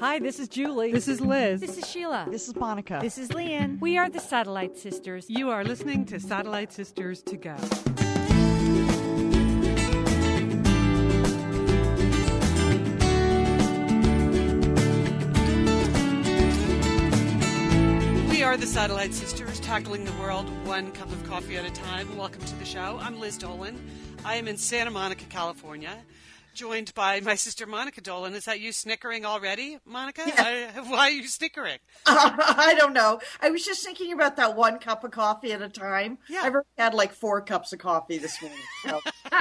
Hi, 0.00 0.20
this 0.20 0.38
is 0.38 0.46
Julie. 0.46 0.92
This 0.92 1.08
is 1.08 1.20
Liz. 1.20 1.60
This 1.60 1.76
is 1.76 1.90
Sheila. 1.90 2.28
This 2.30 2.46
is 2.46 2.54
Monica. 2.54 3.00
This 3.02 3.18
is 3.18 3.30
Lian. 3.30 3.80
We 3.80 3.98
are 3.98 4.08
the 4.08 4.20
Satellite 4.20 4.76
Sisters. 4.78 5.28
You 5.28 5.50
are 5.50 5.64
listening 5.64 6.04
to 6.04 6.20
Satellite 6.20 6.72
Sisters 6.72 7.20
to 7.22 7.36
Go. 7.36 7.56
We 18.30 18.44
are 18.44 18.56
the 18.56 18.66
Satellite 18.66 19.12
Sisters, 19.12 19.58
tackling 19.58 20.04
the 20.04 20.12
world 20.12 20.48
one 20.64 20.92
cup 20.92 21.10
of 21.10 21.28
coffee 21.28 21.56
at 21.56 21.64
a 21.64 21.72
time. 21.72 22.16
Welcome 22.16 22.44
to 22.44 22.54
the 22.54 22.64
show. 22.64 23.00
I'm 23.02 23.18
Liz 23.18 23.36
Dolan. 23.36 23.76
I 24.24 24.36
am 24.36 24.46
in 24.46 24.56
Santa 24.56 24.92
Monica, 24.92 25.24
California 25.24 25.98
joined 26.58 26.92
by 26.94 27.20
my 27.20 27.36
sister 27.36 27.66
Monica 27.66 28.00
Dolan. 28.00 28.34
Is 28.34 28.46
that 28.46 28.58
you 28.58 28.72
snickering 28.72 29.24
already, 29.24 29.78
Monica? 29.86 30.24
Yeah. 30.26 30.72
I, 30.76 30.80
why 30.88 31.06
are 31.06 31.10
you 31.10 31.28
snickering? 31.28 31.78
Uh, 32.04 32.30
I 32.36 32.74
don't 32.76 32.92
know. 32.92 33.20
I 33.40 33.50
was 33.50 33.64
just 33.64 33.84
thinking 33.84 34.12
about 34.12 34.34
that 34.36 34.56
one 34.56 34.80
cup 34.80 35.04
of 35.04 35.12
coffee 35.12 35.52
at 35.52 35.62
a 35.62 35.68
time. 35.68 36.18
Yeah. 36.28 36.40
I've 36.42 36.52
already 36.52 36.68
had 36.76 36.94
like 36.94 37.12
four 37.12 37.40
cups 37.42 37.72
of 37.72 37.78
coffee 37.78 38.18
this 38.18 38.42
morning. 38.42 38.58
So. 38.84 39.00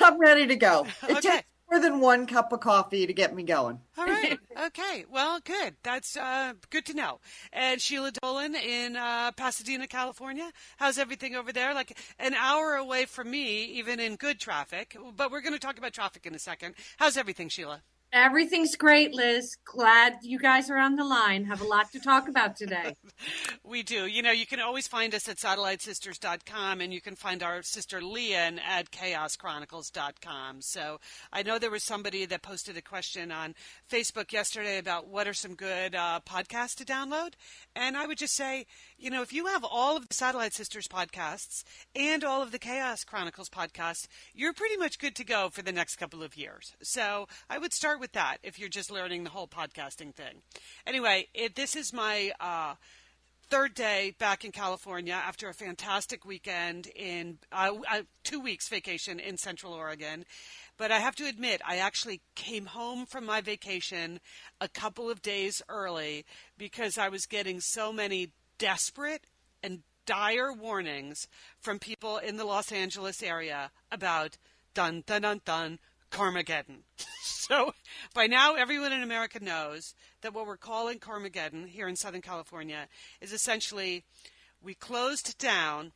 I'm 0.00 0.18
ready 0.18 0.48
to 0.48 0.56
go. 0.56 0.86
It 1.08 1.18
okay. 1.18 1.20
takes 1.20 1.50
more 1.70 1.80
than 1.80 2.00
one 2.00 2.26
cup 2.26 2.52
of 2.52 2.60
coffee 2.60 3.06
to 3.06 3.12
get 3.12 3.34
me 3.34 3.42
going. 3.42 3.80
All 3.96 4.06
right. 4.06 4.38
Okay. 4.66 5.04
Well, 5.10 5.40
good. 5.44 5.76
That's 5.82 6.16
uh, 6.16 6.54
good 6.70 6.84
to 6.86 6.94
know. 6.94 7.20
And 7.52 7.80
Sheila 7.80 8.12
Dolan 8.12 8.54
in 8.54 8.96
uh, 8.96 9.32
Pasadena, 9.32 9.86
California. 9.86 10.50
How's 10.76 10.98
everything 10.98 11.36
over 11.36 11.52
there? 11.52 11.72
Like 11.74 11.96
an 12.18 12.34
hour 12.34 12.74
away 12.74 13.04
from 13.04 13.30
me, 13.30 13.64
even 13.64 14.00
in 14.00 14.16
good 14.16 14.40
traffic. 14.40 14.96
But 15.16 15.30
we're 15.30 15.40
going 15.42 15.54
to 15.54 15.58
talk 15.58 15.78
about 15.78 15.92
traffic 15.92 16.26
in 16.26 16.34
a 16.34 16.38
second. 16.38 16.74
How's 16.96 17.16
everything, 17.16 17.48
Sheila? 17.48 17.82
Everything's 18.12 18.74
great, 18.74 19.14
Liz. 19.14 19.56
Glad 19.64 20.16
you 20.22 20.40
guys 20.40 20.68
are 20.68 20.78
on 20.78 20.96
the 20.96 21.04
line. 21.04 21.44
Have 21.44 21.60
a 21.60 21.64
lot 21.64 21.92
to 21.92 22.00
talk 22.00 22.28
about 22.28 22.56
today. 22.56 22.96
we 23.64 23.84
do. 23.84 24.06
You 24.06 24.20
know, 24.20 24.32
you 24.32 24.46
can 24.46 24.58
always 24.58 24.88
find 24.88 25.14
us 25.14 25.28
at 25.28 25.36
satellitesisters.com 25.36 26.80
and 26.80 26.92
you 26.92 27.00
can 27.00 27.14
find 27.14 27.40
our 27.40 27.62
sister 27.62 28.00
Lian 28.00 28.58
at 28.58 28.90
chaoschronicles.com. 28.90 30.60
So 30.60 30.98
I 31.32 31.44
know 31.44 31.60
there 31.60 31.70
was 31.70 31.84
somebody 31.84 32.26
that 32.26 32.42
posted 32.42 32.76
a 32.76 32.82
question 32.82 33.30
on 33.30 33.54
Facebook 33.88 34.32
yesterday 34.32 34.78
about 34.78 35.06
what 35.06 35.28
are 35.28 35.34
some 35.34 35.54
good 35.54 35.94
uh, 35.94 36.18
podcasts 36.28 36.74
to 36.76 36.84
download. 36.84 37.34
And 37.76 37.96
I 37.96 38.08
would 38.08 38.18
just 38.18 38.34
say, 38.34 38.66
you 38.98 39.10
know, 39.10 39.22
if 39.22 39.32
you 39.32 39.46
have 39.46 39.64
all 39.64 39.96
of 39.96 40.08
the 40.08 40.14
Satellite 40.14 40.52
Sisters 40.52 40.88
podcasts 40.88 41.62
and 41.94 42.24
all 42.24 42.42
of 42.42 42.50
the 42.50 42.58
Chaos 42.58 43.04
Chronicles 43.04 43.48
podcasts, 43.48 44.08
you're 44.34 44.52
pretty 44.52 44.76
much 44.76 44.98
good 44.98 45.14
to 45.14 45.24
go 45.24 45.48
for 45.48 45.62
the 45.62 45.70
next 45.70 45.94
couple 45.94 46.24
of 46.24 46.36
years. 46.36 46.74
So 46.82 47.28
I 47.48 47.58
would 47.58 47.72
start 47.72 47.99
with 48.00 48.12
that 48.12 48.38
if 48.42 48.58
you're 48.58 48.68
just 48.68 48.90
learning 48.90 49.24
the 49.24 49.30
whole 49.30 49.46
podcasting 49.46 50.14
thing. 50.14 50.42
Anyway, 50.86 51.28
it, 51.34 51.54
this 51.54 51.76
is 51.76 51.92
my 51.92 52.32
uh, 52.40 52.74
third 53.50 53.74
day 53.74 54.14
back 54.18 54.44
in 54.44 54.52
California 54.52 55.12
after 55.12 55.48
a 55.48 55.54
fantastic 55.54 56.24
weekend 56.24 56.86
in 56.96 57.38
uh, 57.52 57.72
uh, 57.90 58.02
two 58.24 58.40
weeks 58.40 58.68
vacation 58.68 59.20
in 59.20 59.36
Central 59.36 59.72
Oregon. 59.72 60.24
But 60.78 60.90
I 60.90 61.00
have 61.00 61.16
to 61.16 61.26
admit, 61.26 61.60
I 61.66 61.76
actually 61.76 62.22
came 62.34 62.66
home 62.66 63.06
from 63.06 63.26
my 63.26 63.40
vacation 63.40 64.20
a 64.60 64.68
couple 64.68 65.10
of 65.10 65.20
days 65.20 65.60
early 65.68 66.24
because 66.56 66.96
I 66.96 67.08
was 67.08 67.26
getting 67.26 67.60
so 67.60 67.92
many 67.92 68.30
desperate 68.56 69.24
and 69.62 69.82
dire 70.06 70.52
warnings 70.52 71.28
from 71.60 71.78
people 71.78 72.18
in 72.18 72.36
the 72.36 72.44
Los 72.44 72.72
Angeles 72.72 73.22
area 73.22 73.70
about 73.92 74.38
dun 74.74 75.02
dun 75.06 75.22
dun 75.22 75.40
dun 75.44 75.78
Carmageddon. 76.10 76.82
so 77.22 77.74
by 78.14 78.26
now, 78.26 78.54
everyone 78.54 78.92
in 78.92 79.02
America 79.02 79.42
knows 79.42 79.94
that 80.22 80.34
what 80.34 80.46
we're 80.46 80.56
calling 80.56 80.98
Carmageddon 80.98 81.66
here 81.68 81.88
in 81.88 81.96
Southern 81.96 82.22
California 82.22 82.88
is 83.20 83.32
essentially 83.32 84.04
we 84.62 84.74
closed 84.74 85.38
down 85.38 85.92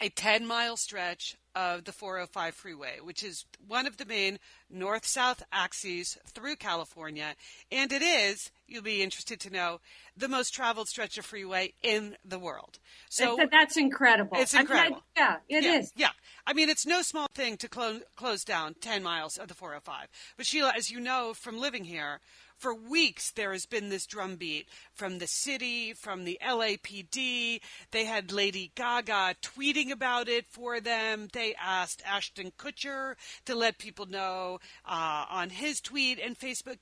a 0.00 0.08
10 0.08 0.46
mile 0.46 0.76
stretch 0.76 1.36
of 1.54 1.84
the 1.84 1.92
405 1.92 2.54
freeway, 2.54 2.98
which 3.02 3.22
is 3.22 3.44
one 3.66 3.86
of 3.86 3.96
the 3.96 4.04
main 4.04 4.38
north 4.70 5.06
south 5.06 5.42
axes 5.52 6.18
through 6.26 6.56
California. 6.56 7.34
And 7.70 7.92
it 7.92 8.02
is, 8.02 8.50
you'll 8.66 8.82
be 8.82 9.02
interested 9.02 9.40
to 9.40 9.50
know, 9.50 9.80
the 10.16 10.28
most 10.28 10.50
traveled 10.50 10.88
stretch 10.88 11.18
of 11.18 11.24
freeway 11.24 11.74
in 11.82 12.16
the 12.24 12.38
world. 12.38 12.78
So 13.08 13.38
that's 13.50 13.76
incredible. 13.76 14.36
It's 14.38 14.54
incredible. 14.54 15.02
I 15.16 15.20
yeah, 15.20 15.36
it 15.48 15.64
yeah, 15.64 15.78
is. 15.78 15.92
yeah, 15.96 16.10
I 16.46 16.52
mean, 16.52 16.68
it's 16.68 16.86
no 16.86 17.02
small 17.02 17.26
thing 17.34 17.56
to 17.58 17.68
close, 17.68 18.02
close 18.16 18.44
down 18.44 18.74
10 18.80 19.02
miles 19.02 19.36
of 19.36 19.48
the 19.48 19.54
405. 19.54 20.08
But 20.36 20.46
Sheila, 20.46 20.72
as 20.76 20.90
you 20.90 21.00
know 21.00 21.34
from 21.34 21.58
living 21.58 21.84
here, 21.84 22.20
for 22.58 22.74
weeks 22.74 23.30
there 23.32 23.52
has 23.52 23.66
been 23.66 23.88
this 23.88 24.06
drumbeat 24.06 24.68
from 24.92 25.18
the 25.18 25.26
city, 25.26 25.92
from 25.92 26.24
the 26.24 26.38
LAPD. 26.42 27.60
They 27.90 28.04
had 28.04 28.32
Lady 28.32 28.72
Gaga 28.74 29.36
tweeting 29.42 29.90
about 29.90 30.28
it 30.28 30.46
for 30.46 30.80
them. 30.80 31.28
They 31.32 31.54
asked 31.60 32.02
Ashton 32.06 32.52
Kutcher 32.58 33.14
to 33.44 33.54
let 33.54 33.78
people 33.78 34.06
know 34.06 34.60
uh, 34.86 35.26
on 35.30 35.50
his 35.50 35.80
tweet 35.80 36.18
and 36.18 36.38
Facebook 36.38 36.78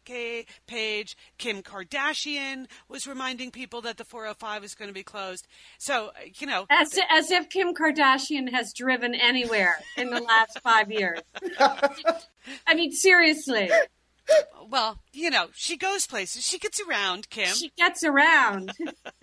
page. 0.67 1.17
Kim 1.39 1.63
Kardashian 1.63 2.67
was 2.89 3.07
reminding 3.07 3.51
people 3.51 3.81
that 3.83 3.97
the 3.97 4.05
405 4.05 4.65
is 4.65 4.75
going 4.75 4.89
to 4.89 4.95
be 4.95 5.03
closed. 5.03 5.47
So, 5.79 6.11
you 6.37 6.47
know. 6.47 6.67
As, 6.71 6.99
as 7.11 7.31
if 7.31 7.49
Kim 7.49 7.75
Kardashian 7.75 8.51
has 8.53 8.73
driven 8.73 9.15
anywhere 9.15 9.79
in 9.97 10.11
the 10.11 10.21
last 10.21 10.61
five 10.61 10.91
years. 10.91 11.21
I 12.67 12.75
mean, 12.75 12.93
seriously 12.93 13.71
well, 14.69 14.99
you 15.13 15.31
know, 15.31 15.49
she 15.55 15.77
goes 15.77 16.07
places. 16.07 16.47
She 16.47 16.59
gets 16.59 16.81
around, 16.81 17.29
Kim. 17.31 17.55
She 17.55 17.71
gets 17.77 18.03
around. 18.05 18.73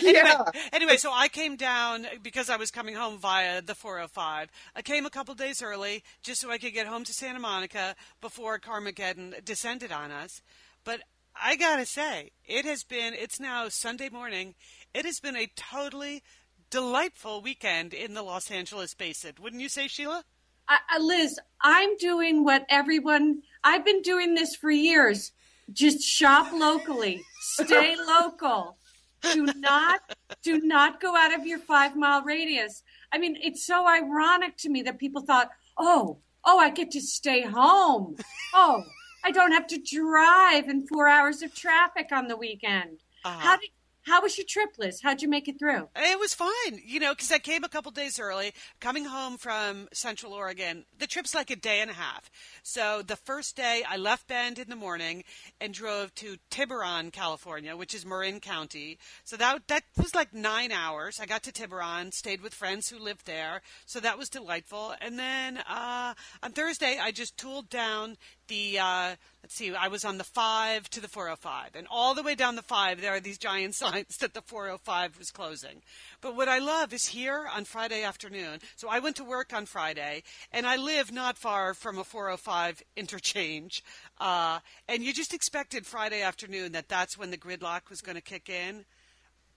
anyway, 0.00 0.22
yeah. 0.24 0.44
anyway, 0.72 0.96
so 0.96 1.12
I 1.12 1.28
came 1.28 1.56
down 1.56 2.06
because 2.22 2.48
I 2.48 2.56
was 2.56 2.70
coming 2.70 2.94
home 2.94 3.18
via 3.18 3.62
the 3.62 3.74
405. 3.74 4.48
I 4.74 4.82
came 4.82 5.06
a 5.06 5.10
couple 5.10 5.34
days 5.34 5.62
early 5.62 6.02
just 6.22 6.40
so 6.40 6.50
I 6.50 6.58
could 6.58 6.74
get 6.74 6.86
home 6.86 7.04
to 7.04 7.12
Santa 7.12 7.38
Monica 7.38 7.94
before 8.20 8.58
Carmageddon 8.58 9.44
descended 9.44 9.92
on 9.92 10.10
us. 10.10 10.42
But 10.84 11.00
I 11.40 11.56
got 11.56 11.76
to 11.76 11.86
say, 11.86 12.30
it 12.46 12.64
has 12.64 12.82
been, 12.84 13.14
it's 13.14 13.38
now 13.38 13.68
Sunday 13.68 14.08
morning. 14.08 14.54
It 14.94 15.04
has 15.04 15.20
been 15.20 15.36
a 15.36 15.50
totally 15.54 16.22
delightful 16.70 17.42
weekend 17.42 17.92
in 17.92 18.14
the 18.14 18.22
Los 18.22 18.50
Angeles 18.50 18.94
basin. 18.94 19.34
Wouldn't 19.40 19.62
you 19.62 19.68
say, 19.68 19.88
Sheila? 19.88 20.24
Uh, 20.68 20.78
Liz, 21.00 21.38
I'm 21.60 21.96
doing 21.96 22.44
what 22.44 22.66
everyone 22.68 23.42
I've 23.62 23.84
been 23.84 24.02
doing 24.02 24.34
this 24.34 24.54
for 24.54 24.70
years. 24.70 25.32
Just 25.72 26.02
shop 26.02 26.52
locally, 26.52 27.22
stay 27.40 27.96
local. 28.06 28.76
Do 29.22 29.46
not 29.56 30.00
do 30.42 30.60
not 30.60 31.00
go 31.00 31.16
out 31.16 31.34
of 31.34 31.46
your 31.46 31.58
5 31.58 31.96
mile 31.96 32.22
radius. 32.22 32.82
I 33.12 33.18
mean, 33.18 33.36
it's 33.42 33.64
so 33.66 33.88
ironic 33.88 34.56
to 34.58 34.68
me 34.68 34.82
that 34.82 34.98
people 34.98 35.22
thought, 35.22 35.50
"Oh, 35.76 36.18
oh, 36.44 36.58
I 36.58 36.70
get 36.70 36.90
to 36.92 37.00
stay 37.00 37.42
home. 37.42 38.16
Oh, 38.54 38.84
I 39.24 39.30
don't 39.30 39.52
have 39.52 39.66
to 39.68 39.78
drive 39.78 40.68
in 40.68 40.86
4 40.86 41.08
hours 41.08 41.42
of 41.42 41.54
traffic 41.54 42.08
on 42.12 42.28
the 42.28 42.36
weekend." 42.36 42.98
Uh-huh. 43.24 43.38
How 43.38 43.56
did 43.56 43.70
how 44.06 44.22
was 44.22 44.38
your 44.38 44.46
trip, 44.48 44.70
Liz? 44.78 45.00
How'd 45.02 45.20
you 45.20 45.28
make 45.28 45.48
it 45.48 45.58
through? 45.58 45.88
It 45.96 46.18
was 46.18 46.32
fine, 46.32 46.80
you 46.84 47.00
know, 47.00 47.12
because 47.12 47.32
I 47.32 47.38
came 47.38 47.64
a 47.64 47.68
couple 47.68 47.90
days 47.90 48.20
early, 48.20 48.54
coming 48.80 49.04
home 49.04 49.36
from 49.36 49.88
Central 49.92 50.32
Oregon. 50.32 50.84
The 50.96 51.08
trip's 51.08 51.34
like 51.34 51.50
a 51.50 51.56
day 51.56 51.80
and 51.80 51.90
a 51.90 51.94
half. 51.94 52.30
So 52.62 53.02
the 53.02 53.16
first 53.16 53.56
day, 53.56 53.82
I 53.88 53.96
left 53.96 54.28
Bend 54.28 54.60
in 54.60 54.70
the 54.70 54.76
morning 54.76 55.24
and 55.60 55.74
drove 55.74 56.14
to 56.16 56.36
Tiburon, 56.50 57.10
California, 57.10 57.76
which 57.76 57.94
is 57.94 58.06
Marin 58.06 58.38
County. 58.38 58.98
So 59.24 59.36
that 59.38 59.66
that 59.66 59.82
was 59.96 60.14
like 60.14 60.32
nine 60.32 60.70
hours. 60.70 61.18
I 61.18 61.26
got 61.26 61.42
to 61.42 61.52
Tiburon, 61.52 62.12
stayed 62.12 62.42
with 62.42 62.54
friends 62.54 62.88
who 62.88 63.00
lived 63.00 63.26
there, 63.26 63.60
so 63.86 63.98
that 63.98 64.18
was 64.18 64.28
delightful. 64.28 64.94
And 65.00 65.18
then 65.18 65.58
uh, 65.68 66.14
on 66.44 66.52
Thursday, 66.52 66.98
I 67.02 67.10
just 67.10 67.36
tooled 67.36 67.68
down 67.68 68.16
the 68.48 68.78
uh, 68.78 69.16
let's 69.46 69.54
see, 69.54 69.72
I 69.72 69.86
was 69.86 70.04
on 70.04 70.18
the 70.18 70.24
5 70.24 70.90
to 70.90 71.00
the 71.00 71.06
405. 71.06 71.76
And 71.76 71.86
all 71.88 72.14
the 72.14 72.22
way 72.24 72.34
down 72.34 72.56
the 72.56 72.62
5, 72.62 73.00
there 73.00 73.14
are 73.14 73.20
these 73.20 73.38
giant 73.38 73.74
signs 73.76 74.16
that 74.16 74.34
the 74.34 74.42
405 74.42 75.18
was 75.18 75.30
closing. 75.30 75.82
But 76.20 76.34
what 76.34 76.48
I 76.48 76.58
love 76.58 76.92
is 76.92 77.06
here 77.06 77.46
on 77.54 77.64
Friday 77.64 78.02
afternoon. 78.02 78.58
So 78.74 78.88
I 78.88 78.98
went 78.98 79.14
to 79.16 79.24
work 79.24 79.54
on 79.54 79.66
Friday, 79.66 80.24
and 80.50 80.66
I 80.66 80.74
live 80.74 81.12
not 81.12 81.38
far 81.38 81.74
from 81.74 81.96
a 81.96 82.02
405 82.02 82.82
interchange. 82.96 83.84
Uh, 84.18 84.58
and 84.88 85.04
you 85.04 85.12
just 85.12 85.32
expected 85.32 85.86
Friday 85.86 86.22
afternoon 86.22 86.72
that 86.72 86.88
that's 86.88 87.16
when 87.16 87.30
the 87.30 87.38
gridlock 87.38 87.88
was 87.88 88.00
going 88.00 88.16
to 88.16 88.22
kick 88.22 88.48
in. 88.48 88.84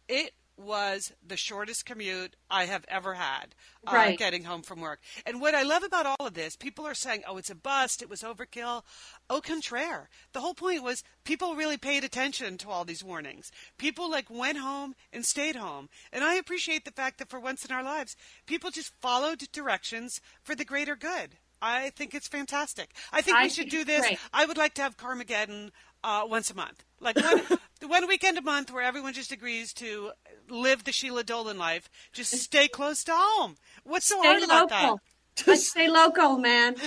It 0.08 0.34
was 0.60 1.14
the 1.26 1.38
shortest 1.38 1.86
commute 1.86 2.36
I 2.50 2.66
have 2.66 2.86
ever 2.88 3.14
had 3.14 3.56
uh, 3.88 3.94
right. 3.94 4.18
getting 4.18 4.44
home 4.44 4.62
from 4.62 4.82
work. 4.82 5.00
And 5.26 5.40
what 5.40 5.56
I 5.56 5.64
love 5.64 5.84
about 5.84 6.06
all 6.06 6.28
of 6.28 6.34
this, 6.34 6.56
people 6.56 6.86
are 6.86 6.94
saying, 6.94 7.24
oh, 7.28 7.38
it's 7.38 7.50
a 7.50 7.56
bust, 7.56 8.02
it 8.02 8.10
was 8.10 8.22
overkill. 8.22 8.84
Au 9.30 9.42
contraire. 9.42 10.10
The 10.34 10.42
whole 10.42 10.54
point 10.54 10.84
was 10.84 11.04
people 11.24 11.56
really 11.56 11.78
paid 11.78 12.04
attention 12.04 12.58
to 12.60 12.70
all 12.70 12.84
these 12.84 13.04
warnings. 13.04 13.52
People 13.78 14.10
like 14.10 14.30
went 14.30 14.58
home 14.58 14.96
and 15.14 15.26
stayed 15.26 15.56
home. 15.56 15.90
And 16.12 16.24
I 16.24 16.36
appreciate 16.36 16.86
the 16.86 16.92
fact 16.92 17.20
that 17.20 17.30
for 17.30 17.40
once 17.40 17.64
in 17.64 17.72
our 17.72 17.84
lives, 17.84 18.16
people 18.46 18.72
just 18.72 18.94
followed 19.02 19.52
directions 19.52 20.20
for 20.44 20.56
the 20.56 20.66
greater 20.66 20.96
good. 20.96 21.38
I 21.62 21.90
think 21.92 22.14
it's 22.14 22.28
fantastic. 22.28 22.92
I 23.12 23.22
think 23.22 23.38
I 23.38 23.44
we 23.44 23.50
should 23.50 23.70
do 23.70 23.84
this. 23.84 24.02
Great. 24.02 24.20
I 24.34 24.46
would 24.46 24.58
like 24.58 24.76
to 24.76 24.82
have 24.82 24.98
Carmageddon 24.98 25.72
uh, 26.04 26.24
once 26.26 26.50
a 26.50 26.56
month, 26.56 26.84
like 27.00 27.18
one, 27.18 27.42
one 27.86 28.08
weekend 28.08 28.38
a 28.38 28.42
month, 28.42 28.72
where 28.72 28.84
everyone 28.84 29.14
just 29.14 29.32
agrees 29.32 29.74
to 29.74 30.12
live 30.52 30.84
the 30.84 30.92
Sheila 30.92 31.24
Dolan 31.24 31.58
life. 31.58 31.90
Just 32.12 32.32
stay 32.38 32.68
close 32.68 33.04
to 33.06 33.14
home. 33.14 33.58
What's 33.84 34.06
so 34.06 34.20
stay 34.20 34.28
hard 34.28 34.42
local. 34.42 34.56
about 34.56 34.70
that? 34.70 35.48
Let's 35.48 35.70
stay 35.70 35.90
local, 35.90 36.38
man. 36.38 36.76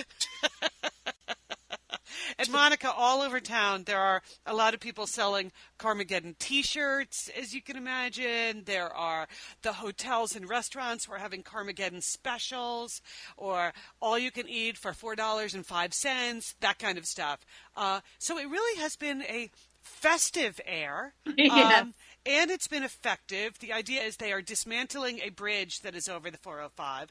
And 2.38 2.50
Monica, 2.50 2.90
all 2.90 3.20
over 3.20 3.40
town, 3.40 3.84
there 3.84 4.00
are 4.00 4.22
a 4.46 4.54
lot 4.54 4.74
of 4.74 4.80
people 4.80 5.06
selling 5.06 5.52
Carmageddon 5.78 6.38
T-shirts, 6.38 7.30
as 7.38 7.54
you 7.54 7.62
can 7.62 7.76
imagine. 7.76 8.62
There 8.64 8.92
are 8.92 9.28
the 9.62 9.74
hotels 9.74 10.34
and 10.34 10.48
restaurants 10.48 11.04
who 11.04 11.12
are 11.12 11.18
having 11.18 11.42
Carmageddon 11.42 12.02
specials, 12.02 13.00
or 13.36 13.72
all 14.00 14.18
you 14.18 14.30
can 14.30 14.48
eat 14.48 14.76
for 14.76 14.92
four 14.92 15.14
dollars 15.14 15.54
and 15.54 15.64
five 15.64 15.94
cents, 15.94 16.54
that 16.60 16.78
kind 16.78 16.98
of 16.98 17.06
stuff. 17.06 17.40
Uh, 17.76 18.00
so 18.18 18.38
it 18.38 18.48
really 18.48 18.80
has 18.80 18.96
been 18.96 19.22
a 19.22 19.50
festive 19.82 20.60
air. 20.66 21.14
yeah. 21.36 21.80
Um, 21.80 21.94
and 22.26 22.50
it's 22.50 22.68
been 22.68 22.84
effective. 22.84 23.58
The 23.58 23.72
idea 23.72 24.02
is 24.02 24.16
they 24.16 24.32
are 24.32 24.42
dismantling 24.42 25.20
a 25.20 25.30
bridge 25.30 25.80
that 25.80 25.94
is 25.94 26.08
over 26.08 26.30
the 26.30 26.38
405 26.38 27.10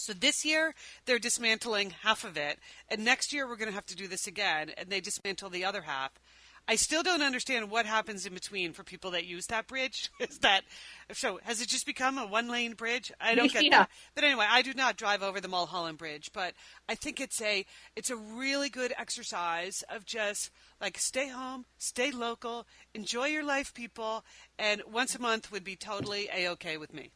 so 0.00 0.12
this 0.12 0.44
year 0.44 0.74
they're 1.04 1.18
dismantling 1.18 1.90
half 2.02 2.24
of 2.24 2.36
it, 2.36 2.58
and 2.88 3.04
next 3.04 3.32
year 3.32 3.46
we're 3.46 3.56
going 3.56 3.68
to 3.68 3.74
have 3.74 3.86
to 3.86 3.96
do 3.96 4.08
this 4.08 4.26
again, 4.26 4.70
and 4.76 4.88
they 4.88 5.00
dismantle 5.00 5.50
the 5.50 5.64
other 5.64 5.82
half. 5.82 6.12
I 6.70 6.76
still 6.76 7.02
don't 7.02 7.22
understand 7.22 7.70
what 7.70 7.86
happens 7.86 8.26
in 8.26 8.34
between 8.34 8.74
for 8.74 8.84
people 8.84 9.12
that 9.12 9.24
use 9.24 9.46
that 9.46 9.66
bridge. 9.66 10.10
Is 10.20 10.38
that 10.40 10.64
so? 11.12 11.40
Has 11.44 11.62
it 11.62 11.68
just 11.68 11.86
become 11.86 12.18
a 12.18 12.26
one-lane 12.26 12.74
bridge? 12.74 13.10
I 13.18 13.34
don't 13.34 13.50
get 13.50 13.64
yeah. 13.64 13.70
that. 13.78 13.90
But 14.14 14.24
anyway, 14.24 14.46
I 14.48 14.60
do 14.60 14.74
not 14.74 14.98
drive 14.98 15.22
over 15.22 15.40
the 15.40 15.48
Mulholland 15.48 15.96
Bridge, 15.96 16.30
but 16.34 16.52
I 16.86 16.94
think 16.94 17.20
it's 17.20 17.40
a 17.40 17.64
it's 17.96 18.10
a 18.10 18.16
really 18.16 18.68
good 18.68 18.92
exercise 18.98 19.82
of 19.88 20.04
just 20.04 20.50
like 20.78 20.98
stay 20.98 21.28
home, 21.28 21.64
stay 21.78 22.10
local, 22.10 22.66
enjoy 22.94 23.28
your 23.28 23.44
life, 23.44 23.72
people, 23.72 24.24
and 24.58 24.82
once 24.86 25.14
a 25.14 25.20
month 25.20 25.50
would 25.50 25.64
be 25.64 25.74
totally 25.74 26.28
a 26.34 26.48
okay 26.50 26.76
with 26.76 26.92
me. 26.92 27.10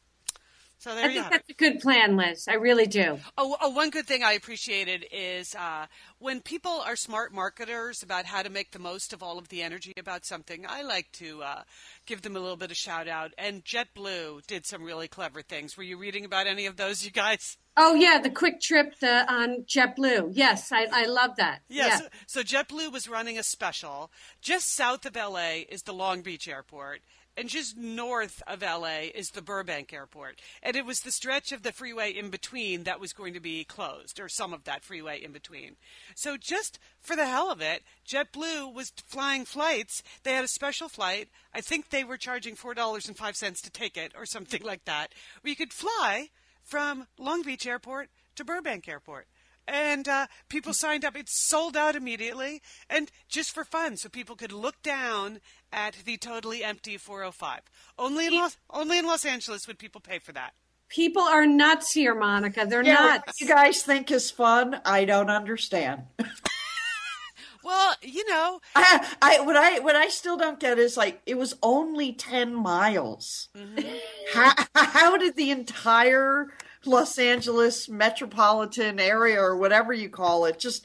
So 0.82 0.96
there 0.96 1.04
I 1.04 1.08
you 1.12 1.20
think 1.20 1.30
that's 1.30 1.48
it. 1.48 1.52
a 1.52 1.56
good 1.56 1.80
plan, 1.80 2.16
Liz. 2.16 2.48
I 2.48 2.54
really 2.54 2.88
do. 2.88 3.20
Oh, 3.38 3.56
oh, 3.62 3.68
one 3.68 3.90
good 3.90 4.04
thing 4.04 4.24
I 4.24 4.32
appreciated 4.32 5.06
is 5.12 5.54
uh, 5.54 5.86
when 6.18 6.40
people 6.40 6.82
are 6.84 6.96
smart 6.96 7.32
marketers 7.32 8.02
about 8.02 8.24
how 8.24 8.42
to 8.42 8.50
make 8.50 8.72
the 8.72 8.80
most 8.80 9.12
of 9.12 9.22
all 9.22 9.38
of 9.38 9.48
the 9.48 9.62
energy 9.62 9.92
about 9.96 10.24
something. 10.24 10.66
I 10.68 10.82
like 10.82 11.12
to 11.12 11.40
uh, 11.40 11.62
give 12.04 12.22
them 12.22 12.34
a 12.34 12.40
little 12.40 12.56
bit 12.56 12.72
of 12.72 12.76
shout 12.76 13.06
out. 13.06 13.30
And 13.38 13.64
JetBlue 13.64 14.44
did 14.48 14.66
some 14.66 14.82
really 14.82 15.06
clever 15.06 15.40
things. 15.40 15.76
Were 15.76 15.84
you 15.84 15.96
reading 15.96 16.24
about 16.24 16.48
any 16.48 16.66
of 16.66 16.76
those, 16.76 17.04
you 17.04 17.12
guys? 17.12 17.58
Oh 17.76 17.94
yeah, 17.94 18.18
the 18.20 18.28
quick 18.28 18.60
trip 18.60 18.98
the, 18.98 19.32
on 19.32 19.64
JetBlue. 19.68 20.32
Yes, 20.32 20.72
I, 20.72 20.88
I 20.92 21.06
love 21.06 21.36
that. 21.36 21.60
Yes. 21.68 22.02
Yeah. 22.02 22.08
So, 22.26 22.42
so 22.42 22.56
JetBlue 22.58 22.92
was 22.92 23.08
running 23.08 23.38
a 23.38 23.44
special 23.44 24.10
just 24.40 24.74
south 24.74 25.06
of 25.06 25.14
LA 25.14 25.60
is 25.68 25.84
the 25.84 25.94
Long 25.94 26.22
Beach 26.22 26.48
Airport 26.48 27.02
and 27.36 27.48
just 27.48 27.76
north 27.76 28.42
of 28.46 28.62
LA 28.62 29.08
is 29.14 29.30
the 29.30 29.42
Burbank 29.42 29.92
Airport. 29.92 30.40
And 30.62 30.76
it 30.76 30.84
was 30.84 31.00
the 31.00 31.10
stretch 31.10 31.52
of 31.52 31.62
the 31.62 31.72
freeway 31.72 32.10
in 32.10 32.30
between 32.30 32.84
that 32.84 33.00
was 33.00 33.12
going 33.12 33.34
to 33.34 33.40
be 33.40 33.64
closed, 33.64 34.20
or 34.20 34.28
some 34.28 34.52
of 34.52 34.64
that 34.64 34.84
freeway 34.84 35.22
in 35.22 35.32
between. 35.32 35.76
So, 36.14 36.36
just 36.36 36.78
for 37.00 37.16
the 37.16 37.26
hell 37.26 37.50
of 37.50 37.60
it, 37.60 37.82
JetBlue 38.08 38.72
was 38.72 38.92
flying 39.06 39.44
flights. 39.44 40.02
They 40.22 40.34
had 40.34 40.44
a 40.44 40.48
special 40.48 40.88
flight. 40.88 41.28
I 41.54 41.60
think 41.60 41.88
they 41.88 42.04
were 42.04 42.16
charging 42.16 42.56
$4.05 42.56 43.62
to 43.62 43.70
take 43.70 43.96
it, 43.96 44.12
or 44.16 44.26
something 44.26 44.62
like 44.64 44.84
that, 44.84 45.12
where 45.40 45.50
you 45.50 45.56
could 45.56 45.72
fly 45.72 46.28
from 46.62 47.06
Long 47.18 47.42
Beach 47.42 47.66
Airport 47.66 48.10
to 48.36 48.44
Burbank 48.44 48.88
Airport 48.88 49.26
and 49.66 50.08
uh, 50.08 50.26
people 50.48 50.72
signed 50.72 51.04
up. 51.04 51.16
It 51.16 51.28
sold 51.28 51.76
out 51.76 51.96
immediately, 51.96 52.62
and 52.90 53.10
just 53.28 53.52
for 53.52 53.64
fun, 53.64 53.96
so 53.96 54.08
people 54.08 54.36
could 54.36 54.52
look 54.52 54.82
down 54.82 55.40
at 55.72 55.94
the 56.04 56.16
totally 56.16 56.62
empty 56.62 56.96
405. 56.96 57.60
Only 57.98 58.26
in 58.26 58.34
Los, 58.34 58.56
only 58.70 58.98
in 58.98 59.06
Los 59.06 59.24
Angeles 59.24 59.66
would 59.66 59.78
people 59.78 60.00
pay 60.00 60.18
for 60.18 60.32
that. 60.32 60.52
People 60.88 61.22
are 61.22 61.46
nuts 61.46 61.92
here, 61.92 62.14
Monica. 62.14 62.66
They're 62.66 62.84
yeah, 62.84 63.20
nuts. 63.24 63.40
you 63.40 63.48
guys 63.48 63.82
think 63.82 64.10
is 64.10 64.30
fun? 64.30 64.80
I 64.84 65.06
don't 65.06 65.30
understand. 65.30 66.02
well, 67.64 67.94
you 68.02 68.28
know, 68.28 68.60
I, 68.74 69.08
I 69.22 69.40
what 69.40 69.56
I 69.56 69.78
what 69.78 69.96
I 69.96 70.08
still 70.08 70.36
don't 70.36 70.60
get 70.60 70.78
is 70.78 70.96
like 70.96 71.22
it 71.24 71.38
was 71.38 71.56
only 71.62 72.12
ten 72.12 72.54
miles. 72.54 73.48
Mm-hmm. 73.56 73.96
How, 74.34 74.52
how 74.74 75.16
did 75.16 75.36
the 75.36 75.50
entire 75.50 76.48
Los 76.84 77.18
Angeles 77.18 77.88
metropolitan 77.88 79.00
area 79.00 79.40
or 79.40 79.56
whatever 79.56 79.92
you 79.92 80.10
call 80.10 80.44
it 80.44 80.58
just 80.58 80.84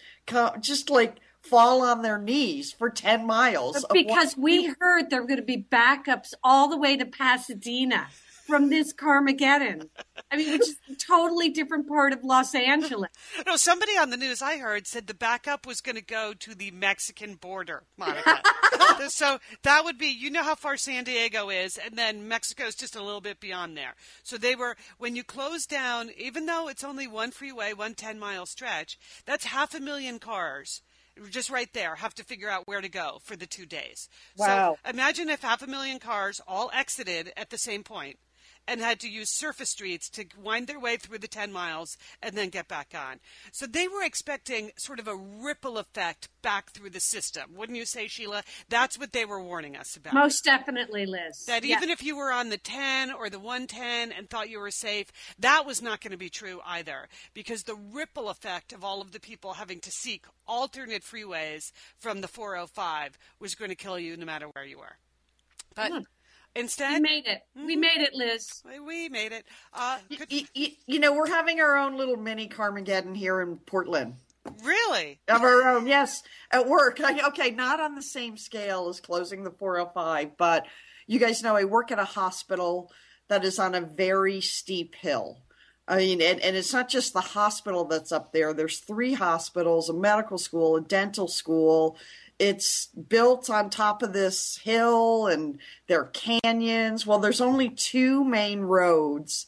just 0.62 0.90
like 0.90 1.18
fall 1.50 1.82
on 1.84 2.02
their 2.02 2.18
knees 2.18 2.72
for 2.72 2.90
10 2.90 3.26
miles 3.26 3.86
because 3.92 4.36
we 4.38 4.74
heard 4.80 5.10
there 5.10 5.22
were 5.22 5.28
going 5.28 5.40
to 5.40 5.46
be 5.46 5.66
backups 5.72 6.34
all 6.44 6.70
the 6.70 6.78
way 6.78 6.98
to 6.98 7.06
Pasadena 7.06 8.08
from 8.48 8.70
this 8.70 8.94
Carmageddon. 8.94 9.90
I 10.32 10.38
mean, 10.38 10.54
which 10.54 10.62
is 10.62 10.78
a 10.90 10.96
totally 10.96 11.50
different 11.50 11.88
part 11.88 12.14
of 12.14 12.24
Los 12.24 12.56
Angeles. 12.56 13.12
No, 13.46 13.58
somebody 13.58 13.98
on 13.98 14.10
the 14.10 14.18
news 14.18 14.42
I 14.42 14.58
heard 14.58 14.88
said 14.88 15.06
the 15.06 15.14
backup 15.14 15.68
was 15.68 15.82
going 15.82 15.98
to 15.98 16.02
go 16.02 16.34
to 16.34 16.56
the 16.56 16.72
Mexican 16.72 17.36
border, 17.36 17.84
Monica. 17.98 18.42
so 19.10 19.40
that 19.64 19.84
would 19.84 19.98
be, 19.98 20.08
you 20.08 20.32
know 20.32 20.44
how 20.44 20.56
far 20.56 20.78
San 20.78 21.04
Diego 21.04 21.50
is, 21.50 21.78
and 21.78 21.98
then 21.98 22.28
Mexico 22.28 22.64
is 22.64 22.76
just 22.76 22.96
a 22.96 23.04
little 23.04 23.22
bit 23.22 23.40
beyond 23.40 23.78
there. 23.78 23.96
So 24.24 24.38
they 24.38 24.56
were, 24.56 24.78
when 24.98 25.16
you 25.16 25.24
close 25.24 25.66
down, 25.66 26.10
even 26.18 26.46
though 26.46 26.70
it's 26.70 26.84
only 26.84 27.08
one 27.08 27.32
freeway, 27.32 27.74
one 27.74 27.94
10 27.94 28.18
mile 28.18 28.46
stretch, 28.46 28.98
that's 29.26 29.46
half 29.46 29.76
a 29.76 29.80
million 29.80 30.20
cars 30.20 30.82
just 31.30 31.50
right 31.50 31.72
there 31.74 31.96
have 31.96 32.14
to 32.16 32.24
figure 32.24 32.50
out 32.50 32.68
where 32.68 32.82
to 32.82 32.90
go 32.90 33.20
for 33.24 33.36
the 33.36 33.46
two 33.46 33.66
days. 33.66 34.10
Wow. 34.38 34.78
So 34.84 34.90
imagine 34.90 35.30
if 35.30 35.42
half 35.42 35.62
a 35.62 35.68
million 35.68 36.00
cars 36.00 36.42
all 36.48 36.70
exited 36.74 37.32
at 37.36 37.50
the 37.50 37.58
same 37.58 37.84
point 37.84 38.18
and 38.68 38.82
had 38.82 39.00
to 39.00 39.10
use 39.10 39.32
surface 39.32 39.70
streets 39.70 40.10
to 40.10 40.26
wind 40.42 40.68
their 40.68 40.80
way 40.80 40.98
through 40.98 41.20
the 41.20 41.28
10 41.28 41.52
miles 41.52 41.98
and 42.22 42.36
then 42.36 42.50
get 42.50 42.68
back 42.68 42.94
on. 42.96 43.20
So 43.52 43.66
they 43.66 43.88
were 43.88 44.04
expecting 44.04 44.72
sort 44.78 45.00
of 45.00 45.08
a 45.08 45.16
ripple 45.16 45.78
effect 45.78 46.30
back 46.42 46.72
through 46.72 46.90
the 46.90 47.00
system. 47.00 47.52
Wouldn't 47.56 47.78
you 47.78 47.86
say, 47.86 48.08
Sheila? 48.08 48.44
That's 48.70 49.00
what 49.00 49.14
they 49.14 49.26
were 49.26 49.42
warning 49.42 49.76
us 49.76 49.96
about. 49.96 50.14
Most 50.14 50.44
definitely, 50.44 51.06
Liz. 51.06 51.46
That 51.48 51.64
even 51.64 51.90
if 51.90 52.04
you 52.04 52.18
were 52.18 52.32
on 52.32 52.50
the 52.50 52.58
10 52.58 53.12
or 53.12 53.30
the 53.30 53.40
110 53.40 54.12
and 54.12 54.30
thought 54.30 54.50
you 54.50 54.60
were 54.60 54.72
safe, 54.72 55.12
that 55.40 55.66
was 55.66 55.82
not 55.82 56.02
going 56.02 56.12
to 56.12 56.18
be 56.18 56.30
true 56.30 56.62
either 56.66 57.08
because 57.34 57.64
the 57.64 57.76
ripple 57.76 58.30
effect 58.30 58.74
of 58.74 58.84
all 58.84 59.02
of 59.02 59.12
the 59.12 59.20
people 59.20 59.54
having 59.54 59.80
to 59.82 59.92
seek 59.92 60.26
alternate 60.48 61.04
freeways 61.04 61.72
from 61.98 62.22
the 62.22 62.28
405 62.28 63.18
was 63.40 63.56
going 63.56 63.70
to 63.70 63.76
kill 63.76 64.00
you 64.00 64.18
no 64.18 64.26
matter 64.26 64.48
where 64.54 64.66
you 64.66 64.80
were. 64.80 64.98
But 65.76 65.92
hmm. 65.92 66.00
Instead, 66.58 66.94
we 66.94 67.00
made 67.00 67.28
it. 67.28 67.42
Mm-hmm. 67.56 67.68
We 67.68 67.76
made 67.76 68.02
it, 68.02 68.14
Liz. 68.14 68.64
We 68.86 69.10
made 69.10 69.32
it. 69.32 69.46
Uh, 69.74 70.00
could... 70.18 70.32
you, 70.32 70.46
you, 70.54 70.68
you, 70.88 71.00
know, 71.00 71.14
we're 71.14 71.28
having 71.28 71.60
our 71.62 71.78
own 71.78 71.98
little 71.98 72.18
mini 72.18 72.48
Carmageddon 72.48 73.16
here 73.16 73.42
in 73.42 73.58
Portland. 73.58 74.16
Really? 74.64 75.20
Of 75.28 75.42
our 75.42 75.64
own, 75.70 75.88
yes. 75.88 76.24
At 76.52 76.68
work. 76.68 77.00
Okay, 77.00 77.52
not 77.52 77.80
on 77.80 77.96
the 77.96 78.02
same 78.02 78.38
scale 78.38 78.90
as 78.90 79.00
closing 79.00 79.44
the 79.44 79.52
405, 79.52 80.38
but 80.38 80.66
you 81.06 81.20
guys 81.20 81.44
know 81.44 81.56
I 81.56 81.66
work 81.66 81.92
at 81.92 82.00
a 82.00 82.06
hospital 82.06 82.92
that 83.28 83.44
is 83.44 83.60
on 83.60 83.76
a 83.76 83.82
very 83.82 84.42
steep 84.42 84.96
hill. 84.96 85.40
I 85.88 85.98
mean, 85.98 86.22
and, 86.22 86.40
and 86.42 86.56
it's 86.58 86.74
not 86.74 86.90
just 86.90 87.14
the 87.14 87.22
hospital 87.22 87.86
that's 87.86 88.12
up 88.12 88.34
there. 88.34 88.54
There's 88.54 88.80
three 88.80 89.14
hospitals, 89.14 89.90
a 89.90 89.94
medical 89.94 90.38
school, 90.38 90.76
a 90.76 90.82
dental 90.82 91.30
school, 91.30 91.98
it's 92.40 92.88
built 92.88 93.50
on 93.50 93.70
top 93.70 94.04
of 94.04 94.14
this 94.14 94.58
hill 94.58 95.28
and 95.28 95.60
there 95.88 96.02
are 96.02 96.12
canyons. 96.14 97.06
Well, 97.06 97.20
there's 97.20 97.42
only 97.42 97.70
two 97.70 98.24
main 98.24 98.62
roads 98.62 99.48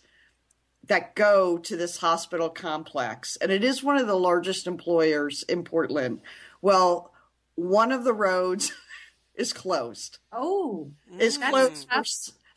that 0.87 1.15
go 1.15 1.57
to 1.59 1.77
this 1.77 1.97
hospital 1.97 2.49
complex, 2.49 3.35
and 3.37 3.51
it 3.51 3.63
is 3.63 3.83
one 3.83 3.97
of 3.97 4.07
the 4.07 4.15
largest 4.15 4.65
employers 4.65 5.43
in 5.43 5.63
Portland. 5.63 6.19
Well, 6.61 7.11
one 7.55 7.91
of 7.91 8.03
the 8.03 8.13
roads 8.13 8.73
is 9.35 9.53
closed. 9.53 10.17
Oh, 10.31 10.91
is 11.19 11.37
closed 11.37 11.87
for 11.89 12.03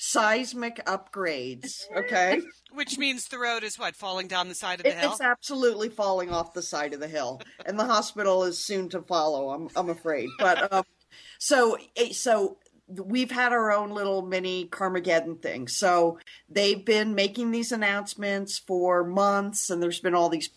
seismic 0.02 0.84
upgrades. 0.84 1.84
Okay. 1.96 2.40
Which 2.72 2.98
means 2.98 3.28
the 3.28 3.38
road 3.38 3.62
is 3.62 3.78
what 3.78 3.94
falling 3.94 4.26
down 4.26 4.48
the 4.48 4.54
side 4.54 4.80
of 4.80 4.84
the 4.84 4.90
it, 4.90 4.98
hill. 4.98 5.12
It's 5.12 5.20
absolutely 5.20 5.90
falling 5.90 6.30
off 6.30 6.54
the 6.54 6.62
side 6.62 6.94
of 6.94 7.00
the 7.00 7.08
hill, 7.08 7.40
and 7.66 7.78
the 7.78 7.84
hospital 7.84 8.44
is 8.44 8.58
soon 8.58 8.88
to 8.90 9.02
follow. 9.02 9.50
I'm 9.50 9.68
I'm 9.76 9.90
afraid, 9.90 10.30
but 10.38 10.72
um, 10.72 10.84
so 11.38 11.76
eh, 11.96 12.12
so 12.12 12.56
we've 12.88 13.30
had 13.30 13.52
our 13.52 13.72
own 13.72 13.90
little 13.90 14.22
mini 14.22 14.66
Carmageddon 14.66 15.42
thing. 15.42 15.68
So 15.68 16.18
they've 16.48 16.84
been 16.84 17.14
making 17.14 17.50
these 17.50 17.72
announcements 17.72 18.58
for 18.58 19.04
months, 19.04 19.68
and 19.68 19.82
there's 19.82 20.00
been 20.00 20.14
all 20.14 20.30
these 20.30 20.50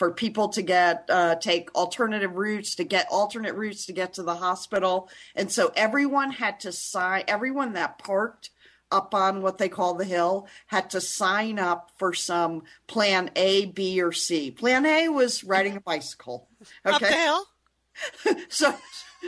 for 0.00 0.10
people 0.10 0.48
to 0.48 0.62
get 0.62 1.04
uh, 1.10 1.34
take 1.34 1.74
alternative 1.74 2.34
routes 2.34 2.74
to 2.76 2.84
get 2.84 3.06
alternate 3.10 3.54
routes 3.54 3.84
to 3.84 3.92
get 3.92 4.14
to 4.14 4.22
the 4.22 4.34
hospital. 4.34 5.10
And 5.36 5.52
so 5.52 5.72
everyone 5.76 6.30
had 6.30 6.60
to 6.60 6.72
sign 6.72 7.24
everyone 7.28 7.74
that 7.74 7.98
parked 7.98 8.48
up 8.90 9.14
on 9.14 9.42
what 9.42 9.58
they 9.58 9.68
call 9.68 9.92
the 9.92 10.06
hill 10.06 10.48
had 10.68 10.88
to 10.88 11.02
sign 11.02 11.58
up 11.58 11.90
for 11.98 12.14
some 12.14 12.62
plan 12.86 13.30
a 13.36 13.66
b 13.66 14.00
or 14.00 14.10
c. 14.10 14.50
Plan 14.50 14.86
a 14.86 15.10
was 15.10 15.44
riding 15.44 15.76
a 15.76 15.82
bicycle 15.82 16.48
okay? 16.86 16.94
up 16.94 17.00
the 17.02 17.12
hill? 17.12 17.44
So 18.48 18.74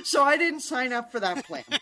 so 0.05 0.23
i 0.23 0.39
didn't 0.39 0.61
sign 0.61 0.95
up 0.95 1.13
for 1.13 1.21
that 1.21 1.45
plan. 1.45 1.65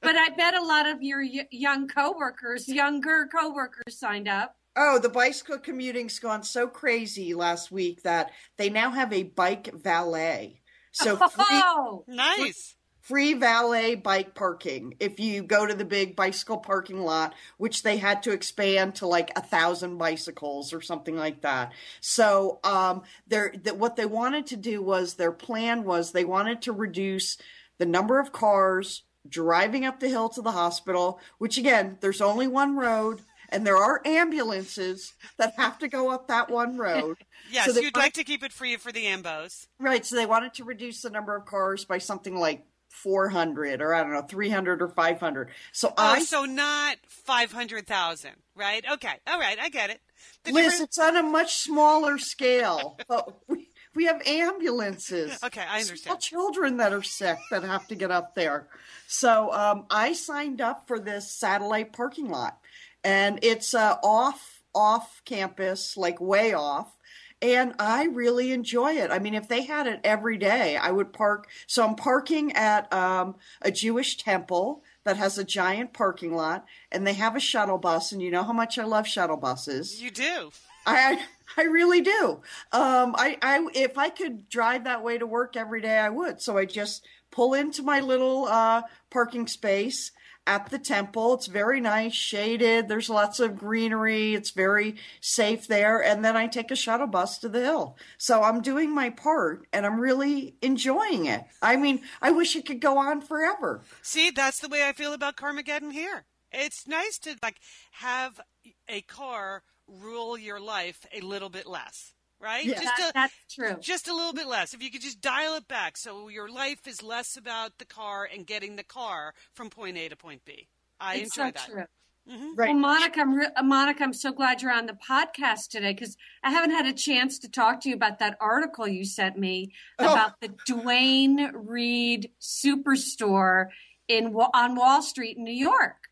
But 0.00 0.16
i 0.16 0.30
bet 0.30 0.54
a 0.54 0.62
lot 0.62 0.88
of 0.88 1.04
your 1.04 1.22
young 1.22 1.86
coworkers 1.86 2.66
younger 2.66 3.28
coworkers 3.32 3.96
signed 3.96 4.26
up 4.26 4.56
Oh, 4.76 4.98
the 4.98 5.08
bicycle 5.08 5.58
commuting's 5.58 6.18
gone 6.18 6.42
so 6.42 6.66
crazy 6.66 7.34
last 7.34 7.70
week 7.70 8.02
that 8.02 8.32
they 8.56 8.70
now 8.70 8.90
have 8.90 9.12
a 9.12 9.22
bike 9.22 9.72
valet. 9.72 10.62
So 10.90 11.16
free, 11.16 11.44
oh, 11.50 12.04
nice. 12.08 12.74
Free 13.00 13.34
valet 13.34 13.94
bike 13.96 14.34
parking 14.34 14.94
if 14.98 15.20
you 15.20 15.42
go 15.42 15.66
to 15.66 15.74
the 15.74 15.84
big 15.84 16.16
bicycle 16.16 16.56
parking 16.56 17.00
lot, 17.02 17.34
which 17.58 17.82
they 17.82 17.98
had 17.98 18.22
to 18.22 18.32
expand 18.32 18.96
to 18.96 19.06
like 19.06 19.30
a 19.36 19.42
thousand 19.42 19.98
bicycles 19.98 20.72
or 20.72 20.80
something 20.80 21.16
like 21.16 21.42
that. 21.42 21.72
So, 22.00 22.60
um, 22.64 23.02
they're, 23.28 23.52
that 23.64 23.76
what 23.76 23.96
they 23.96 24.06
wanted 24.06 24.46
to 24.46 24.56
do 24.56 24.82
was 24.82 25.14
their 25.14 25.32
plan 25.32 25.84
was 25.84 26.12
they 26.12 26.24
wanted 26.24 26.62
to 26.62 26.72
reduce 26.72 27.36
the 27.78 27.86
number 27.86 28.18
of 28.18 28.32
cars 28.32 29.02
driving 29.28 29.84
up 29.84 30.00
the 30.00 30.08
hill 30.08 30.28
to 30.30 30.42
the 30.42 30.52
hospital, 30.52 31.20
which 31.38 31.58
again, 31.58 31.98
there's 32.00 32.20
only 32.20 32.46
one 32.46 32.76
road 32.76 33.20
and 33.54 33.64
there 33.64 33.76
are 33.76 34.02
ambulances 34.04 35.14
that 35.36 35.54
have 35.56 35.78
to 35.78 35.88
go 35.88 36.10
up 36.10 36.26
that 36.26 36.50
one 36.50 36.76
road. 36.76 37.16
yes, 37.52 37.72
so 37.72 37.80
you'd 37.80 37.96
like 37.96 38.14
to 38.14 38.24
keep 38.24 38.42
it 38.42 38.52
free 38.52 38.76
for 38.76 38.90
the 38.90 39.04
ambos. 39.04 39.68
Right. 39.78 40.04
So 40.04 40.16
they 40.16 40.26
wanted 40.26 40.54
to 40.54 40.64
reduce 40.64 41.02
the 41.02 41.10
number 41.10 41.36
of 41.36 41.46
cars 41.46 41.84
by 41.84 41.98
something 41.98 42.36
like 42.36 42.66
400 42.90 43.80
or 43.80 43.94
I 43.94 44.02
don't 44.02 44.12
know, 44.12 44.22
300 44.22 44.82
or 44.82 44.88
500. 44.88 45.50
So 45.72 45.88
oh, 45.88 45.92
I. 45.96 46.24
So 46.24 46.44
not 46.44 46.96
500,000, 47.06 48.30
right? 48.56 48.84
Okay. 48.92 49.14
All 49.28 49.38
right. 49.38 49.58
I 49.58 49.68
get 49.68 49.90
it. 49.90 50.00
The 50.42 50.52
Liz, 50.52 50.64
different... 50.64 50.88
it's 50.88 50.98
on 50.98 51.16
a 51.16 51.22
much 51.22 51.54
smaller 51.54 52.18
scale. 52.18 52.98
but 53.08 53.36
we, 53.48 53.68
we 53.94 54.06
have 54.06 54.20
ambulances. 54.26 55.38
Okay, 55.44 55.62
I 55.62 55.80
understand. 55.80 56.00
Small 56.00 56.16
children 56.16 56.78
that 56.78 56.92
are 56.92 57.02
sick 57.02 57.38
that 57.50 57.62
have 57.62 57.86
to 57.88 57.94
get 57.94 58.10
up 58.10 58.34
there. 58.34 58.66
So 59.06 59.52
um, 59.52 59.86
I 59.90 60.14
signed 60.14 60.60
up 60.60 60.88
for 60.88 60.98
this 60.98 61.30
satellite 61.30 61.92
parking 61.92 62.28
lot 62.28 62.58
and 63.04 63.38
it's 63.42 63.74
uh, 63.74 63.96
off 64.02 64.62
off 64.74 65.22
campus, 65.24 65.96
like 65.96 66.20
way 66.20 66.52
off. 66.52 66.96
And 67.42 67.74
I 67.78 68.04
really 68.04 68.52
enjoy 68.52 68.94
it. 68.94 69.10
I 69.10 69.18
mean, 69.18 69.34
if 69.34 69.48
they 69.48 69.62
had 69.62 69.86
it 69.86 70.00
every 70.02 70.38
day, 70.38 70.76
I 70.76 70.90
would 70.90 71.12
park. 71.12 71.48
So 71.66 71.86
I'm 71.86 71.94
parking 71.94 72.52
at 72.52 72.90
um, 72.92 73.36
a 73.60 73.70
Jewish 73.70 74.16
temple 74.16 74.82
that 75.04 75.18
has 75.18 75.36
a 75.36 75.44
giant 75.44 75.92
parking 75.92 76.34
lot, 76.34 76.64
and 76.90 77.06
they 77.06 77.12
have 77.12 77.36
a 77.36 77.40
shuttle 77.40 77.76
bus. 77.76 78.12
And 78.12 78.22
you 78.22 78.30
know 78.30 78.44
how 78.44 78.54
much 78.54 78.78
I 78.78 78.84
love 78.84 79.06
shuttle 79.06 79.36
buses. 79.36 80.02
You 80.02 80.10
do. 80.10 80.50
I 80.86 81.22
I 81.56 81.62
really 81.64 82.00
do. 82.00 82.40
Um, 82.72 83.14
I, 83.16 83.36
I 83.42 83.66
if 83.74 83.98
I 83.98 84.08
could 84.08 84.48
drive 84.48 84.84
that 84.84 85.04
way 85.04 85.18
to 85.18 85.26
work 85.26 85.56
every 85.56 85.80
day, 85.80 85.98
I 85.98 86.08
would. 86.08 86.40
So 86.40 86.56
I 86.56 86.64
just 86.64 87.06
pull 87.30 87.52
into 87.52 87.82
my 87.82 88.00
little 88.00 88.46
uh, 88.46 88.82
parking 89.10 89.48
space 89.48 90.12
at 90.46 90.70
the 90.70 90.78
temple. 90.78 91.34
It's 91.34 91.46
very 91.46 91.80
nice, 91.80 92.12
shaded. 92.12 92.88
There's 92.88 93.08
lots 93.10 93.40
of 93.40 93.56
greenery. 93.56 94.34
It's 94.34 94.50
very 94.50 94.96
safe 95.20 95.66
there. 95.66 96.02
And 96.02 96.24
then 96.24 96.36
I 96.36 96.46
take 96.46 96.70
a 96.70 96.76
shuttle 96.76 97.06
bus 97.06 97.38
to 97.38 97.48
the 97.48 97.60
hill. 97.60 97.96
So 98.18 98.42
I'm 98.42 98.60
doing 98.60 98.94
my 98.94 99.10
part 99.10 99.66
and 99.72 99.86
I'm 99.86 100.00
really 100.00 100.56
enjoying 100.62 101.26
it. 101.26 101.44
I 101.62 101.76
mean, 101.76 102.02
I 102.20 102.30
wish 102.30 102.56
it 102.56 102.66
could 102.66 102.80
go 102.80 102.98
on 102.98 103.20
forever. 103.20 103.82
See, 104.02 104.30
that's 104.30 104.60
the 104.60 104.68
way 104.68 104.86
I 104.86 104.92
feel 104.92 105.12
about 105.12 105.36
Carmageddon 105.36 105.92
here. 105.92 106.24
It's 106.52 106.86
nice 106.86 107.18
to 107.20 107.36
like 107.42 107.56
have 107.92 108.40
a 108.88 109.00
car 109.02 109.62
rule 109.86 110.38
your 110.38 110.60
life 110.60 111.04
a 111.12 111.20
little 111.20 111.50
bit 111.50 111.66
less 111.66 112.14
right? 112.44 112.64
Yeah, 112.64 112.74
just 112.74 112.96
that, 112.98 113.10
a, 113.10 113.12
that's 113.14 113.34
true. 113.50 113.76
Just 113.80 114.08
a 114.08 114.14
little 114.14 114.34
bit 114.34 114.46
less. 114.46 114.74
If 114.74 114.82
you 114.82 114.90
could 114.90 115.00
just 115.00 115.20
dial 115.20 115.54
it 115.54 115.66
back 115.66 115.96
so 115.96 116.28
your 116.28 116.48
life 116.48 116.86
is 116.86 117.02
less 117.02 117.36
about 117.36 117.78
the 117.78 117.84
car 117.86 118.28
and 118.32 118.46
getting 118.46 118.76
the 118.76 118.84
car 118.84 119.34
from 119.54 119.70
point 119.70 119.96
A 119.96 120.08
to 120.10 120.16
point 120.16 120.44
B. 120.44 120.68
I 121.00 121.16
it's 121.16 121.36
enjoy 121.36 121.48
so 121.48 121.52
that. 121.52 121.68
True. 121.70 121.84
Mm-hmm. 122.30 122.54
Right. 122.56 122.70
Well, 122.70 122.78
Monica, 122.78 123.20
I'm 123.20 123.34
re- 123.34 123.48
Monica, 123.62 124.02
I'm 124.02 124.14
so 124.14 124.32
glad 124.32 124.62
you're 124.62 124.72
on 124.72 124.86
the 124.86 124.94
podcast 124.94 125.68
today 125.68 125.92
because 125.92 126.16
I 126.42 126.50
haven't 126.50 126.70
had 126.70 126.86
a 126.86 126.92
chance 126.92 127.38
to 127.40 127.50
talk 127.50 127.82
to 127.82 127.90
you 127.90 127.94
about 127.94 128.18
that 128.20 128.38
article 128.40 128.88
you 128.88 129.04
sent 129.04 129.38
me 129.38 129.72
oh. 129.98 130.10
about 130.10 130.40
the 130.40 130.54
Duane 130.66 131.50
Reade 131.54 132.30
Superstore 132.40 133.66
in 134.08 134.34
on 134.54 134.76
Wall 134.76 135.02
Street 135.02 135.36
in 135.36 135.44
New 135.44 135.52
York. 135.52 136.03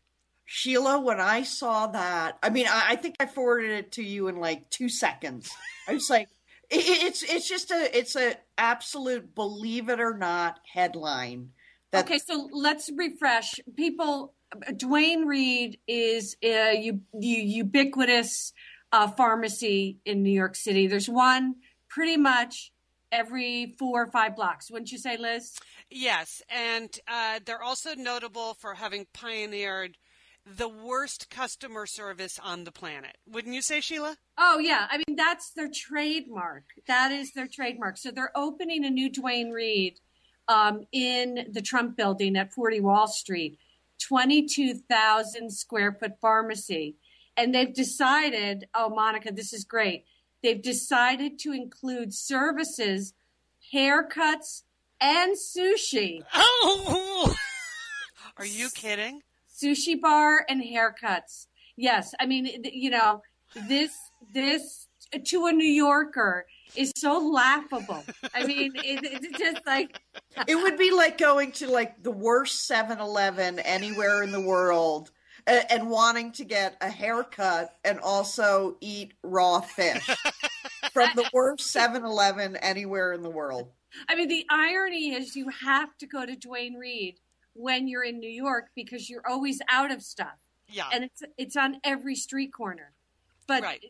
Sheila, 0.45 0.99
when 0.99 1.19
I 1.19 1.43
saw 1.43 1.87
that, 1.87 2.37
I 2.43 2.49
mean, 2.49 2.67
I, 2.67 2.89
I 2.89 2.95
think 2.95 3.15
I 3.19 3.25
forwarded 3.25 3.71
it 3.71 3.91
to 3.93 4.03
you 4.03 4.27
in 4.27 4.37
like 4.37 4.69
two 4.69 4.89
seconds. 4.89 5.51
I 5.87 5.93
was 5.93 6.09
like, 6.09 6.27
it, 6.69 6.83
it's 6.85 7.23
it's 7.23 7.47
just 7.47 7.71
a 7.71 7.97
it's 7.97 8.15
a 8.15 8.35
absolute 8.57 9.33
believe 9.35 9.89
it 9.89 9.99
or 9.99 10.17
not 10.17 10.59
headline. 10.71 11.51
That- 11.91 12.05
okay, 12.05 12.19
so 12.19 12.49
let's 12.51 12.89
refresh 12.95 13.59
people. 13.75 14.33
Duane 14.77 15.25
Reade 15.25 15.79
is 15.87 16.37
a 16.43 16.77
u- 16.79 17.01
ubiquitous 17.19 18.53
uh, 18.91 19.07
pharmacy 19.07 19.97
in 20.05 20.21
New 20.21 20.31
York 20.31 20.55
City. 20.55 20.85
There's 20.87 21.09
one 21.09 21.55
pretty 21.89 22.17
much 22.17 22.71
every 23.11 23.75
four 23.79 24.03
or 24.03 24.11
five 24.11 24.35
blocks. 24.35 24.69
Wouldn't 24.69 24.91
you 24.91 24.97
say, 24.97 25.17
Liz? 25.17 25.57
Yes, 25.89 26.41
and 26.49 26.89
uh, 27.07 27.39
they're 27.45 27.61
also 27.61 27.95
notable 27.95 28.55
for 28.55 28.73
having 28.75 29.05
pioneered 29.13 29.97
the 30.45 30.67
worst 30.67 31.29
customer 31.29 31.85
service 31.85 32.39
on 32.43 32.63
the 32.63 32.71
planet. 32.71 33.17
Wouldn't 33.27 33.53
you 33.53 33.61
say, 33.61 33.79
Sheila? 33.79 34.17
Oh, 34.37 34.59
yeah. 34.59 34.87
I 34.89 34.97
mean, 34.97 35.15
that's 35.15 35.51
their 35.51 35.69
trademark. 35.73 36.63
That 36.87 37.11
is 37.11 37.31
their 37.33 37.47
trademark. 37.47 37.97
So 37.97 38.11
they're 38.11 38.31
opening 38.35 38.83
a 38.85 38.89
new 38.89 39.09
Duane 39.09 39.51
Reade 39.51 39.99
um, 40.47 40.85
in 40.91 41.47
the 41.51 41.61
Trump 41.61 41.95
building 41.95 42.35
at 42.35 42.53
40 42.53 42.81
Wall 42.81 43.07
Street, 43.07 43.57
22,000 44.01 45.51
square 45.51 45.93
foot 45.93 46.13
pharmacy. 46.19 46.95
And 47.37 47.55
they've 47.55 47.73
decided, 47.73 48.67
oh, 48.75 48.89
Monica, 48.89 49.31
this 49.31 49.53
is 49.53 49.63
great. 49.63 50.05
They've 50.43 50.61
decided 50.61 51.39
to 51.39 51.53
include 51.53 52.13
services, 52.13 53.13
haircuts, 53.73 54.63
and 54.99 55.35
sushi. 55.37 56.23
Oh, 56.33 57.33
are 58.37 58.45
you 58.45 58.69
kidding? 58.69 59.21
Sushi 59.53 59.99
bar 59.99 60.45
and 60.49 60.63
haircuts. 60.63 61.47
Yes, 61.75 62.13
I 62.19 62.25
mean, 62.25 62.63
you 62.63 62.89
know, 62.89 63.21
this 63.67 63.91
this 64.33 64.87
to 65.25 65.45
a 65.45 65.51
New 65.51 65.67
Yorker 65.67 66.45
is 66.75 66.91
so 66.95 67.19
laughable. 67.19 68.03
I 68.33 68.45
mean, 68.45 68.73
it, 68.75 68.99
it's 69.03 69.37
just 69.37 69.65
like 69.65 69.99
it 70.47 70.55
would 70.55 70.77
be 70.77 70.91
like 70.91 71.17
going 71.17 71.51
to 71.53 71.69
like 71.69 72.01
the 72.01 72.11
worst 72.11 72.69
7-Eleven 72.69 73.59
anywhere 73.59 74.23
in 74.23 74.31
the 74.31 74.41
world 74.41 75.11
and, 75.45 75.65
and 75.69 75.89
wanting 75.89 76.31
to 76.33 76.45
get 76.45 76.75
a 76.81 76.89
haircut 76.89 77.75
and 77.83 77.99
also 77.99 78.77
eat 78.81 79.13
raw 79.23 79.61
fish 79.61 80.09
from 80.93 81.09
the 81.15 81.29
worst 81.33 81.75
7-Eleven 81.75 82.55
anywhere 82.57 83.13
in 83.13 83.21
the 83.21 83.29
world. 83.29 83.69
I 84.09 84.15
mean, 84.15 84.27
the 84.27 84.45
irony 84.49 85.13
is 85.13 85.35
you 85.35 85.49
have 85.49 85.95
to 85.99 86.07
go 86.07 86.25
to 86.25 86.35
Duane 86.35 86.75
Reade 86.75 87.19
when 87.53 87.87
you're 87.87 88.03
in 88.03 88.19
New 88.19 88.29
York 88.29 88.67
because 88.75 89.09
you're 89.09 89.27
always 89.27 89.61
out 89.69 89.91
of 89.91 90.01
stuff. 90.01 90.37
Yeah. 90.67 90.85
And 90.91 91.03
it's 91.03 91.23
it's 91.37 91.55
on 91.55 91.77
every 91.83 92.15
street 92.15 92.53
corner. 92.53 92.91
But 93.47 93.63
right. 93.63 93.83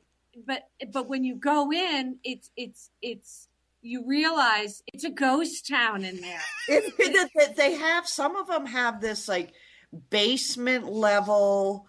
but 0.45 0.67
but 0.91 1.07
when 1.07 1.23
you 1.23 1.35
go 1.35 1.71
in, 1.71 2.17
it's 2.23 2.49
it's 2.57 2.89
it's 3.01 3.47
you 3.81 4.05
realize 4.07 4.81
it's 4.93 5.03
a 5.03 5.09
ghost 5.09 5.67
town 5.67 6.03
in 6.03 6.21
there. 6.21 6.41
it, 6.67 6.93
it, 6.97 7.55
they 7.55 7.73
have 7.73 8.07
some 8.07 8.35
of 8.35 8.47
them 8.47 8.65
have 8.65 9.01
this 9.01 9.27
like 9.27 9.53
basement 10.09 10.85
level 10.85 11.87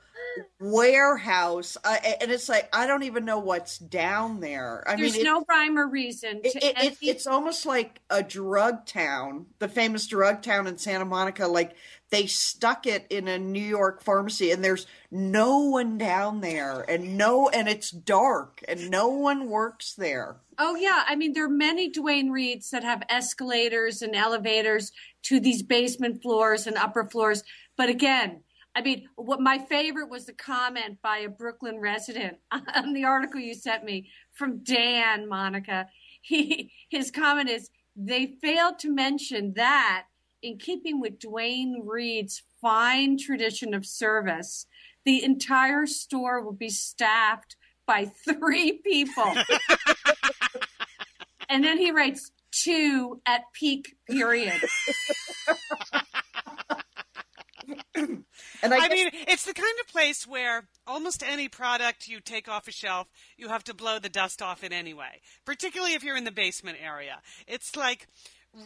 warehouse, 0.60 1.76
uh, 1.84 1.96
and 2.20 2.30
it's 2.30 2.48
like 2.48 2.68
I 2.72 2.86
don't 2.86 3.02
even 3.02 3.24
know 3.24 3.38
what's 3.38 3.78
down 3.78 4.40
there. 4.40 4.84
I 4.86 4.96
There's 4.96 5.14
mean, 5.14 5.24
no 5.24 5.44
rhyme 5.48 5.78
or 5.78 5.88
reason. 5.88 6.40
It, 6.44 6.56
it, 6.56 6.82
it, 6.82 6.98
it's 7.02 7.26
almost 7.26 7.66
like 7.66 8.00
a 8.10 8.22
drug 8.22 8.86
town, 8.86 9.46
the 9.58 9.68
famous 9.68 10.06
drug 10.06 10.42
town 10.42 10.66
in 10.66 10.78
Santa 10.78 11.04
Monica. 11.04 11.46
Like 11.46 11.76
they 12.10 12.26
stuck 12.26 12.86
it 12.86 13.06
in 13.10 13.28
a 13.28 13.38
New 13.38 13.62
York 13.62 14.02
pharmacy, 14.02 14.50
and 14.50 14.64
there's 14.64 14.86
no 15.10 15.58
one 15.58 15.98
down 15.98 16.40
there, 16.40 16.84
and 16.88 17.16
no, 17.16 17.48
and 17.48 17.68
it's 17.68 17.90
dark, 17.90 18.62
and 18.66 18.90
no 18.90 19.08
one 19.08 19.48
works 19.48 19.94
there. 19.94 20.36
Oh 20.58 20.76
yeah, 20.76 21.04
I 21.06 21.16
mean 21.16 21.32
there 21.32 21.44
are 21.44 21.48
many 21.48 21.90
Duane 21.90 22.30
Reades 22.30 22.70
that 22.70 22.84
have 22.84 23.02
escalators 23.08 24.02
and 24.02 24.14
elevators 24.14 24.92
to 25.24 25.40
these 25.40 25.62
basement 25.62 26.22
floors 26.22 26.66
and 26.66 26.76
upper 26.76 27.04
floors, 27.04 27.42
but 27.76 27.88
again 27.88 28.40
I 28.76 28.82
mean, 28.82 29.08
what 29.16 29.40
my 29.40 29.58
favorite 29.58 30.10
was 30.10 30.26
the 30.26 30.32
comment 30.32 30.98
by 31.02 31.18
a 31.18 31.28
Brooklyn 31.28 31.78
resident 31.78 32.38
on 32.74 32.92
the 32.92 33.04
article 33.04 33.40
you 33.40 33.54
sent 33.54 33.84
me 33.84 34.10
from 34.32 34.64
Dan 34.64 35.28
Monica. 35.28 35.88
He 36.22 36.72
his 36.88 37.10
comment 37.10 37.48
is 37.48 37.70
they 37.96 38.34
failed 38.42 38.78
to 38.80 38.92
mention 38.92 39.54
that 39.54 40.06
in 40.42 40.58
keeping 40.58 41.00
with 41.00 41.18
Duane 41.18 41.82
Reade's 41.84 42.42
fine 42.60 43.16
tradition 43.16 43.74
of 43.74 43.86
service, 43.86 44.66
the 45.04 45.22
entire 45.22 45.86
store 45.86 46.42
will 46.42 46.52
be 46.52 46.68
staffed 46.68 47.56
by 47.86 48.06
three 48.06 48.80
people. 48.84 49.32
and 51.48 51.62
then 51.62 51.78
he 51.78 51.90
writes 51.90 52.30
two 52.50 53.20
at 53.26 53.42
peak 53.52 53.96
period. 54.08 54.60
And 58.64 58.74
I, 58.74 58.78
I 58.78 58.88
guess- 58.88 58.96
mean, 58.96 59.10
it's 59.28 59.44
the 59.44 59.54
kind 59.54 59.74
of 59.80 59.88
place 59.88 60.26
where 60.26 60.66
almost 60.86 61.22
any 61.22 61.48
product 61.48 62.08
you 62.08 62.20
take 62.20 62.48
off 62.48 62.66
a 62.68 62.72
shelf, 62.72 63.08
you 63.36 63.48
have 63.48 63.64
to 63.64 63.74
blow 63.74 63.98
the 63.98 64.08
dust 64.08 64.42
off 64.42 64.64
it 64.64 64.72
anyway. 64.72 65.20
Particularly 65.44 65.94
if 65.94 66.02
you're 66.02 66.16
in 66.16 66.24
the 66.24 66.32
basement 66.32 66.78
area. 66.82 67.20
It's 67.46 67.76
like 67.76 68.08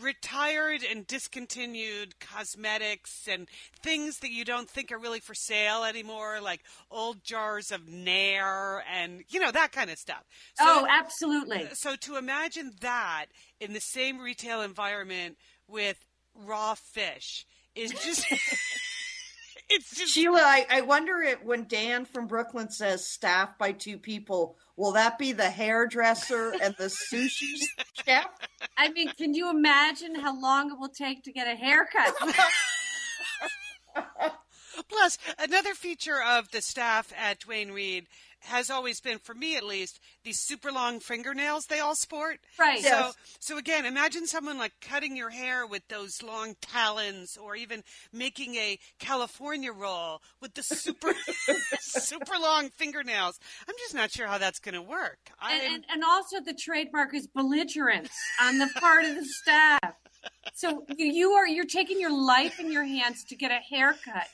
retired 0.03 0.83
and 0.89 1.07
discontinued 1.07 2.19
cosmetics 2.21 3.27
and 3.31 3.49
things 3.83 4.19
that 4.19 4.31
you 4.31 4.45
don't 4.45 4.69
think 4.69 4.93
are 4.93 4.99
really 4.99 5.21
for 5.21 5.35
sale 5.35 5.85
anymore, 5.85 6.41
like 6.43 6.61
old 6.91 7.25
jars 7.25 7.71
of 7.71 7.89
Nair 7.89 8.85
and 8.93 9.25
you 9.29 9.41
know 9.41 9.51
that 9.51 9.73
kind 9.73 9.91
of 9.91 9.99
stuff. 9.99 10.25
So, 10.55 10.65
oh, 10.67 10.87
absolutely. 10.89 11.69
So 11.73 11.97
to 11.97 12.17
imagine 12.17 12.73
that 12.81 13.27
in 13.61 13.73
the 13.73 13.81
same 13.81 14.19
retail 14.19 14.61
environment 14.61 15.39
with 15.67 16.05
raw 16.35 16.75
fish 16.75 17.47
is 17.75 17.91
just 17.93 18.25
it's 19.71 19.97
just 19.97 20.15
Sheila. 20.15 20.41
I, 20.41 20.67
I 20.71 20.81
wonder 20.83 21.21
if 21.21 21.43
when 21.43 21.67
Dan 21.67 22.05
from 22.05 22.27
Brooklyn 22.27 22.71
says 22.71 23.11
staffed 23.11 23.59
by 23.59 23.73
two 23.73 23.99
people, 23.99 24.57
will 24.77 24.93
that 24.93 25.19
be 25.19 25.33
the 25.33 25.51
hairdresser 25.51 26.55
and 26.63 26.75
the 26.79 26.87
sushi 26.87 27.55
chef? 28.05 28.27
I 28.77 28.91
mean, 28.91 29.11
can 29.17 29.35
you 29.35 29.51
imagine 29.51 30.15
how 30.15 30.41
long 30.41 30.71
it 30.71 30.79
will 30.79 30.89
take 30.89 31.25
to 31.25 31.33
get 31.33 31.47
a 31.47 31.57
haircut? 31.57 32.15
Plus, 34.89 35.19
another 35.39 35.75
feature 35.75 36.23
of 36.23 36.51
the 36.51 36.63
staff 36.63 37.13
at 37.19 37.41
Duane 37.41 37.73
Reade 37.73 38.07
has 38.41 38.71
always 38.71 39.01
been, 39.01 39.19
for 39.19 39.35
me 39.35 39.57
at 39.57 39.65
least, 39.65 40.01
these 40.25 40.41
super 40.41 40.71
long 40.71 41.01
fingernails 41.01 41.67
they 41.67 41.81
all 41.81 41.95
sport. 41.95 42.39
Right. 42.59 42.83
So, 42.83 42.89
yes. 42.89 43.15
so 43.39 43.59
again, 43.59 43.85
imagine 43.85 44.27
someone 44.27 44.59
like 44.59 44.73
cutting 44.81 45.17
your 45.17 45.31
hair 45.31 45.67
with 45.67 45.87
those 45.89 46.23
long 46.23 46.57
talons, 46.61 47.37
or 47.37 47.57
even 47.57 47.83
making 48.13 48.55
a 48.57 48.79
California 48.99 49.73
roll 49.73 50.23
with 50.41 50.55
the 50.55 50.63
super, 50.63 51.13
super 51.81 52.35
long 52.41 52.71
fingernails. 52.71 53.39
I'm 53.69 53.75
just 53.79 53.95
not 53.95 54.11
sure 54.11 54.27
how 54.27 54.39
that's 54.39 54.59
going 54.59 54.75
to 54.75 54.83
work. 54.83 55.31
And, 55.43 55.75
and, 55.75 55.85
and 55.91 56.05
also, 56.05 56.41
the 56.41 56.55
trademark 56.55 57.15
is 57.15 57.27
belligerence 57.27 58.11
on 58.41 58.59
the 58.59 58.69
part 58.81 59.05
of 59.05 59.15
the 59.15 59.25
staff. 59.25 59.95
So 60.55 60.85
you 60.97 61.33
are 61.33 61.47
you're 61.47 61.65
taking 61.65 62.01
your 62.01 62.13
life 62.13 62.59
in 62.59 62.73
your 62.73 62.85
hands 62.85 63.25
to 63.25 63.37
get 63.37 63.51
a 63.51 63.61
haircut 63.75 64.27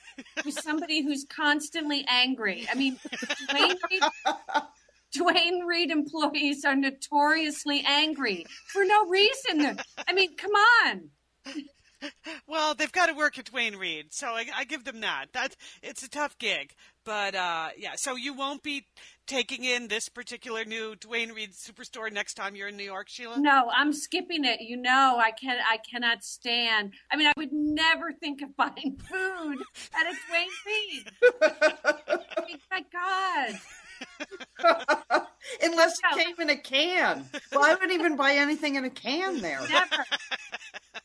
with 0.44 0.58
somebody 0.58 1.02
who's 1.02 1.26
constantly 1.28 2.04
angry. 2.08 2.66
I 2.70 2.74
mean, 2.74 2.98
Duane 3.50 3.76
Reade, 3.90 4.02
Duane 5.12 5.60
Reade 5.66 5.90
employees 5.90 6.64
are 6.64 6.76
notoriously 6.76 7.84
angry 7.86 8.46
for 8.68 8.84
no 8.84 9.06
reason. 9.06 9.78
I 10.08 10.12
mean, 10.12 10.36
come 10.36 10.52
on. 10.52 11.10
Well, 12.46 12.74
they've 12.74 12.92
got 12.92 13.06
to 13.06 13.14
work 13.14 13.38
at 13.38 13.46
Duane 13.46 13.76
Reade, 13.76 14.12
so 14.12 14.28
I, 14.28 14.46
I 14.54 14.64
give 14.64 14.84
them 14.84 15.00
that. 15.00 15.26
That 15.32 15.56
it's 15.82 16.02
a 16.02 16.08
tough 16.08 16.36
gig, 16.38 16.74
but 17.04 17.34
uh, 17.34 17.68
yeah. 17.76 17.92
So 17.96 18.16
you 18.16 18.34
won't 18.34 18.62
be 18.62 18.86
taking 19.26 19.64
in 19.64 19.88
this 19.88 20.08
particular 20.08 20.64
new 20.64 20.96
Duane 20.96 21.32
Reade 21.32 21.52
superstore 21.52 22.12
next 22.12 22.34
time 22.34 22.56
you're 22.56 22.68
in 22.68 22.76
New 22.76 22.84
York, 22.84 23.08
Sheila? 23.08 23.38
No, 23.38 23.70
I'm 23.74 23.92
skipping 23.92 24.44
it. 24.44 24.60
You 24.60 24.76
know, 24.76 25.20
I 25.22 25.30
can 25.30 25.58
I 25.68 25.78
cannot 25.78 26.24
stand. 26.24 26.92
I 27.10 27.16
mean, 27.16 27.26
I 27.26 27.32
would 27.36 27.52
never 27.52 28.12
think 28.12 28.42
of 28.42 28.56
buying 28.56 28.98
food 28.98 29.58
at 29.94 30.06
a 30.06 30.14
Duane 30.28 30.48
Reade. 30.66 31.10
my 32.70 32.84
God. 32.92 33.60
Unless 35.62 35.98
it 35.98 36.24
came 36.24 36.40
in 36.40 36.50
a 36.50 36.56
can. 36.56 37.26
Well, 37.52 37.64
I 37.64 37.74
wouldn't 37.74 37.92
even 37.92 38.16
buy 38.16 38.34
anything 38.34 38.76
in 38.76 38.84
a 38.84 38.90
can 38.90 39.40
there. 39.40 39.60
Never. 39.70 40.04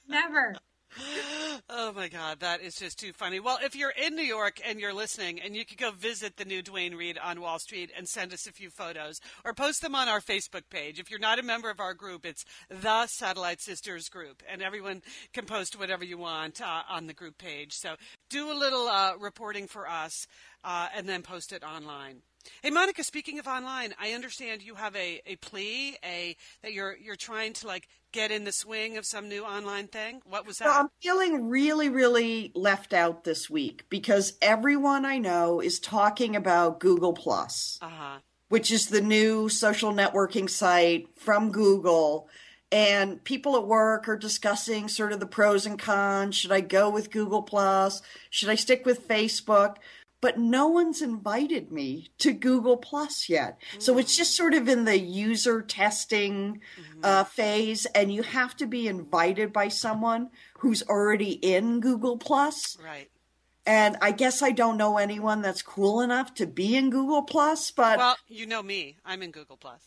Never. 0.08 0.56
oh 1.70 1.92
my 1.94 2.08
God, 2.08 2.40
that 2.40 2.62
is 2.62 2.76
just 2.76 3.00
too 3.00 3.14
funny. 3.14 3.40
Well, 3.40 3.60
if 3.64 3.76
you're 3.76 3.92
in 3.92 4.16
New 4.16 4.24
York 4.24 4.60
and 4.66 4.80
you're 4.80 4.94
listening, 4.94 5.40
and 5.40 5.56
you 5.56 5.66
could 5.66 5.78
go 5.78 5.92
visit 5.92 6.38
the 6.38 6.46
new 6.46 6.62
Duane 6.62 6.96
Reade 6.96 7.18
on 7.18 7.42
Wall 7.42 7.60
Street 7.60 7.92
and 7.96 8.08
send 8.08 8.34
us 8.34 8.48
a 8.48 8.52
few 8.52 8.70
photos 8.70 9.20
or 9.46 9.54
post 9.54 9.82
them 9.82 9.96
on 9.96 10.08
our 10.08 10.22
Facebook 10.22 10.64
page. 10.70 11.00
If 11.00 11.10
you're 11.10 11.20
not 11.20 11.40
a 11.40 11.44
member 11.44 11.70
of 11.70 11.80
our 11.80 11.94
group, 11.94 12.26
it's 12.26 12.46
the 12.70 13.08
Satellite 13.08 13.62
Sisters 13.62 14.10
group, 14.10 14.44
and 14.50 14.62
everyone 14.62 15.02
can 15.34 15.46
post 15.46 15.78
whatever 15.78 16.04
you 16.04 16.18
want 16.18 16.62
uh, 16.62 16.84
on 16.90 17.08
the 17.08 17.14
group 17.14 17.38
page. 17.38 17.74
So 17.74 17.96
do 18.30 18.52
a 18.52 18.58
little 18.58 18.88
uh, 18.88 19.14
reporting 19.20 19.68
for 19.68 19.88
us 19.88 20.28
uh, 20.64 20.88
and 20.96 21.08
then 21.08 21.22
post 21.22 21.52
it 21.52 21.64
online. 21.64 22.22
Hey 22.62 22.70
Monica, 22.70 23.04
speaking 23.04 23.40
of 23.40 23.48
online, 23.48 23.94
I 24.00 24.14
understand 24.14 24.62
you 24.62 24.76
have 24.76 24.96
a, 24.96 25.22
a 25.26 25.36
plea, 25.38 25.98
a 26.04 26.36
that 26.64 26.74
you're 26.74 26.96
you're 26.98 27.16
trying 27.16 27.54
to 27.54 27.68
like 27.68 27.88
get 28.12 28.32
in 28.32 28.44
the 28.44 28.52
swing 28.52 28.98
of 28.98 29.06
some 29.06 29.30
new 29.30 29.44
online 29.44 29.88
thing? 29.88 30.22
What 30.26 30.46
was 30.46 30.58
that? 30.58 30.66
Well, 30.66 30.80
I'm 30.80 30.90
feeling 31.02 31.50
really, 31.50 31.90
really 31.90 32.52
left 32.56 32.94
out 32.94 33.24
this 33.24 33.50
week 33.50 33.86
because 33.90 34.34
everyone 34.42 35.06
I 35.06 35.18
know 35.18 35.60
is 35.60 35.80
talking 35.80 36.36
about 36.36 36.80
Google 36.80 37.14
Plus, 37.14 37.78
uh-huh. 37.82 38.20
which 38.50 38.72
is 38.72 38.88
the 38.88 39.02
new 39.02 39.50
social 39.50 39.94
networking 39.94 40.50
site 40.50 41.08
from 41.18 41.52
Google. 41.52 42.28
And 42.72 43.24
people 43.24 43.56
at 43.56 43.66
work 43.66 44.08
are 44.08 44.16
discussing 44.16 44.90
sort 44.90 45.12
of 45.12 45.20
the 45.20 45.26
pros 45.26 45.66
and 45.66 45.80
cons. 45.80 46.36
Should 46.36 46.52
I 46.52 46.62
go 46.62 46.88
with 46.88 47.10
Google 47.10 47.42
Plus? 47.42 48.04
Should 48.30 48.50
I 48.50 48.56
stick 48.56 48.86
with 48.86 49.08
Facebook? 49.08 49.78
But 50.22 50.38
no 50.38 50.68
one's 50.68 51.02
invited 51.02 51.72
me 51.72 52.10
to 52.20 52.34
Google 52.34 52.78
Plus 52.78 53.30
yet. 53.30 53.60
Mm. 53.76 53.82
So 53.82 53.98
it's 53.98 54.18
just 54.18 54.36
sort 54.36 54.54
of 54.54 54.68
in 54.68 54.86
the 54.86 55.00
user 55.00 55.62
testing 55.62 56.62
mm-hmm. 56.80 57.00
uh, 57.04 57.24
phase, 57.24 57.86
and 57.88 58.14
you 58.14 58.24
have 58.24 58.56
to 58.58 58.66
be 58.66 58.88
invited 58.88 59.54
by 59.54 59.70
someone 59.70 60.30
who's 60.60 60.84
already 60.84 61.32
in 61.32 61.80
Google 61.80 62.18
Plus. 62.18 62.78
Right. 62.84 63.10
And 63.66 63.98
I 64.02 64.12
guess 64.12 64.42
I 64.42 64.52
don't 64.52 64.78
know 64.78 64.98
anyone 64.98 65.42
that's 65.42 65.62
cool 65.62 66.02
enough 66.02 66.34
to 66.36 66.48
be 66.48 66.76
in 66.76 66.90
Google 66.90 67.24
Plus, 67.24 67.72
but 67.72 67.98
well, 67.98 68.18
you 68.28 68.46
know 68.46 68.64
me, 68.64 68.98
I'm 69.06 69.22
in 69.22 69.32
Google 69.32 69.58
Plus. 69.58 69.82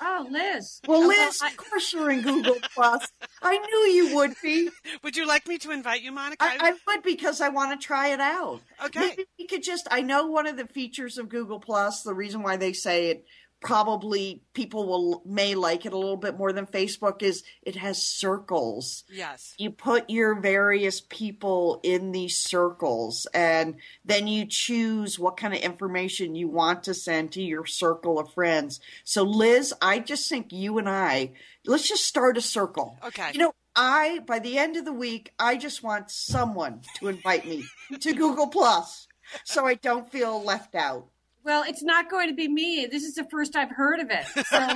Oh, 0.00 0.26
Liz. 0.30 0.80
Well, 0.86 1.04
oh, 1.04 1.06
Liz, 1.06 1.40
of 1.42 1.56
course 1.56 1.92
you're 1.92 2.10
in 2.10 2.22
Google 2.22 2.56
Plus. 2.74 3.06
I 3.42 3.58
knew 3.58 3.78
you 3.92 4.16
would 4.16 4.34
be. 4.42 4.68
Would 5.02 5.16
you 5.16 5.26
like 5.26 5.48
me 5.48 5.58
to 5.58 5.70
invite 5.70 6.02
you, 6.02 6.12
Monica? 6.12 6.44
I, 6.44 6.58
I 6.60 6.72
would 6.86 7.02
because 7.02 7.40
I 7.40 7.48
want 7.48 7.78
to 7.78 7.86
try 7.86 8.08
it 8.08 8.20
out. 8.20 8.60
Okay. 8.84 9.00
Maybe 9.00 9.24
we 9.38 9.46
could 9.46 9.62
just. 9.62 9.86
I 9.90 10.02
know 10.02 10.26
one 10.26 10.46
of 10.46 10.56
the 10.56 10.66
features 10.66 11.18
of 11.18 11.28
Google 11.28 11.60
Plus. 11.60 12.02
The 12.02 12.14
reason 12.14 12.42
why 12.42 12.56
they 12.56 12.72
say 12.72 13.10
it 13.10 13.24
probably 13.60 14.42
people 14.54 14.86
will 14.86 15.22
may 15.24 15.54
like 15.54 15.86
it 15.86 15.92
a 15.92 15.98
little 15.98 16.16
bit 16.16 16.36
more 16.36 16.52
than 16.52 16.66
Facebook 16.66 17.22
is 17.22 17.42
it 17.62 17.76
has 17.76 18.02
circles. 18.02 19.04
Yes. 19.10 19.54
You 19.58 19.70
put 19.70 20.10
your 20.10 20.40
various 20.40 21.00
people 21.00 21.80
in 21.82 22.12
these 22.12 22.36
circles 22.36 23.26
and 23.34 23.76
then 24.04 24.26
you 24.26 24.46
choose 24.46 25.18
what 25.18 25.36
kind 25.36 25.54
of 25.54 25.60
information 25.60 26.34
you 26.34 26.48
want 26.48 26.84
to 26.84 26.94
send 26.94 27.32
to 27.32 27.42
your 27.42 27.66
circle 27.66 28.18
of 28.18 28.32
friends. 28.32 28.80
So 29.04 29.22
Liz, 29.22 29.74
I 29.80 29.98
just 29.98 30.28
think 30.28 30.52
you 30.52 30.78
and 30.78 30.88
I 30.88 31.32
let's 31.66 31.88
just 31.88 32.04
start 32.04 32.36
a 32.36 32.42
circle. 32.42 32.98
Okay. 33.04 33.30
You 33.32 33.40
know, 33.40 33.52
I 33.74 34.20
by 34.26 34.38
the 34.38 34.58
end 34.58 34.76
of 34.76 34.84
the 34.84 34.92
week, 34.92 35.32
I 35.38 35.56
just 35.56 35.82
want 35.82 36.10
someone 36.10 36.82
to 36.96 37.08
invite 37.08 37.46
me 37.46 37.64
to 38.00 38.12
Google 38.12 38.48
Plus 38.48 39.08
so 39.44 39.66
I 39.66 39.74
don't 39.74 40.10
feel 40.10 40.42
left 40.42 40.74
out. 40.74 41.08
Well, 41.46 41.62
it's 41.62 41.84
not 41.84 42.10
going 42.10 42.28
to 42.28 42.34
be 42.34 42.48
me. 42.48 42.88
This 42.90 43.04
is 43.04 43.14
the 43.14 43.22
first 43.22 43.54
I've 43.54 43.70
heard 43.70 44.00
of 44.00 44.10
it. 44.10 44.26
So 44.46 44.68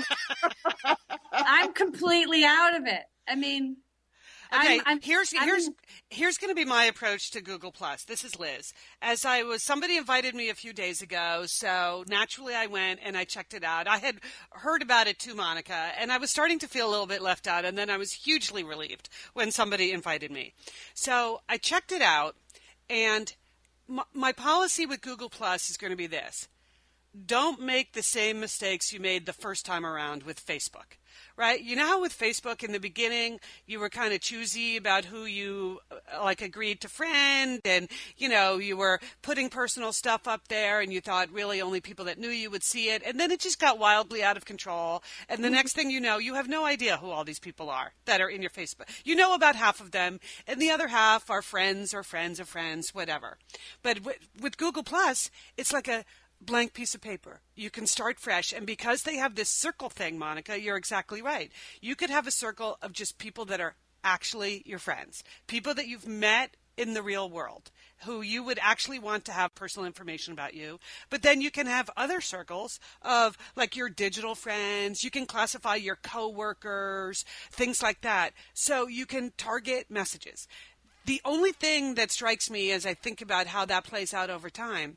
I'm 1.32 1.72
completely 1.72 2.44
out 2.44 2.76
of 2.76 2.86
it. 2.86 3.02
I 3.26 3.34
mean, 3.34 3.78
Okay, 4.52 4.78
I'm, 4.78 4.82
I'm, 4.86 5.00
here's 5.00 5.32
I'm, 5.36 5.44
here's 5.44 5.68
here's 6.10 6.38
going 6.38 6.50
to 6.50 6.54
be 6.54 6.64
my 6.64 6.84
approach 6.84 7.32
to 7.32 7.40
Google 7.40 7.72
Plus. 7.72 8.04
This 8.04 8.24
is 8.24 8.38
Liz. 8.38 8.72
As 9.02 9.24
I 9.24 9.42
was, 9.42 9.64
somebody 9.64 9.96
invited 9.96 10.34
me 10.34 10.48
a 10.48 10.54
few 10.54 10.72
days 10.72 11.02
ago, 11.02 11.44
so 11.46 12.04
naturally 12.08 12.54
I 12.54 12.66
went 12.66 13.00
and 13.04 13.16
I 13.16 13.24
checked 13.24 13.54
it 13.54 13.64
out. 13.64 13.88
I 13.88 13.98
had 13.98 14.16
heard 14.52 14.82
about 14.82 15.08
it 15.08 15.18
too, 15.18 15.34
Monica, 15.34 15.92
and 15.98 16.10
I 16.12 16.18
was 16.18 16.30
starting 16.30 16.60
to 16.60 16.68
feel 16.68 16.88
a 16.88 16.90
little 16.90 17.06
bit 17.06 17.22
left 17.22 17.46
out, 17.48 17.64
and 17.64 17.76
then 17.76 17.90
I 17.90 17.96
was 17.96 18.12
hugely 18.12 18.64
relieved 18.64 19.08
when 19.34 19.50
somebody 19.50 19.90
invited 19.92 20.30
me. 20.30 20.54
So 20.94 21.42
I 21.48 21.56
checked 21.56 21.92
it 21.92 22.02
out, 22.02 22.36
and 22.88 23.32
my, 23.86 24.04
my 24.14 24.32
policy 24.32 24.86
with 24.86 25.00
Google 25.00 25.30
Plus 25.30 25.70
is 25.70 25.76
going 25.76 25.92
to 25.92 25.96
be 25.96 26.08
this: 26.08 26.48
don't 27.26 27.60
make 27.60 27.92
the 27.92 28.02
same 28.02 28.40
mistakes 28.40 28.92
you 28.92 29.00
made 29.00 29.26
the 29.26 29.32
first 29.32 29.66
time 29.66 29.84
around 29.84 30.22
with 30.22 30.44
Facebook 30.44 30.96
right? 31.40 31.62
You 31.62 31.76
know 31.76 31.86
how 31.86 32.00
with 32.00 32.16
Facebook 32.16 32.62
in 32.62 32.72
the 32.72 32.78
beginning 32.78 33.40
you 33.66 33.80
were 33.80 33.88
kind 33.88 34.12
of 34.12 34.20
choosy 34.20 34.76
about 34.76 35.06
who 35.06 35.24
you 35.24 35.80
uh, 35.90 36.22
like 36.22 36.42
agreed 36.42 36.80
to 36.82 36.88
friend 36.88 37.60
and 37.64 37.88
you 38.18 38.28
know, 38.28 38.58
you 38.58 38.76
were 38.76 39.00
putting 39.22 39.48
personal 39.48 39.92
stuff 39.92 40.28
up 40.28 40.48
there 40.48 40.80
and 40.80 40.92
you 40.92 41.00
thought 41.00 41.32
really 41.32 41.60
only 41.62 41.80
people 41.80 42.04
that 42.04 42.18
knew 42.18 42.28
you 42.28 42.50
would 42.50 42.62
see 42.62 42.90
it 42.90 43.02
and 43.04 43.18
then 43.18 43.30
it 43.30 43.40
just 43.40 43.58
got 43.58 43.78
wildly 43.78 44.22
out 44.22 44.36
of 44.36 44.44
control 44.44 45.02
and 45.28 45.42
the 45.42 45.48
mm-hmm. 45.48 45.54
next 45.54 45.72
thing 45.72 45.90
you 45.90 46.00
know, 46.00 46.18
you 46.18 46.34
have 46.34 46.48
no 46.48 46.66
idea 46.66 46.98
who 46.98 47.10
all 47.10 47.24
these 47.24 47.38
people 47.38 47.70
are 47.70 47.92
that 48.04 48.20
are 48.20 48.28
in 48.28 48.42
your 48.42 48.50
Facebook. 48.50 48.88
You 49.04 49.16
know 49.16 49.34
about 49.34 49.56
half 49.56 49.80
of 49.80 49.92
them 49.92 50.20
and 50.46 50.60
the 50.60 50.70
other 50.70 50.88
half 50.88 51.30
are 51.30 51.42
friends 51.42 51.94
or 51.94 52.02
friends 52.02 52.38
of 52.38 52.48
friends, 52.48 52.94
whatever. 52.94 53.38
But 53.82 54.00
with 54.40 54.58
Google 54.58 54.82
Plus, 54.82 55.30
it's 55.56 55.72
like 55.72 55.88
a 55.88 56.04
blank 56.40 56.72
piece 56.72 56.94
of 56.94 57.00
paper. 57.00 57.40
You 57.54 57.70
can 57.70 57.86
start 57.86 58.18
fresh. 58.18 58.52
And 58.52 58.66
because 58.66 59.02
they 59.02 59.16
have 59.16 59.34
this 59.34 59.48
circle 59.48 59.90
thing, 59.90 60.18
Monica, 60.18 60.60
you're 60.60 60.76
exactly 60.76 61.22
right. 61.22 61.52
You 61.80 61.96
could 61.96 62.10
have 62.10 62.26
a 62.26 62.32
circle 62.32 62.78
of 62.82 62.92
just 62.92 63.18
people 63.18 63.44
that 63.46 63.60
are 63.60 63.74
actually 64.02 64.62
your 64.64 64.78
friends, 64.78 65.22
people 65.46 65.74
that 65.74 65.86
you've 65.86 66.08
met 66.08 66.56
in 66.76 66.94
the 66.94 67.02
real 67.02 67.28
world 67.28 67.70
who 68.04 68.22
you 68.22 68.42
would 68.42 68.58
actually 68.62 68.98
want 68.98 69.26
to 69.26 69.32
have 69.32 69.54
personal 69.54 69.86
information 69.86 70.32
about 70.32 70.54
you. 70.54 70.78
But 71.10 71.20
then 71.20 71.42
you 71.42 71.50
can 71.50 71.66
have 71.66 71.90
other 71.96 72.22
circles 72.22 72.80
of 73.02 73.36
like 73.54 73.76
your 73.76 73.90
digital 73.90 74.34
friends. 74.34 75.04
You 75.04 75.10
can 75.10 75.26
classify 75.26 75.74
your 75.74 75.96
coworkers, 75.96 77.26
things 77.50 77.82
like 77.82 78.00
that. 78.00 78.32
So 78.54 78.86
you 78.86 79.04
can 79.04 79.32
target 79.36 79.90
messages. 79.90 80.48
The 81.04 81.20
only 81.24 81.52
thing 81.52 81.94
that 81.96 82.10
strikes 82.10 82.50
me 82.50 82.70
as 82.72 82.86
I 82.86 82.94
think 82.94 83.20
about 83.20 83.48
how 83.48 83.66
that 83.66 83.84
plays 83.84 84.14
out 84.14 84.30
over 84.30 84.48
time 84.48 84.96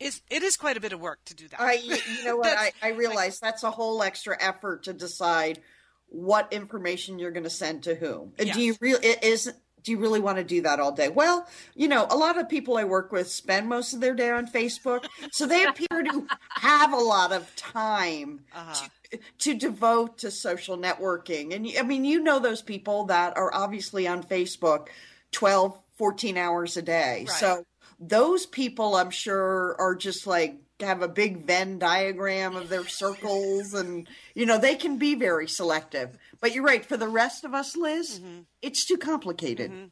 is 0.00 0.22
it 0.30 0.42
is 0.42 0.56
quite 0.56 0.76
a 0.76 0.80
bit 0.80 0.92
of 0.92 1.00
work 1.00 1.20
to 1.26 1.34
do 1.34 1.46
that. 1.48 1.60
I, 1.60 1.74
you 1.74 2.24
know 2.24 2.36
what? 2.38 2.56
I, 2.56 2.72
I 2.82 2.88
realize 2.90 3.38
that's 3.38 3.62
a 3.62 3.70
whole 3.70 4.02
extra 4.02 4.36
effort 4.40 4.84
to 4.84 4.92
decide 4.92 5.60
what 6.08 6.52
information 6.52 7.18
you're 7.18 7.30
going 7.30 7.44
to 7.44 7.50
send 7.50 7.84
to 7.84 7.94
whom. 7.94 8.32
Yes. 8.38 8.56
Do 8.56 8.62
you 8.62 8.76
really 8.80 9.06
is 9.06 9.52
do 9.82 9.92
you 9.92 9.98
really 9.98 10.20
want 10.20 10.38
to 10.38 10.44
do 10.44 10.62
that 10.62 10.80
all 10.80 10.92
day? 10.92 11.08
Well, 11.08 11.46
you 11.74 11.88
know, 11.88 12.06
a 12.10 12.16
lot 12.16 12.38
of 12.38 12.48
people 12.48 12.76
I 12.76 12.84
work 12.84 13.12
with 13.12 13.30
spend 13.30 13.68
most 13.68 13.94
of 13.94 14.00
their 14.00 14.14
day 14.14 14.30
on 14.30 14.46
Facebook, 14.46 15.06
so 15.32 15.46
they 15.46 15.64
appear 15.64 16.02
to 16.02 16.26
have 16.50 16.92
a 16.92 16.98
lot 16.98 17.32
of 17.32 17.54
time 17.56 18.40
uh-huh. 18.54 18.88
to, 19.10 19.18
to 19.38 19.54
devote 19.54 20.18
to 20.18 20.30
social 20.30 20.76
networking. 20.76 21.54
And 21.54 21.66
I 21.78 21.82
mean, 21.82 22.04
you 22.04 22.20
know 22.22 22.38
those 22.38 22.62
people 22.62 23.04
that 23.06 23.36
are 23.36 23.52
obviously 23.54 24.06
on 24.06 24.22
Facebook 24.22 24.88
12 25.32 25.78
14 25.96 26.38
hours 26.38 26.76
a 26.78 26.82
day. 26.82 27.26
Right. 27.26 27.28
So 27.28 27.64
those 28.00 28.46
people 28.46 28.96
i'm 28.96 29.10
sure 29.10 29.76
are 29.78 29.94
just 29.94 30.26
like 30.26 30.56
have 30.80 31.02
a 31.02 31.08
big 31.08 31.44
venn 31.44 31.78
diagram 31.78 32.56
of 32.56 32.70
their 32.70 32.86
circles 32.86 33.74
and 33.74 34.08
you 34.34 34.46
know 34.46 34.58
they 34.58 34.74
can 34.74 34.96
be 34.96 35.14
very 35.14 35.46
selective 35.46 36.16
but 36.40 36.54
you're 36.54 36.64
right 36.64 36.86
for 36.86 36.96
the 36.96 37.08
rest 37.08 37.44
of 37.44 37.52
us 37.52 37.76
liz 37.76 38.18
mm-hmm. 38.18 38.40
it's 38.62 38.86
too 38.86 38.96
complicated 38.96 39.70
mm-hmm. 39.70 39.86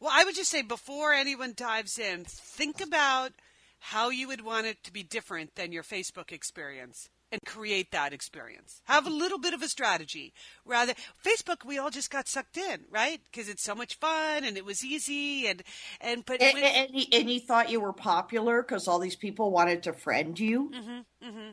well 0.00 0.12
i 0.14 0.22
would 0.22 0.34
just 0.34 0.50
say 0.50 0.60
before 0.60 1.14
anyone 1.14 1.54
dives 1.56 1.98
in 1.98 2.24
think 2.26 2.82
about 2.82 3.32
how 3.78 4.10
you 4.10 4.28
would 4.28 4.44
want 4.44 4.66
it 4.66 4.82
to 4.84 4.92
be 4.92 5.02
different 5.02 5.54
than 5.54 5.72
your 5.72 5.82
facebook 5.82 6.30
experience 6.30 7.08
and 7.34 7.42
create 7.44 7.90
that 7.90 8.12
experience. 8.12 8.80
Have 8.84 9.06
a 9.06 9.10
little 9.10 9.38
bit 9.38 9.54
of 9.54 9.62
a 9.62 9.68
strategy. 9.68 10.32
Rather, 10.64 10.94
Facebook, 11.24 11.64
we 11.64 11.78
all 11.78 11.90
just 11.90 12.10
got 12.10 12.28
sucked 12.28 12.56
in, 12.56 12.84
right? 12.90 13.20
Because 13.24 13.48
it's 13.48 13.64
so 13.64 13.74
much 13.74 13.96
fun 13.96 14.44
and 14.44 14.56
it 14.56 14.64
was 14.64 14.84
easy 14.84 15.48
and 15.48 15.62
and 16.00 16.24
but 16.24 16.40
and, 16.40 16.54
when, 16.54 16.64
and, 16.64 16.90
you, 16.92 17.04
and 17.12 17.30
you 17.30 17.40
thought 17.40 17.70
you 17.70 17.80
were 17.80 17.92
popular 17.92 18.62
because 18.62 18.86
all 18.86 19.00
these 19.00 19.16
people 19.16 19.50
wanted 19.50 19.82
to 19.82 19.92
friend 19.92 20.38
you. 20.38 20.70
Mm-hmm, 20.70 21.28
mm-hmm. 21.28 21.50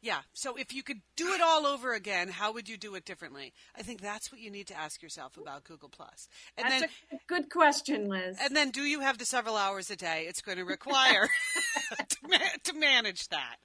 Yeah. 0.00 0.20
So 0.32 0.54
if 0.56 0.72
you 0.72 0.82
could 0.82 1.00
do 1.16 1.32
it 1.32 1.40
all 1.40 1.66
over 1.66 1.92
again, 1.92 2.28
how 2.28 2.52
would 2.52 2.68
you 2.68 2.76
do 2.76 2.94
it 2.94 3.04
differently? 3.04 3.52
I 3.76 3.82
think 3.82 4.00
that's 4.00 4.30
what 4.30 4.40
you 4.40 4.50
need 4.50 4.68
to 4.68 4.78
ask 4.78 5.02
yourself 5.02 5.36
about 5.36 5.64
Google 5.64 5.88
Plus. 5.88 6.28
And 6.56 6.66
that's 6.66 6.80
then, 6.80 6.90
a 7.12 7.18
good 7.26 7.50
question, 7.50 8.08
Liz. 8.08 8.38
And 8.40 8.56
then, 8.56 8.70
do 8.70 8.82
you 8.82 9.00
have 9.00 9.18
the 9.18 9.24
several 9.24 9.56
hours 9.56 9.90
a 9.90 9.96
day 9.96 10.26
it's 10.28 10.40
going 10.40 10.58
to 10.58 10.64
require 10.64 11.28
to, 12.08 12.16
ma- 12.28 12.38
to 12.62 12.72
manage 12.74 13.28
that? 13.28 13.56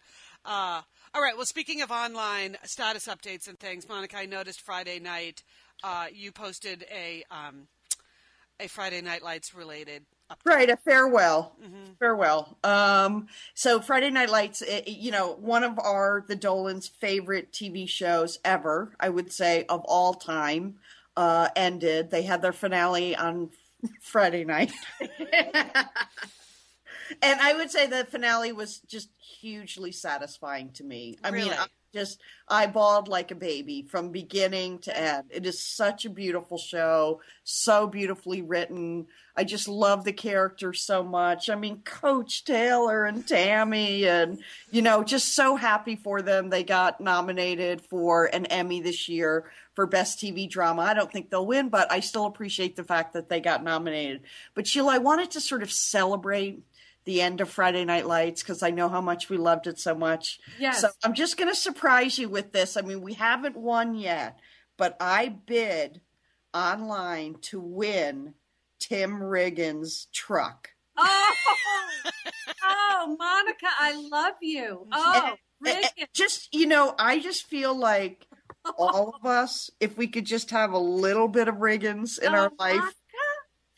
Uh, 0.45 0.81
all 1.13 1.21
right. 1.21 1.35
Well, 1.35 1.45
speaking 1.45 1.81
of 1.81 1.91
online 1.91 2.57
status 2.63 3.07
updates 3.07 3.47
and 3.47 3.59
things, 3.59 3.87
Monica, 3.87 4.17
I 4.17 4.25
noticed 4.25 4.61
Friday 4.61 4.99
night 4.99 5.43
uh, 5.83 6.05
you 6.13 6.31
posted 6.31 6.85
a 6.91 7.23
um, 7.29 7.67
a 8.59 8.67
Friday 8.67 9.01
Night 9.01 9.23
Lights 9.23 9.53
related. 9.53 10.05
Right, 10.45 10.69
a 10.69 10.77
farewell, 10.77 11.55
mm-hmm. 11.63 11.93
farewell. 11.99 12.57
Um, 12.63 13.27
so 13.53 13.79
Friday 13.79 14.09
Night 14.09 14.29
Lights, 14.29 14.61
it, 14.61 14.87
you 14.87 15.11
know, 15.11 15.33
one 15.33 15.63
of 15.63 15.77
our 15.77 16.25
the 16.27 16.35
Dolan's 16.35 16.87
favorite 16.87 17.51
TV 17.51 17.87
shows 17.87 18.39
ever, 18.43 18.93
I 18.99 19.09
would 19.09 19.31
say 19.31 19.65
of 19.69 19.81
all 19.85 20.13
time, 20.13 20.75
uh, 21.15 21.49
ended. 21.55 22.09
They 22.09 22.23
had 22.23 22.41
their 22.41 22.53
finale 22.53 23.15
on 23.15 23.49
Friday 24.01 24.45
night. 24.45 24.71
and 27.21 27.39
I 27.39 27.53
would 27.53 27.71
say 27.71 27.87
the 27.87 28.05
finale 28.05 28.51
was 28.51 28.79
just 28.79 29.09
hugely 29.39 29.91
satisfying 29.91 30.71
to 30.73 30.83
me. 30.83 31.17
I 31.23 31.29
really? 31.29 31.49
mean, 31.49 31.57
I 31.59 31.67
just 31.93 32.19
I 32.47 32.65
bawled 32.65 33.07
like 33.07 33.31
a 33.31 33.35
baby 33.35 33.83
from 33.83 34.11
beginning 34.11 34.79
to 34.79 34.97
end. 34.97 35.25
It 35.29 35.45
is 35.45 35.63
such 35.63 36.05
a 36.05 36.09
beautiful 36.09 36.57
show, 36.57 37.21
so 37.43 37.87
beautifully 37.87 38.41
written. 38.41 39.07
I 39.35 39.43
just 39.43 39.67
love 39.67 40.03
the 40.03 40.13
characters 40.13 40.81
so 40.81 41.03
much. 41.03 41.49
I 41.49 41.55
mean, 41.55 41.81
Coach 41.83 42.43
Taylor 42.45 43.05
and 43.05 43.25
Tammy, 43.27 44.05
and 44.07 44.39
you 44.71 44.81
know, 44.81 45.03
just 45.03 45.35
so 45.35 45.55
happy 45.55 45.95
for 45.95 46.21
them. 46.21 46.49
They 46.49 46.63
got 46.63 46.99
nominated 46.99 47.81
for 47.81 48.25
an 48.25 48.47
Emmy 48.47 48.81
this 48.81 49.07
year 49.07 49.45
for 49.75 49.87
Best 49.87 50.19
TV 50.19 50.49
Drama. 50.49 50.81
I 50.83 50.93
don't 50.93 51.11
think 51.11 51.29
they'll 51.29 51.45
win, 51.45 51.69
but 51.69 51.91
I 51.91 51.99
still 51.99 52.25
appreciate 52.25 52.75
the 52.75 52.83
fact 52.83 53.13
that 53.13 53.29
they 53.29 53.39
got 53.39 53.63
nominated. 53.63 54.21
But 54.53 54.67
Sheila, 54.67 54.95
I 54.95 54.99
wanted 54.99 55.31
to 55.31 55.41
sort 55.41 55.63
of 55.63 55.71
celebrate 55.71 56.61
the 57.05 57.21
end 57.21 57.41
of 57.41 57.49
Friday 57.49 57.85
Night 57.85 58.05
Lights 58.07 58.41
because 58.41 58.63
I 58.63 58.69
know 58.69 58.89
how 58.89 59.01
much 59.01 59.29
we 59.29 59.37
loved 59.37 59.67
it 59.67 59.79
so 59.79 59.95
much. 59.95 60.39
Yes. 60.59 60.81
So 60.81 60.89
I'm 61.03 61.13
just 61.13 61.37
going 61.37 61.49
to 61.49 61.55
surprise 61.55 62.17
you 62.17 62.29
with 62.29 62.51
this. 62.51 62.77
I 62.77 62.81
mean, 62.81 63.01
we 63.01 63.13
haven't 63.13 63.57
won 63.57 63.95
yet, 63.95 64.39
but 64.77 64.97
I 64.99 65.29
bid 65.29 66.01
online 66.53 67.35
to 67.41 67.59
win 67.59 68.33
Tim 68.79 69.19
Riggins' 69.19 70.11
truck. 70.11 70.69
Oh, 70.97 71.33
oh, 72.63 73.15
Monica, 73.17 73.67
I 73.79 73.95
love 73.95 74.35
you. 74.41 74.87
Oh, 74.91 75.35
and, 75.65 75.85
and 75.97 76.07
just 76.13 76.53
you 76.53 76.67
know, 76.67 76.93
I 76.99 77.19
just 77.19 77.45
feel 77.47 77.75
like 77.75 78.27
all 78.77 79.15
of 79.19 79.25
us, 79.25 79.69
if 79.79 79.97
we 79.97 80.07
could 80.07 80.25
just 80.25 80.51
have 80.51 80.73
a 80.73 80.77
little 80.77 81.27
bit 81.27 81.47
of 81.47 81.55
Riggins 81.55 82.19
in 82.19 82.33
oh, 82.33 82.37
our 82.37 82.51
life, 82.59 82.75
Monica, 82.75 82.93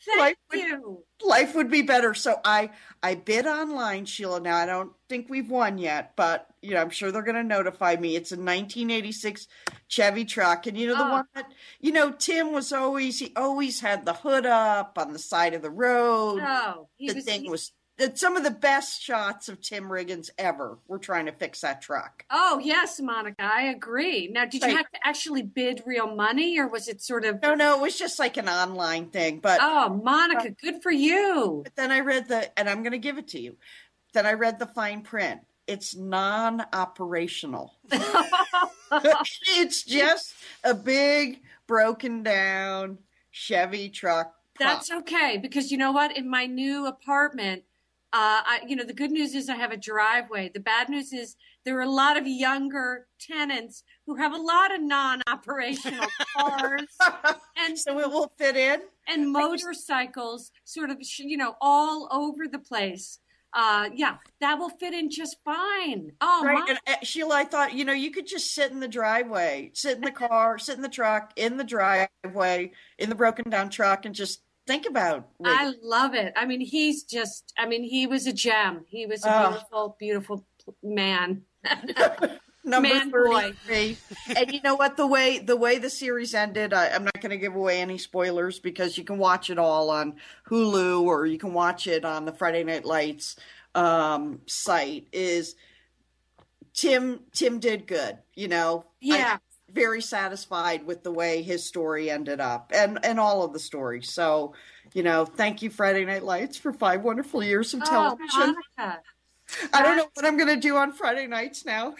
thank 0.04 0.20
life 0.20 0.36
you. 0.52 0.82
Would, 0.82 0.98
life 1.24 1.54
would 1.54 1.70
be 1.70 1.82
better. 1.82 2.14
So 2.14 2.40
I 2.44 2.70
I 3.02 3.14
bid 3.14 3.46
online, 3.46 4.04
Sheila. 4.04 4.40
Now 4.40 4.56
I 4.56 4.66
don't 4.66 4.92
think 5.08 5.28
we've 5.28 5.50
won 5.50 5.78
yet, 5.78 6.12
but 6.16 6.48
you 6.62 6.72
know 6.72 6.80
I'm 6.80 6.90
sure 6.90 7.10
they're 7.10 7.22
going 7.22 7.36
to 7.36 7.44
notify 7.44 7.96
me. 7.96 8.16
It's 8.16 8.32
a 8.32 8.36
1986 8.36 9.48
Chevy 9.88 10.24
truck, 10.24 10.66
and 10.66 10.76
you 10.76 10.88
know 10.88 10.96
the 10.96 11.06
oh. 11.06 11.12
one 11.12 11.24
that 11.34 11.52
you 11.80 11.92
know 11.92 12.12
Tim 12.12 12.52
was 12.52 12.72
always 12.72 13.18
he 13.18 13.32
always 13.36 13.80
had 13.80 14.04
the 14.04 14.14
hood 14.14 14.46
up 14.46 14.98
on 14.98 15.12
the 15.12 15.18
side 15.18 15.54
of 15.54 15.62
the 15.62 15.70
road. 15.70 16.40
Oh, 16.42 16.88
the 16.98 17.14
was, 17.14 17.24
thing 17.24 17.42
he, 17.42 17.50
was 17.50 17.72
some 18.14 18.36
of 18.36 18.44
the 18.44 18.50
best 18.50 19.02
shots 19.02 19.48
of 19.48 19.60
Tim 19.60 19.84
Riggins 19.84 20.30
ever. 20.38 20.78
We're 20.86 20.98
trying 20.98 21.26
to 21.26 21.32
fix 21.32 21.62
that 21.62 21.80
truck. 21.80 22.24
Oh 22.30 22.60
yes, 22.62 23.00
Monica, 23.00 23.42
I 23.42 23.68
agree. 23.68 24.28
Now, 24.28 24.44
did 24.44 24.62
you 24.62 24.76
have 24.76 24.90
to 24.90 24.98
actually 25.04 25.42
bid 25.42 25.82
real 25.86 26.14
money, 26.14 26.58
or 26.58 26.68
was 26.68 26.88
it 26.88 27.00
sort 27.00 27.24
of? 27.24 27.40
No, 27.42 27.54
no, 27.54 27.78
it 27.78 27.82
was 27.82 27.98
just 27.98 28.18
like 28.18 28.36
an 28.36 28.48
online 28.48 29.06
thing. 29.06 29.38
But 29.38 29.60
oh, 29.62 30.00
Monica, 30.02 30.50
good 30.50 30.82
for 30.82 30.92
you. 30.92 31.62
But 31.64 31.76
then 31.76 31.90
I 31.90 32.00
read 32.00 32.28
the, 32.28 32.58
and 32.58 32.68
I'm 32.68 32.82
going 32.82 32.92
to 32.92 32.98
give 32.98 33.18
it 33.18 33.28
to 33.28 33.40
you. 33.40 33.56
Then 34.12 34.26
I 34.26 34.32
read 34.32 34.58
the 34.58 34.66
fine 34.66 35.02
print. 35.02 35.40
It's 35.66 35.96
non-operational. 35.96 37.74
it's 38.92 39.82
just 39.82 40.34
a 40.62 40.74
big 40.74 41.40
broken 41.66 42.22
down 42.22 42.98
Chevy 43.30 43.88
truck. 43.88 44.32
That's 44.58 44.90
okay 44.90 45.38
because 45.38 45.70
you 45.70 45.78
know 45.78 45.92
what? 45.92 46.16
In 46.16 46.30
my 46.30 46.46
new 46.46 46.86
apartment 46.86 47.64
Uh, 48.12 48.40
I, 48.46 48.60
you 48.66 48.76
know, 48.76 48.84
the 48.84 48.94
good 48.94 49.10
news 49.10 49.34
is 49.34 49.48
I 49.48 49.56
have 49.56 49.72
a 49.72 49.76
driveway. 49.76 50.50
The 50.52 50.60
bad 50.60 50.88
news 50.88 51.12
is 51.12 51.36
there 51.64 51.76
are 51.78 51.82
a 51.82 51.90
lot 51.90 52.16
of 52.16 52.26
younger 52.26 53.06
tenants 53.20 53.82
who 54.06 54.14
have 54.16 54.32
a 54.32 54.38
lot 54.38 54.74
of 54.74 54.80
non-operational 54.80 56.06
cars, 56.36 56.96
and 57.56 57.78
so 57.78 57.98
it 57.98 58.08
will 58.08 58.32
fit 58.38 58.56
in. 58.56 58.80
And 59.08 59.30
motorcycles, 59.32 60.52
sort 60.64 60.90
of, 60.90 60.98
you 61.18 61.36
know, 61.36 61.56
all 61.60 62.08
over 62.12 62.46
the 62.48 62.58
place. 62.60 63.18
Uh, 63.52 63.88
yeah, 63.94 64.16
that 64.40 64.58
will 64.58 64.68
fit 64.68 64.92
in 64.92 65.10
just 65.10 65.36
fine. 65.44 66.12
Oh, 66.20 66.42
right. 66.44 66.58
My- 66.58 66.66
and 66.68 66.78
uh, 66.86 67.04
Sheila, 67.04 67.36
I 67.36 67.44
thought, 67.44 67.74
you 67.74 67.84
know, 67.86 67.92
you 67.94 68.10
could 68.10 68.26
just 68.26 68.54
sit 68.54 68.70
in 68.70 68.80
the 68.80 68.88
driveway, 68.88 69.70
sit 69.72 69.96
in 69.96 70.02
the 70.02 70.10
car, 70.10 70.58
sit 70.58 70.76
in 70.76 70.82
the 70.82 70.88
truck, 70.90 71.32
in 71.36 71.56
the 71.56 71.64
driveway, 71.64 72.72
in 72.98 73.08
the 73.08 73.14
broken 73.14 73.48
down 73.48 73.70
truck, 73.70 74.04
and 74.04 74.14
just 74.14 74.42
think 74.66 74.86
about. 74.86 75.28
I 75.44 75.72
love 75.82 76.14
it. 76.14 76.32
I 76.36 76.46
mean, 76.46 76.60
he's 76.60 77.04
just. 77.04 77.52
I 77.58 77.66
mean, 77.66 77.82
he 77.82 78.06
was 78.06 78.26
a 78.26 78.32
gem. 78.32 78.84
He 78.86 79.06
was 79.06 79.24
a 79.24 79.30
uh, 79.30 79.50
beautiful, 79.50 79.96
beautiful 79.98 80.44
man. 80.82 81.42
Number 82.64 82.88
man 82.88 83.12
33. 83.12 83.96
and 84.36 84.52
you 84.52 84.60
know 84.60 84.74
what? 84.74 84.96
The 84.96 85.06
way 85.06 85.38
the 85.38 85.56
way 85.56 85.78
the 85.78 85.88
series 85.88 86.34
ended, 86.34 86.74
I, 86.74 86.88
I'm 86.88 87.04
not 87.04 87.20
going 87.20 87.30
to 87.30 87.36
give 87.36 87.54
away 87.54 87.80
any 87.80 87.96
spoilers 87.96 88.58
because 88.58 88.98
you 88.98 89.04
can 89.04 89.18
watch 89.18 89.50
it 89.50 89.58
all 89.58 89.88
on 89.88 90.16
Hulu 90.50 91.02
or 91.02 91.26
you 91.26 91.38
can 91.38 91.52
watch 91.52 91.86
it 91.86 92.04
on 92.04 92.24
the 92.24 92.32
Friday 92.32 92.64
Night 92.64 92.84
Lights 92.84 93.36
um, 93.76 94.40
site. 94.46 95.06
Is 95.12 95.54
Tim 96.74 97.20
Tim 97.32 97.60
did 97.60 97.86
good? 97.86 98.18
You 98.34 98.48
know, 98.48 98.86
yeah. 99.00 99.38
I, 99.76 99.80
very 99.80 100.02
satisfied 100.02 100.86
with 100.86 101.02
the 101.02 101.12
way 101.12 101.42
his 101.42 101.64
story 101.64 102.10
ended 102.10 102.40
up 102.40 102.72
and 102.74 102.98
and 103.04 103.20
all 103.20 103.42
of 103.42 103.52
the 103.52 103.58
stories. 103.58 104.10
So, 104.12 104.54
you 104.94 105.02
know, 105.02 105.24
thank 105.24 105.62
you 105.62 105.70
Friday 105.70 106.04
Night 106.04 106.24
Lights 106.24 106.56
for 106.56 106.72
five 106.72 107.02
wonderful 107.02 107.42
years 107.42 107.74
of 107.74 107.82
oh, 107.84 107.86
television. 107.86 108.56
Oh, 108.78 108.96
I 109.72 109.82
don't 109.82 109.96
know 109.96 110.08
what 110.14 110.26
I'm 110.26 110.36
going 110.36 110.54
to 110.54 110.60
do 110.60 110.76
on 110.76 110.92
Friday 110.92 111.26
nights 111.26 111.64
now. 111.64 111.94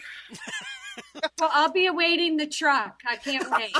well, 1.39 1.49
I'll 1.53 1.71
be 1.71 1.87
awaiting 1.87 2.37
the 2.37 2.47
truck. 2.47 2.99
I 3.07 3.15
can't 3.15 3.49
wait. 3.51 3.75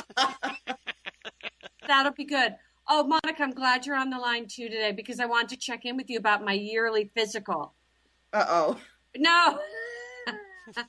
That'll 1.88 2.14
be 2.14 2.26
good. 2.26 2.56
Oh, 2.88 3.04
Monica, 3.04 3.44
I'm 3.44 3.52
glad 3.52 3.86
you're 3.86 3.98
on 3.98 4.10
the 4.10 4.18
line 4.18 4.48
too 4.48 4.70
today 4.70 4.94
because 4.94 5.20
I 5.20 5.26
want 5.26 5.50
to 5.50 5.58
check 5.58 5.84
in 5.84 5.98
with 5.98 6.10
you 6.10 6.18
about 6.18 6.46
my 6.46 6.54
yearly 6.54 7.12
physical. 7.14 7.74
Uh 8.32 8.46
oh. 8.48 8.78
No. 9.18 9.60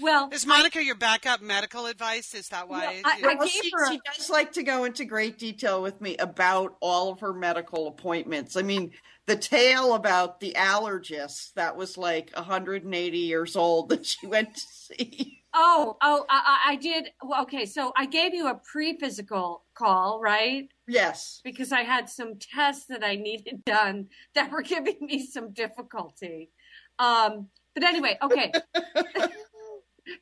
well, 0.00 0.28
is 0.32 0.46
Monica 0.46 0.78
I, 0.78 0.82
your 0.82 0.94
backup 0.94 1.40
medical 1.40 1.86
advice? 1.86 2.34
Is 2.34 2.48
that 2.48 2.68
why? 2.68 3.02
I, 3.04 3.20
I 3.24 3.34
well, 3.34 3.46
she, 3.46 3.60
she 3.60 4.00
does 4.04 4.30
like 4.30 4.52
to 4.52 4.62
go 4.62 4.84
into 4.84 5.04
great 5.04 5.38
detail 5.38 5.82
with 5.82 6.00
me 6.00 6.16
about 6.16 6.76
all 6.80 7.12
of 7.12 7.20
her 7.20 7.32
medical 7.32 7.88
appointments. 7.88 8.56
I 8.56 8.62
mean, 8.62 8.92
the 9.26 9.36
tale 9.36 9.94
about 9.94 10.40
the 10.40 10.54
allergist 10.56 11.54
that 11.54 11.76
was 11.76 11.96
like 11.96 12.30
180 12.34 13.18
years 13.18 13.56
old 13.56 13.90
that 13.90 14.06
she 14.06 14.26
went 14.26 14.54
to 14.54 14.60
see. 14.60 15.38
Oh, 15.54 15.98
oh, 16.00 16.24
I, 16.30 16.60
I 16.68 16.76
did. 16.76 17.10
Okay, 17.42 17.66
so 17.66 17.92
I 17.94 18.06
gave 18.06 18.32
you 18.34 18.48
a 18.48 18.54
pre-physical 18.54 19.64
call, 19.74 20.18
right? 20.20 20.68
Yes. 20.88 21.40
Because 21.44 21.72
I 21.72 21.82
had 21.82 22.08
some 22.08 22.38
tests 22.38 22.86
that 22.86 23.04
I 23.04 23.16
needed 23.16 23.62
done 23.64 24.08
that 24.34 24.50
were 24.50 24.62
giving 24.62 24.96
me 25.00 25.24
some 25.26 25.52
difficulty. 25.52 26.50
Um, 26.98 27.48
but 27.74 27.84
anyway, 27.84 28.18
okay. 28.22 28.52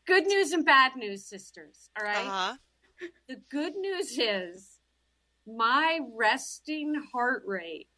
good 0.06 0.26
news 0.26 0.52
and 0.52 0.64
bad 0.64 0.96
news, 0.96 1.24
sisters. 1.24 1.90
All 1.98 2.04
right. 2.04 2.26
uh-huh. 2.26 2.56
The 3.28 3.36
good 3.50 3.76
news 3.76 4.18
is 4.18 4.78
my 5.46 6.00
resting 6.14 6.94
heart 7.12 7.42
rate 7.46 7.88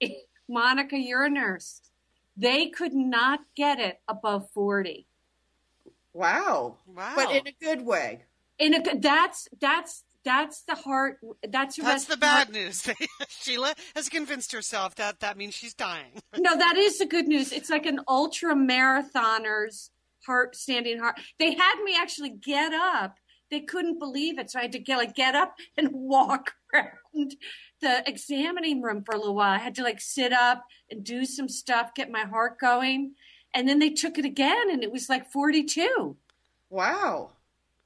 Monica, 0.48 0.96
you're 0.96 1.24
a 1.24 1.30
nurse. 1.30 1.82
They 2.36 2.68
could 2.68 2.94
not 2.94 3.40
get 3.56 3.78
it 3.78 4.00
above 4.08 4.50
40. 4.50 5.06
Wow. 6.14 6.76
Wow. 6.86 7.12
But 7.14 7.30
in 7.30 7.46
a 7.46 7.54
good 7.60 7.84
way. 7.84 8.22
In 8.58 8.74
a 8.74 8.98
that's 8.98 9.48
that's 9.60 10.04
that's 10.24 10.62
the 10.62 10.74
heart 10.74 11.18
that's 11.48 11.76
that's 11.76 12.06
the 12.06 12.16
bad 12.16 12.48
heart. 12.48 12.52
news 12.52 12.88
sheila 13.28 13.72
has 13.94 14.08
convinced 14.08 14.50
herself 14.50 14.96
that 14.96 15.20
that 15.20 15.36
means 15.36 15.54
she's 15.54 15.74
dying 15.74 16.10
no 16.36 16.56
that 16.56 16.76
is 16.76 16.98
the 16.98 17.06
good 17.06 17.28
news 17.28 17.52
it's 17.52 17.70
like 17.70 17.86
an 17.86 18.00
ultra 18.08 18.56
marathoner's 18.56 19.90
heart 20.28 20.54
standing 20.54 20.98
heart 20.98 21.18
they 21.38 21.54
had 21.54 21.82
me 21.84 21.96
actually 21.98 22.30
get 22.30 22.72
up 22.72 23.16
they 23.50 23.60
couldn't 23.60 23.98
believe 23.98 24.38
it 24.38 24.50
so 24.50 24.58
i 24.58 24.62
had 24.62 24.72
to 24.72 24.78
get 24.78 24.98
like 24.98 25.14
get 25.14 25.34
up 25.34 25.54
and 25.76 25.88
walk 25.92 26.52
around 26.72 27.34
the 27.80 28.08
examining 28.08 28.82
room 28.82 29.02
for 29.04 29.14
a 29.14 29.18
little 29.18 29.34
while. 29.34 29.52
I 29.52 29.58
had 29.58 29.74
to 29.76 29.82
like 29.82 30.00
sit 30.00 30.32
up 30.32 30.64
and 30.90 31.04
do 31.04 31.24
some 31.24 31.48
stuff, 31.48 31.94
get 31.94 32.10
my 32.10 32.24
heart 32.24 32.58
going. 32.58 33.14
And 33.54 33.68
then 33.68 33.78
they 33.78 33.90
took 33.90 34.18
it 34.18 34.24
again 34.24 34.70
and 34.70 34.82
it 34.82 34.92
was 34.92 35.08
like 35.08 35.30
42. 35.30 36.16
Wow. 36.70 37.30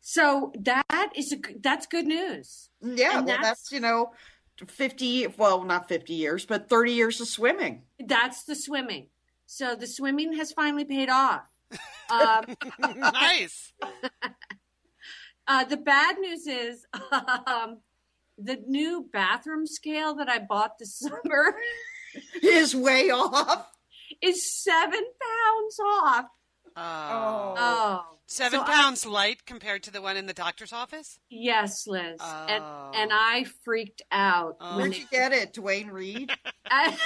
So 0.01 0.53
that 0.59 1.11
is 1.15 1.33
a 1.33 1.39
that's 1.61 1.87
good 1.87 2.07
news. 2.07 2.71
Yeah, 2.81 3.19
and 3.19 3.27
well 3.27 3.37
that's, 3.37 3.69
that's 3.69 3.73
you 3.73 3.79
know 3.79 4.13
50 4.67 5.29
well 5.39 5.63
not 5.63 5.89
50 5.89 6.13
years 6.13 6.45
but 6.45 6.69
30 6.69 6.93
years 6.93 7.21
of 7.21 7.29
swimming. 7.29 7.83
That's 8.01 8.45
the 8.45 8.57
swimming. 8.57 9.09
So 9.47 9.77
the 9.77 9.87
swimming 9.87 10.33
has 10.35 10.51
finally 10.51 10.85
paid 10.85 11.09
off. 11.09 11.52
Um, 12.11 12.45
nice. 12.97 13.73
uh, 15.47 15.65
the 15.65 15.77
bad 15.77 16.19
news 16.19 16.47
is 16.47 16.85
um, 17.47 17.79
the 18.39 18.59
new 18.67 19.09
bathroom 19.13 19.67
scale 19.67 20.15
that 20.17 20.29
I 20.29 20.39
bought 20.39 20.79
this 20.79 20.99
summer 20.99 21.55
is 22.43 22.75
way 22.75 23.11
off. 23.11 23.69
Is 24.21 24.51
seven 24.53 25.01
pounds 25.01 25.79
off. 25.81 26.27
Oh. 26.77 27.55
oh. 27.59 28.05
Seven 28.27 28.61
so 28.61 28.65
pounds 28.65 29.07
I, 29.07 29.11
light 29.11 29.47
compared 29.47 29.83
to 29.85 29.91
the 29.91 30.01
one 30.01 30.17
in 30.17 30.27
the 30.27 30.33
doctor's 30.33 30.73
office? 30.73 31.19
Yes, 31.29 31.87
Liz. 31.87 32.19
Oh. 32.21 32.47
And 32.49 32.65
and 32.95 33.11
I 33.13 33.47
freaked 33.65 34.03
out. 34.11 34.57
Oh. 34.61 34.77
Where'd 34.77 34.97
you 34.97 35.07
get 35.11 35.33
it? 35.33 35.53
Duane 35.53 35.89
Reade? 35.89 36.31
I, 36.67 36.97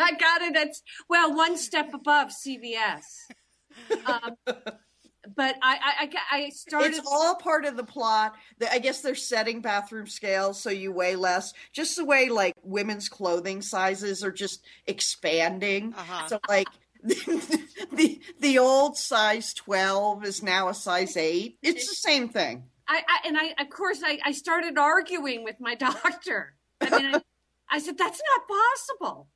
I 0.00 0.12
got 0.12 0.42
it 0.42 0.56
at, 0.56 0.74
well, 1.08 1.34
one 1.34 1.56
step 1.58 1.92
above 1.92 2.28
CVS. 2.28 3.02
Um, 4.06 4.36
but 5.34 5.56
I, 5.62 6.08
I, 6.32 6.36
I 6.36 6.48
started. 6.50 6.94
It's 6.94 7.06
all 7.06 7.34
part 7.36 7.64
of 7.64 7.76
the 7.76 7.84
plot. 7.84 8.34
I 8.70 8.78
guess 8.78 9.00
they're 9.00 9.14
setting 9.14 9.60
bathroom 9.60 10.06
scales 10.06 10.60
so 10.60 10.70
you 10.70 10.92
weigh 10.92 11.16
less. 11.16 11.52
Just 11.72 11.96
the 11.96 12.04
way 12.04 12.28
like 12.28 12.54
women's 12.62 13.08
clothing 13.08 13.62
sizes 13.62 14.22
are 14.22 14.32
just 14.32 14.64
expanding. 14.86 15.94
Uh-huh. 15.94 16.28
So 16.28 16.40
like 16.48 16.68
the, 17.02 17.66
the 17.92 18.20
the 18.40 18.58
old 18.58 18.96
size 18.96 19.52
twelve 19.52 20.24
is 20.24 20.42
now 20.42 20.68
a 20.68 20.74
size 20.74 21.16
eight. 21.16 21.58
It's 21.62 21.88
the 21.88 21.94
same 21.94 22.28
thing. 22.28 22.64
I, 22.88 23.02
I 23.08 23.28
and 23.28 23.36
I 23.36 23.62
of 23.62 23.70
course 23.70 24.00
I, 24.04 24.18
I 24.24 24.32
started 24.32 24.78
arguing 24.78 25.44
with 25.44 25.56
my 25.60 25.74
doctor. 25.74 26.54
I 26.80 26.90
mean, 26.90 27.14
I, 27.14 27.20
I 27.70 27.78
said 27.80 27.98
that's 27.98 28.20
not 28.30 28.48
possible. 28.48 29.28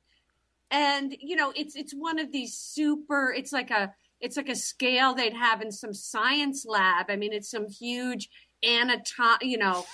And 0.69 1.13
you 1.19 1.35
know, 1.35 1.51
it's 1.55 1.75
it's 1.75 1.93
one 1.93 2.17
of 2.17 2.31
these 2.31 2.55
super. 2.55 3.33
It's 3.35 3.51
like 3.51 3.71
a 3.71 3.93
it's 4.21 4.37
like 4.37 4.49
a 4.49 4.55
scale 4.55 5.13
they'd 5.13 5.33
have 5.33 5.61
in 5.61 5.71
some 5.71 5.93
science 5.93 6.65
lab. 6.65 7.07
I 7.09 7.15
mean, 7.15 7.33
it's 7.33 7.49
some 7.49 7.67
huge 7.67 8.29
anatom, 8.63 9.37
you 9.41 9.57
know. 9.57 9.85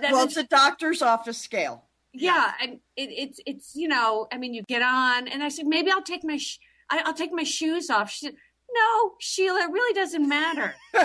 well, 0.00 0.24
it's 0.24 0.36
a 0.36 0.44
doctor's 0.44 1.02
office 1.02 1.38
scale. 1.38 1.84
Yeah, 2.12 2.52
and 2.60 2.80
it, 2.96 3.10
it's 3.10 3.40
it's 3.46 3.72
you 3.74 3.88
know, 3.88 4.26
I 4.32 4.38
mean, 4.38 4.52
you 4.52 4.62
get 4.62 4.82
on, 4.82 5.28
and 5.28 5.42
I 5.42 5.48
said 5.48 5.66
maybe 5.66 5.90
I'll 5.90 6.02
take 6.02 6.24
my 6.24 6.38
sh- 6.38 6.58
I, 6.90 7.02
will 7.06 7.14
take 7.14 7.32
my 7.32 7.44
shoes 7.44 7.88
off. 7.88 8.10
She 8.10 8.26
said, 8.26 8.34
no, 8.72 9.12
Sheila, 9.18 9.60
it 9.60 9.70
really 9.70 9.94
doesn't 9.94 10.28
matter. 10.28 10.74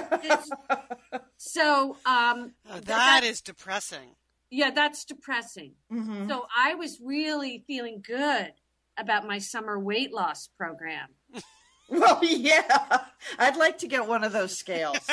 so 1.38 1.98
um, 2.06 2.54
oh, 2.70 2.74
that, 2.74 2.86
that 2.86 3.22
is 3.24 3.42
depressing. 3.42 4.16
Yeah, 4.50 4.72
that's 4.72 5.06
depressing. 5.06 5.74
Mm-hmm. 5.92 6.30
So 6.30 6.46
I 6.56 6.76
was 6.76 7.00
really 7.04 7.64
feeling 7.68 8.04
good 8.06 8.54
about 8.98 9.28
my 9.28 9.40
summer 9.40 9.80
weight 9.80 10.14
loss 10.14 10.50
program. 10.58 11.10
Well, 11.90 12.20
yeah, 12.24 13.00
I'd 13.38 13.58
like 13.58 13.80
to 13.80 13.88
get 13.88 14.08
one 14.08 14.24
of 14.24 14.32
those 14.32 14.58
scales. 14.58 14.98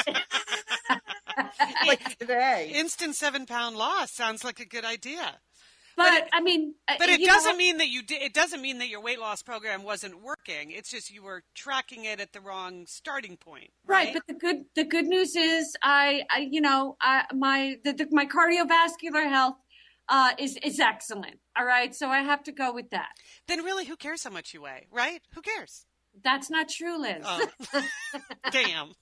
like 1.86 2.18
today. 2.18 2.72
Instant 2.74 3.14
seven 3.14 3.46
pound 3.46 3.76
loss 3.76 4.12
sounds 4.12 4.44
like 4.44 4.60
a 4.60 4.66
good 4.66 4.84
idea. 4.84 5.40
But, 5.94 6.04
but 6.04 6.14
it, 6.14 6.28
I 6.32 6.40
mean, 6.40 6.74
uh, 6.88 6.94
but 6.98 7.10
it 7.10 7.22
doesn't 7.22 7.52
know, 7.52 7.56
mean 7.58 7.76
that 7.78 7.88
you 7.88 8.02
did. 8.02 8.22
It 8.22 8.32
doesn't 8.32 8.62
mean 8.62 8.78
that 8.78 8.88
your 8.88 9.02
weight 9.02 9.20
loss 9.20 9.42
program 9.42 9.82
wasn't 9.82 10.22
working. 10.22 10.70
It's 10.70 10.90
just 10.90 11.10
you 11.10 11.22
were 11.22 11.42
tracking 11.54 12.06
it 12.06 12.18
at 12.18 12.32
the 12.32 12.40
wrong 12.40 12.86
starting 12.86 13.36
point. 13.36 13.70
Right. 13.86 14.06
right 14.06 14.14
but 14.14 14.22
the 14.26 14.34
good 14.34 14.64
the 14.74 14.84
good 14.84 15.06
news 15.06 15.36
is, 15.36 15.76
I, 15.82 16.22
I 16.34 16.48
you 16.50 16.62
know, 16.62 16.96
I, 17.02 17.24
my 17.34 17.76
the, 17.84 17.92
the, 17.92 18.08
my 18.10 18.24
cardiovascular 18.24 19.28
health 19.28 19.56
uh, 20.08 20.30
is 20.38 20.58
is 20.62 20.80
excellent. 20.80 21.40
All 21.58 21.66
right, 21.66 21.94
so 21.94 22.08
I 22.08 22.20
have 22.20 22.42
to 22.44 22.52
go 22.52 22.72
with 22.72 22.88
that. 22.90 23.10
Then 23.46 23.62
really, 23.62 23.84
who 23.84 23.96
cares 23.96 24.24
how 24.24 24.30
much 24.30 24.54
you 24.54 24.62
weigh? 24.62 24.86
Right? 24.90 25.20
Who 25.34 25.42
cares? 25.42 25.84
That's 26.22 26.50
not 26.50 26.68
true, 26.68 27.00
Liz. 27.00 27.24
Oh. 27.24 27.46
Damn. 28.52 28.92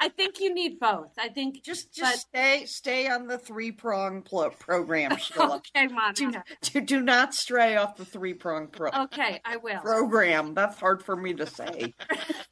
I 0.00 0.08
think 0.08 0.40
you 0.40 0.52
need 0.52 0.78
both. 0.78 1.12
I 1.18 1.28
think 1.28 1.62
just 1.62 1.94
just 1.94 2.26
but... 2.32 2.40
stay 2.40 2.66
stay 2.66 3.08
on 3.08 3.26
the 3.26 3.38
three 3.38 3.72
prong 3.72 4.22
pl- 4.22 4.50
program, 4.50 5.16
Sheila. 5.18 5.56
okay, 5.56 5.86
Monica. 5.86 6.44
Do, 6.60 6.72
do, 6.72 6.80
do, 6.80 7.00
not 7.00 7.34
stray 7.34 7.76
off 7.76 7.96
the 7.96 8.04
three 8.04 8.34
prong 8.34 8.68
pro. 8.68 8.90
Okay, 8.90 9.40
I 9.44 9.56
will. 9.56 9.80
Program. 9.80 10.54
That's 10.54 10.78
hard 10.78 11.02
for 11.02 11.16
me 11.16 11.34
to 11.34 11.46
say. 11.46 11.94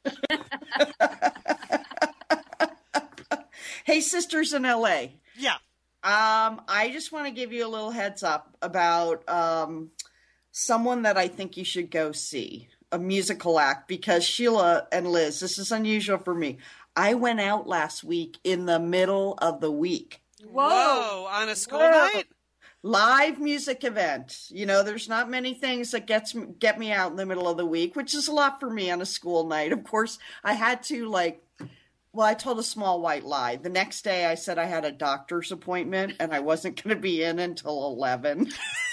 hey, 3.85 4.01
sisters 4.01 4.53
in 4.53 4.63
LA. 4.63 5.07
Yeah. 5.37 5.55
Um, 6.03 6.61
I 6.67 6.91
just 6.93 7.11
want 7.11 7.27
to 7.27 7.31
give 7.31 7.51
you 7.51 7.65
a 7.65 7.69
little 7.69 7.91
heads 7.91 8.23
up 8.23 8.55
about 8.61 9.27
um, 9.27 9.89
someone 10.51 11.03
that 11.03 11.17
I 11.17 11.27
think 11.27 11.57
you 11.57 11.65
should 11.65 11.89
go 11.89 12.11
see 12.11 12.69
a 12.95 12.99
musical 12.99 13.59
act 13.59 13.89
because 13.89 14.23
Sheila 14.23 14.87
and 14.89 15.05
Liz, 15.07 15.41
this 15.41 15.57
is 15.57 15.71
unusual 15.71 16.17
for 16.17 16.33
me. 16.33 16.57
I 16.95 17.13
went 17.13 17.41
out 17.41 17.67
last 17.67 18.05
week 18.05 18.37
in 18.45 18.65
the 18.65 18.79
middle 18.79 19.33
of 19.39 19.59
the 19.59 19.71
week. 19.71 20.21
Whoa, 20.49 20.63
Whoa 20.69 21.27
on 21.29 21.49
a 21.49 21.55
school 21.55 21.79
Whoa. 21.79 21.91
night? 21.91 22.27
Live 22.83 23.39
music 23.39 23.83
event. 23.83 24.45
You 24.49 24.65
know, 24.65 24.81
there's 24.81 25.09
not 25.09 25.29
many 25.29 25.53
things 25.53 25.91
that 25.91 26.07
gets 26.07 26.33
get 26.57 26.79
me 26.79 26.93
out 26.93 27.11
in 27.11 27.17
the 27.17 27.25
middle 27.25 27.49
of 27.49 27.57
the 27.57 27.65
week, 27.65 27.95
which 27.97 28.13
is 28.13 28.29
a 28.29 28.31
lot 28.31 28.59
for 28.61 28.69
me 28.69 28.89
on 28.89 29.01
a 29.01 29.05
school 29.05 29.45
night. 29.45 29.73
Of 29.73 29.83
course, 29.83 30.17
I 30.43 30.53
had 30.53 30.83
to 30.83 31.09
like 31.09 31.41
well, 32.15 32.25
I 32.25 32.33
told 32.33 32.59
a 32.59 32.63
small 32.63 33.01
white 33.01 33.25
lie. 33.25 33.57
The 33.57 33.67
next 33.67 34.03
day 34.03 34.25
I 34.25 34.35
said 34.35 34.57
I 34.57 34.65
had 34.65 34.85
a 34.85 34.91
doctor's 34.91 35.51
appointment 35.51 36.13
and 36.21 36.33
I 36.33 36.39
wasn't 36.39 36.81
going 36.81 36.95
to 36.95 37.01
be 37.01 37.21
in 37.21 37.39
until 37.39 37.87
11. 37.87 38.53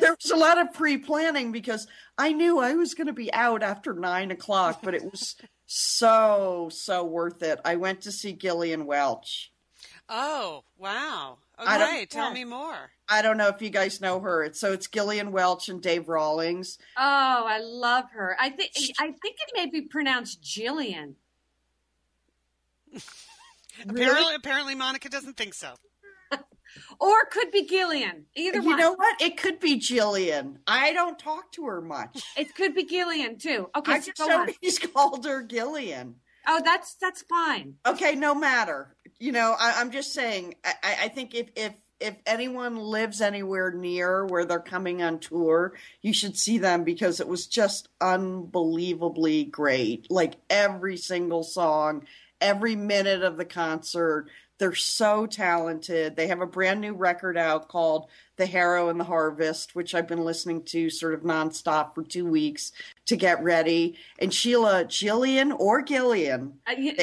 there 0.00 0.16
was 0.20 0.30
a 0.30 0.36
lot 0.36 0.58
of 0.58 0.72
pre-planning 0.72 1.52
because 1.52 1.86
I 2.18 2.32
knew 2.32 2.58
I 2.58 2.74
was 2.74 2.94
going 2.94 3.06
to 3.06 3.12
be 3.12 3.32
out 3.32 3.62
after 3.62 3.94
nine 3.94 4.30
o'clock, 4.30 4.80
but 4.82 4.94
it 4.94 5.04
was 5.04 5.36
so 5.66 6.68
so 6.70 7.04
worth 7.04 7.42
it. 7.42 7.60
I 7.64 7.76
went 7.76 8.02
to 8.02 8.12
see 8.12 8.32
Gillian 8.32 8.86
Welch. 8.86 9.52
Oh 10.08 10.64
wow! 10.78 11.38
Okay, 11.60 12.06
tell 12.06 12.30
me 12.32 12.44
more. 12.44 12.90
I 13.08 13.22
don't 13.22 13.36
know 13.36 13.48
if 13.48 13.62
you 13.62 13.70
guys 13.70 14.00
know 14.00 14.20
her. 14.20 14.44
It's, 14.44 14.60
so 14.60 14.72
it's 14.72 14.86
Gillian 14.86 15.32
Welch 15.32 15.68
and 15.68 15.80
Dave 15.80 16.08
Rawlings. 16.08 16.78
Oh, 16.96 17.44
I 17.46 17.58
love 17.60 18.10
her. 18.12 18.36
I 18.38 18.50
think 18.50 18.72
I 19.00 19.06
think 19.06 19.36
it 19.40 19.52
may 19.54 19.66
be 19.66 19.82
pronounced 19.82 20.42
Jillian. 20.42 21.14
apparently, 23.88 24.34
apparently, 24.34 24.74
Monica 24.74 25.08
doesn't 25.08 25.36
think 25.36 25.54
so 25.54 25.74
or 27.00 27.20
it 27.20 27.30
could 27.30 27.50
be 27.50 27.66
Gillian. 27.66 28.26
Either 28.34 28.60
you 28.60 28.66
one. 28.70 28.78
know 28.78 28.92
what? 28.92 29.20
It 29.20 29.36
could 29.36 29.60
be 29.60 29.78
Jillian. 29.78 30.56
I 30.66 30.92
don't 30.92 31.18
talk 31.18 31.52
to 31.52 31.66
her 31.66 31.80
much. 31.80 32.22
It 32.36 32.54
could 32.54 32.74
be 32.74 32.84
Gillian 32.84 33.38
too. 33.38 33.70
Okay, 33.76 33.92
I 33.92 34.00
so 34.00 34.12
just 34.16 34.58
he's 34.60 34.78
called 34.94 35.24
her 35.24 35.42
Gillian. 35.42 36.16
Oh, 36.46 36.60
that's 36.64 36.94
that's 37.00 37.22
fine. 37.22 37.74
Okay, 37.86 38.14
no 38.14 38.34
matter. 38.34 38.94
You 39.18 39.32
know, 39.32 39.56
I, 39.58 39.80
am 39.80 39.90
just 39.90 40.12
saying. 40.12 40.54
I, 40.64 40.96
I 41.02 41.08
think 41.08 41.34
if 41.34 41.48
if 41.56 41.72
if 42.00 42.16
anyone 42.26 42.76
lives 42.76 43.20
anywhere 43.20 43.72
near 43.72 44.26
where 44.26 44.44
they're 44.44 44.60
coming 44.60 45.02
on 45.02 45.18
tour, 45.18 45.72
you 46.02 46.12
should 46.12 46.36
see 46.36 46.58
them 46.58 46.84
because 46.84 47.20
it 47.20 47.28
was 47.28 47.46
just 47.46 47.88
unbelievably 48.00 49.44
great. 49.44 50.06
Like 50.10 50.34
every 50.50 50.96
single 50.98 51.42
song, 51.42 52.04
every 52.40 52.76
minute 52.76 53.22
of 53.22 53.36
the 53.36 53.46
concert, 53.46 54.28
they're 54.58 54.74
so 54.74 55.26
talented. 55.26 56.16
They 56.16 56.28
have 56.28 56.40
a 56.40 56.46
brand 56.46 56.80
new 56.80 56.94
record 56.94 57.36
out 57.36 57.68
called 57.68 58.08
The 58.36 58.46
Harrow 58.46 58.88
and 58.88 58.98
the 58.98 59.04
Harvest, 59.04 59.74
which 59.74 59.94
I've 59.94 60.08
been 60.08 60.24
listening 60.24 60.62
to 60.64 60.90
sort 60.90 61.14
of 61.14 61.22
nonstop 61.22 61.94
for 61.94 62.02
two 62.02 62.26
weeks 62.26 62.72
to 63.06 63.16
get 63.16 63.42
ready. 63.42 63.98
And 64.18 64.32
Sheila, 64.32 64.84
Jillian 64.84 65.58
or 65.58 65.82
Gillian. 65.82 66.54
Uh, 66.66 66.74
you 66.78 66.94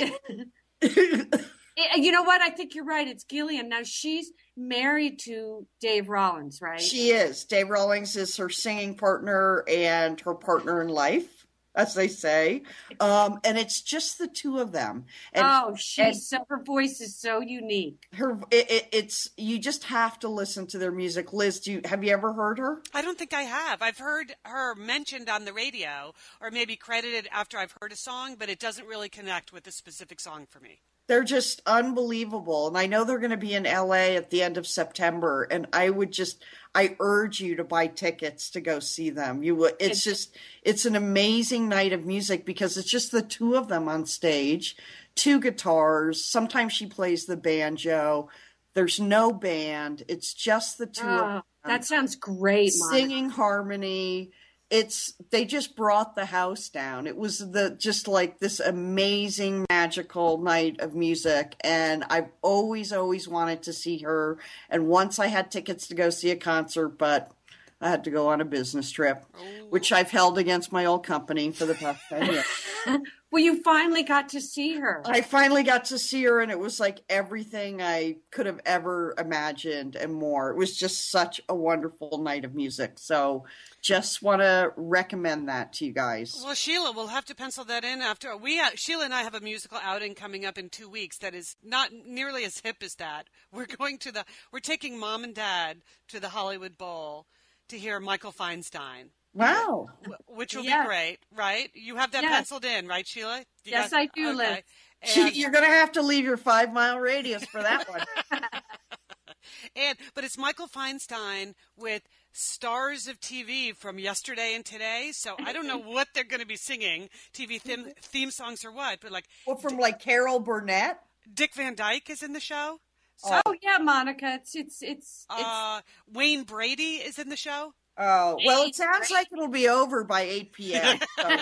know 2.11 2.23
what? 2.23 2.41
I 2.41 2.49
think 2.49 2.75
you're 2.75 2.85
right. 2.85 3.07
It's 3.07 3.23
Gillian. 3.23 3.69
Now 3.69 3.83
she's 3.83 4.31
married 4.57 5.19
to 5.19 5.65
Dave 5.79 6.09
Rawlings, 6.09 6.61
right? 6.61 6.81
She 6.81 7.11
is. 7.11 7.45
Dave 7.45 7.69
Rawlings 7.69 8.15
is 8.15 8.37
her 8.37 8.49
singing 8.49 8.95
partner 8.95 9.63
and 9.67 10.19
her 10.21 10.33
partner 10.33 10.81
in 10.81 10.89
life 10.89 11.42
as 11.75 11.93
they 11.93 12.07
say. 12.07 12.63
Um, 12.99 13.39
and 13.43 13.57
it's 13.57 13.81
just 13.81 14.17
the 14.17 14.27
two 14.27 14.59
of 14.59 14.71
them. 14.71 15.05
And, 15.33 15.45
oh, 15.45 15.75
she's 15.75 16.27
so 16.27 16.45
her 16.49 16.61
voice 16.63 17.01
is 17.01 17.15
so 17.15 17.41
unique. 17.41 18.07
Her, 18.13 18.39
it, 18.51 18.69
it, 18.69 18.89
it's 18.91 19.29
you 19.37 19.59
just 19.59 19.85
have 19.85 20.19
to 20.19 20.29
listen 20.29 20.67
to 20.67 20.77
their 20.77 20.91
music. 20.91 21.33
Liz, 21.33 21.59
do 21.59 21.73
you 21.73 21.81
have 21.85 22.03
you 22.03 22.11
ever 22.11 22.33
heard 22.33 22.59
her? 22.59 22.81
I 22.93 23.01
don't 23.01 23.17
think 23.17 23.33
I 23.33 23.43
have. 23.43 23.81
I've 23.81 23.97
heard 23.97 24.35
her 24.45 24.75
mentioned 24.75 25.29
on 25.29 25.45
the 25.45 25.53
radio, 25.53 26.13
or 26.41 26.51
maybe 26.51 26.75
credited 26.75 27.27
after 27.31 27.57
I've 27.57 27.75
heard 27.81 27.91
a 27.91 27.97
song, 27.97 28.35
but 28.37 28.49
it 28.49 28.59
doesn't 28.59 28.87
really 28.87 29.09
connect 29.09 29.51
with 29.51 29.67
a 29.67 29.71
specific 29.71 30.19
song 30.19 30.45
for 30.45 30.59
me 30.59 30.81
they're 31.07 31.23
just 31.23 31.61
unbelievable. 31.65 32.67
And 32.67 32.77
i 32.77 32.85
know 32.85 33.03
they're 33.03 33.19
going 33.19 33.31
to 33.31 33.37
be 33.37 33.53
in 33.53 33.63
la 33.63 33.93
at 33.93 34.29
the 34.29 34.43
end 34.43 34.57
of 34.57 34.67
september 34.67 35.43
and 35.43 35.67
i 35.73 35.89
would 35.89 36.11
just 36.11 36.43
i 36.75 36.95
urge 36.99 37.39
you 37.39 37.55
to 37.55 37.63
buy 37.63 37.87
tickets 37.87 38.49
to 38.51 38.61
go 38.61 38.79
see 38.79 39.09
them. 39.09 39.43
You 39.43 39.55
would 39.55 39.75
it's 39.79 40.03
just 40.03 40.35
it's 40.61 40.85
an 40.85 40.95
amazing 40.95 41.69
night 41.69 41.93
of 41.93 42.05
music 42.05 42.45
because 42.45 42.77
it's 42.77 42.89
just 42.89 43.11
the 43.11 43.21
two 43.21 43.55
of 43.55 43.67
them 43.67 43.87
on 43.87 44.05
stage 44.05 44.75
two 45.15 45.39
guitars 45.39 46.23
sometimes 46.23 46.73
she 46.73 46.87
plays 46.87 47.25
the 47.25 47.37
banjo. 47.37 48.29
There's 48.73 48.99
no 48.99 49.31
band. 49.31 50.03
It's 50.07 50.33
just 50.33 50.79
the 50.79 50.87
two 50.87 51.05
oh, 51.05 51.41
that 51.63 51.85
sounds 51.85 52.15
great 52.15 52.73
singing 52.73 53.25
Monica. 53.25 53.35
harmony 53.35 54.31
it's 54.73 55.13
they 55.29 55.45
just 55.45 55.75
brought 55.75 56.15
the 56.15 56.25
house 56.25 56.67
down. 56.67 57.05
It 57.05 57.15
was 57.15 57.37
the 57.37 57.75
just 57.77 58.07
like 58.07 58.39
this 58.39 58.59
amazing 58.59 59.67
magical 59.69 60.39
night 60.39 60.79
of 60.79 60.95
music 60.95 61.55
and 61.61 62.03
I've 62.09 62.29
always 62.41 62.91
always 62.91 63.27
wanted 63.27 63.61
to 63.63 63.71
see 63.71 63.99
her 63.99 64.39
and 64.71 64.87
once 64.87 65.19
I 65.19 65.27
had 65.27 65.51
tickets 65.51 65.85
to 65.89 65.95
go 65.95 66.09
see 66.09 66.31
a 66.31 66.35
concert 66.35 66.97
but 66.97 67.31
I 67.79 67.89
had 67.89 68.03
to 68.05 68.09
go 68.09 68.29
on 68.29 68.41
a 68.41 68.45
business 68.45 68.89
trip, 68.89 69.25
oh. 69.37 69.43
which 69.69 69.91
I've 69.91 70.09
held 70.09 70.39
against 70.39 70.71
my 70.71 70.85
old 70.85 71.05
company 71.05 71.51
for 71.51 71.65
the 71.65 71.75
past 71.75 72.01
10 72.09 72.31
years. 72.31 72.45
well, 73.33 73.41
you 73.41 73.63
finally 73.63 74.03
got 74.03 74.29
to 74.29 74.39
see 74.39 74.75
her. 74.77 75.01
I 75.05 75.21
finally 75.21 75.63
got 75.63 75.85
to 75.85 75.97
see 75.97 76.23
her, 76.25 76.39
and 76.39 76.51
it 76.51 76.59
was 76.59 76.79
like 76.79 76.99
everything 77.09 77.81
I 77.81 78.17
could 78.29 78.45
have 78.45 78.59
ever 78.63 79.15
imagined 79.17 79.95
and 79.95 80.13
more. 80.13 80.51
It 80.51 80.55
was 80.55 80.77
just 80.77 81.09
such 81.09 81.41
a 81.49 81.55
wonderful 81.55 82.19
night 82.19 82.45
of 82.45 82.53
music. 82.53 82.99
So, 82.99 83.45
just 83.81 84.21
want 84.21 84.43
to 84.43 84.71
recommend 84.75 85.49
that 85.49 85.73
to 85.73 85.85
you 85.85 85.93
guys. 85.93 86.43
Well, 86.43 86.53
Sheila, 86.53 86.91
we'll 86.91 87.07
have 87.07 87.25
to 87.25 87.33
pencil 87.33 87.65
that 87.65 87.83
in 87.83 88.03
after 88.03 88.37
we. 88.37 88.59
Uh, 88.59 88.69
Sheila 88.75 89.05
and 89.05 89.15
I 89.15 89.23
have 89.23 89.33
a 89.33 89.41
musical 89.41 89.79
outing 89.81 90.13
coming 90.13 90.45
up 90.45 90.59
in 90.59 90.69
two 90.69 90.87
weeks 90.87 91.17
that 91.17 91.33
is 91.33 91.55
not 91.63 91.89
nearly 91.91 92.45
as 92.45 92.59
hip 92.59 92.83
as 92.83 92.93
that. 92.95 93.29
We're 93.51 93.65
going 93.65 93.97
to 93.97 94.11
the. 94.11 94.25
We're 94.51 94.59
taking 94.59 94.99
mom 94.99 95.23
and 95.23 95.33
dad 95.33 95.81
to 96.09 96.19
the 96.19 96.29
Hollywood 96.29 96.77
Bowl 96.77 97.25
to 97.69 97.79
hear 97.79 97.99
Michael 97.99 98.31
Feinstein. 98.31 99.09
Wow. 99.33 99.89
Which 100.27 100.55
will 100.55 100.63
be 100.63 100.73
great, 100.85 101.17
right? 101.35 101.69
You 101.73 101.95
have 101.95 102.11
that 102.11 102.23
yes. 102.23 102.31
penciled 102.31 102.65
in, 102.65 102.87
right, 102.87 103.07
Sheila? 103.07 103.39
You 103.63 103.71
yes, 103.71 103.91
I 103.93 104.07
do, 104.07 104.29
okay. 104.29 104.37
Liz. 104.37 105.17
And, 105.17 105.35
You're 105.35 105.51
going 105.51 105.65
to 105.65 105.71
have 105.71 105.91
to 105.93 106.01
leave 106.01 106.23
your 106.23 106.37
five 106.37 106.71
mile 106.71 106.99
radius 106.99 107.45
for 107.45 107.61
that 107.61 107.89
one. 107.89 108.03
and 109.75 109.97
but 110.13 110.23
it's 110.23 110.37
Michael 110.37 110.67
Feinstein 110.67 111.53
with 111.77 112.03
stars 112.31 113.07
of 113.07 113.19
TV 113.19 113.75
from 113.75 113.99
yesterday 113.99 114.53
and 114.55 114.63
today. 114.63 115.11
So 115.13 115.35
I 115.43 115.53
don't 115.53 115.67
know 115.67 115.77
what 115.77 116.09
they're 116.13 116.23
going 116.23 116.41
to 116.41 116.47
be 116.47 116.55
singing, 116.55 117.09
TV 117.33 117.59
theme, 117.59 117.87
theme 118.01 118.31
songs 118.31 118.63
or 118.63 118.71
what, 118.71 118.99
but 119.01 119.11
like. 119.11 119.25
Well, 119.47 119.55
from 119.55 119.77
like 119.77 119.99
Carol 119.99 120.39
Burnett. 120.39 120.99
Dick 121.33 121.53
Van 121.55 121.73
Dyke 121.73 122.09
is 122.09 122.21
in 122.21 122.33
the 122.33 122.39
show. 122.39 122.79
So, 123.15 123.41
oh 123.45 123.55
yeah, 123.61 123.77
Monica. 123.77 124.33
It's 124.33 124.55
it's 124.55 124.81
it's. 124.81 125.25
it's 125.31 125.43
uh, 125.43 125.81
Wayne 126.11 126.43
Brady 126.43 126.95
is 126.95 127.17
in 127.17 127.29
the 127.29 127.37
show. 127.37 127.73
Oh 127.97 128.37
well, 128.45 128.63
it 128.63 128.75
sounds 128.75 129.11
like 129.11 129.27
it'll 129.31 129.47
be 129.47 129.69
over 129.69 130.03
by 130.03 130.21
eight 130.21 130.53
p.m. 130.53 130.99
So. 131.19 131.29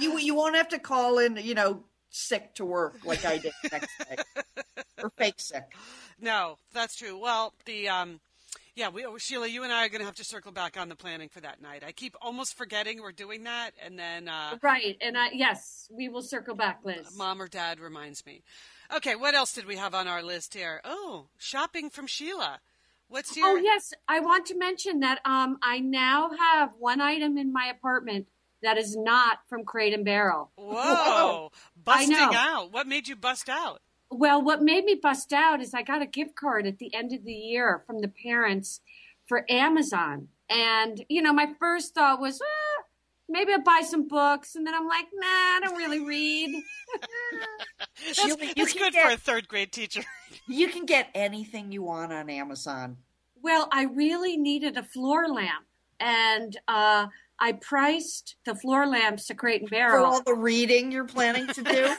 you 0.00 0.18
you 0.18 0.34
won't 0.34 0.56
have 0.56 0.68
to 0.68 0.78
call 0.78 1.18
in, 1.18 1.36
you 1.36 1.54
know, 1.54 1.84
sick 2.10 2.54
to 2.54 2.64
work 2.64 3.04
like 3.04 3.24
I 3.24 3.38
did 3.38 3.52
next 3.70 3.90
day, 3.98 4.16
or 5.02 5.10
fake 5.16 5.40
sick. 5.40 5.64
No, 6.20 6.58
that's 6.72 6.94
true. 6.94 7.18
Well, 7.18 7.54
the 7.64 7.88
um, 7.88 8.20
yeah, 8.74 8.88
we, 8.88 9.04
Sheila, 9.18 9.48
you 9.48 9.64
and 9.64 9.72
I 9.72 9.84
are 9.84 9.88
going 9.88 10.00
to 10.00 10.06
have 10.06 10.16
to 10.16 10.24
circle 10.24 10.52
back 10.52 10.80
on 10.80 10.88
the 10.88 10.96
planning 10.96 11.28
for 11.28 11.40
that 11.40 11.60
night. 11.60 11.82
I 11.86 11.92
keep 11.92 12.16
almost 12.22 12.56
forgetting 12.56 13.02
we're 13.02 13.12
doing 13.12 13.44
that, 13.44 13.72
and 13.84 13.98
then 13.98 14.28
uh, 14.28 14.56
right, 14.62 14.96
and 15.00 15.18
I 15.18 15.30
yes, 15.32 15.88
we 15.90 16.08
will 16.08 16.22
circle 16.22 16.54
back, 16.54 16.80
Liz. 16.84 17.16
Mom 17.16 17.42
or 17.42 17.48
Dad 17.48 17.80
reminds 17.80 18.24
me. 18.24 18.42
Okay, 18.94 19.16
what 19.16 19.34
else 19.34 19.52
did 19.52 19.66
we 19.66 19.76
have 19.76 19.94
on 19.94 20.06
our 20.06 20.22
list 20.22 20.54
here? 20.54 20.80
Oh, 20.84 21.26
shopping 21.38 21.90
from 21.90 22.06
Sheila. 22.06 22.60
What's 23.12 23.36
your? 23.36 23.46
Oh 23.46 23.56
yes, 23.56 23.92
I 24.08 24.20
want 24.20 24.46
to 24.46 24.56
mention 24.56 25.00
that 25.00 25.20
um, 25.26 25.58
I 25.62 25.80
now 25.80 26.30
have 26.30 26.70
one 26.78 27.02
item 27.02 27.36
in 27.36 27.52
my 27.52 27.66
apartment 27.66 28.26
that 28.62 28.78
is 28.78 28.96
not 28.96 29.40
from 29.50 29.66
Crate 29.66 29.92
and 29.92 30.02
Barrel. 30.02 30.50
Whoa, 30.56 31.52
busting 31.84 32.16
out! 32.16 32.72
What 32.72 32.86
made 32.86 33.08
you 33.08 33.14
bust 33.14 33.50
out? 33.50 33.82
Well, 34.10 34.40
what 34.40 34.62
made 34.62 34.86
me 34.86 34.94
bust 34.94 35.30
out 35.34 35.60
is 35.60 35.74
I 35.74 35.82
got 35.82 36.00
a 36.00 36.06
gift 36.06 36.36
card 36.36 36.66
at 36.66 36.78
the 36.78 36.94
end 36.94 37.12
of 37.12 37.22
the 37.24 37.34
year 37.34 37.82
from 37.86 38.00
the 38.00 38.08
parents 38.08 38.80
for 39.26 39.44
Amazon, 39.46 40.28
and 40.48 41.04
you 41.10 41.20
know, 41.20 41.34
my 41.34 41.52
first 41.60 41.94
thought 41.94 42.18
was, 42.18 42.40
ah, 42.40 42.84
maybe 43.28 43.52
I'll 43.52 43.62
buy 43.62 43.82
some 43.84 44.06
books. 44.06 44.54
And 44.54 44.66
then 44.66 44.74
I'm 44.74 44.86
like, 44.86 45.06
nah, 45.12 45.26
I 45.26 45.60
don't 45.62 45.76
really 45.76 46.00
read. 46.00 46.62
that's, 48.06 48.36
that's 48.36 48.72
good 48.74 48.92
get, 48.92 49.06
for 49.06 49.12
a 49.12 49.16
third 49.16 49.48
grade 49.48 49.72
teacher. 49.72 50.02
you 50.48 50.68
can 50.68 50.86
get 50.86 51.08
anything 51.14 51.72
you 51.72 51.82
want 51.82 52.12
on 52.12 52.30
Amazon. 52.30 52.98
Well, 53.42 53.68
I 53.72 53.84
really 53.84 54.36
needed 54.36 54.76
a 54.76 54.82
floor 54.82 55.28
lamp. 55.28 55.66
And 55.98 56.56
uh, 56.66 57.06
I 57.38 57.52
priced 57.52 58.36
the 58.44 58.54
floor 58.54 58.86
lamps 58.86 59.26
to 59.26 59.34
Crate 59.34 59.62
and 59.62 59.70
Barrel. 59.70 60.00
For 60.00 60.06
all 60.06 60.22
the 60.22 60.34
reading 60.34 60.90
you're 60.90 61.06
planning 61.06 61.46
to 61.48 61.62
do? 61.62 61.94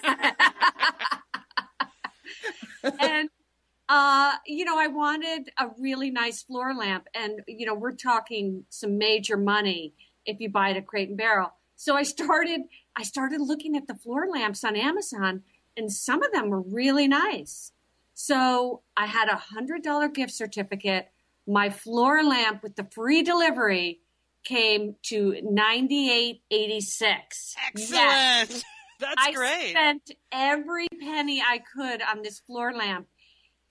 and 3.00 3.30
uh, 3.89 4.34
you 4.46 4.66
know, 4.66 4.80
I 4.80 4.88
wanted 4.88 5.52
a 5.60 5.68
really 5.78 6.10
nice 6.10 6.41
floor 6.41 6.74
lamp, 6.74 7.08
and 7.14 7.41
you 7.48 7.66
know, 7.66 7.76
we're 7.76 7.91
talking 7.91 8.66
some 8.70 8.98
major 8.98 9.38
money 9.38 9.94
if 10.26 10.39
you 10.39 10.50
buy 10.50 10.70
it 10.70 10.78
at 10.78 10.88
Crate 10.88 11.10
and 11.10 11.18
Barrel. 11.18 11.54
So 11.76 11.96
I 11.96 12.04
started, 12.04 12.62
I 12.96 13.04
started 13.04 13.41
looking 13.41 13.76
at 13.76 13.88
the 13.88 13.96
floor 13.96 14.28
lamps 14.28 14.64
on 14.64 14.76
Amazon, 14.76 15.44
and 15.76 15.91
some 15.91 16.24
of 16.24 16.32
them 16.32 16.50
were 16.50 16.62
really 16.62 17.08
nice. 17.08 17.74
So 18.14 18.82
I 18.96 19.06
had 19.08 19.28
a 19.28 19.36
hundred 19.36 19.84
dollar 19.84 20.08
gift 20.08 20.34
certificate. 20.34 21.10
My 21.48 21.70
floor 21.70 22.24
lamp 22.24 22.64
with 22.64 22.76
the 22.76 22.88
free 22.91 23.24
delivery 23.24 24.00
came 24.44 24.96
to 25.04 25.36
ninety 25.44 26.12
eight 26.12 26.41
eighty 26.52 26.82
six. 26.82 27.56
Excellent. 27.68 27.91
Yes. 27.91 28.64
That's 29.00 29.16
I 29.18 29.32
great. 29.34 29.50
I 29.50 29.70
spent 29.72 30.12
every 30.32 30.88
penny 31.02 31.41
I 31.41 31.60
could 31.76 32.02
on 32.02 32.22
this 32.22 32.39
floor 32.39 32.74
lamp. 32.74 33.08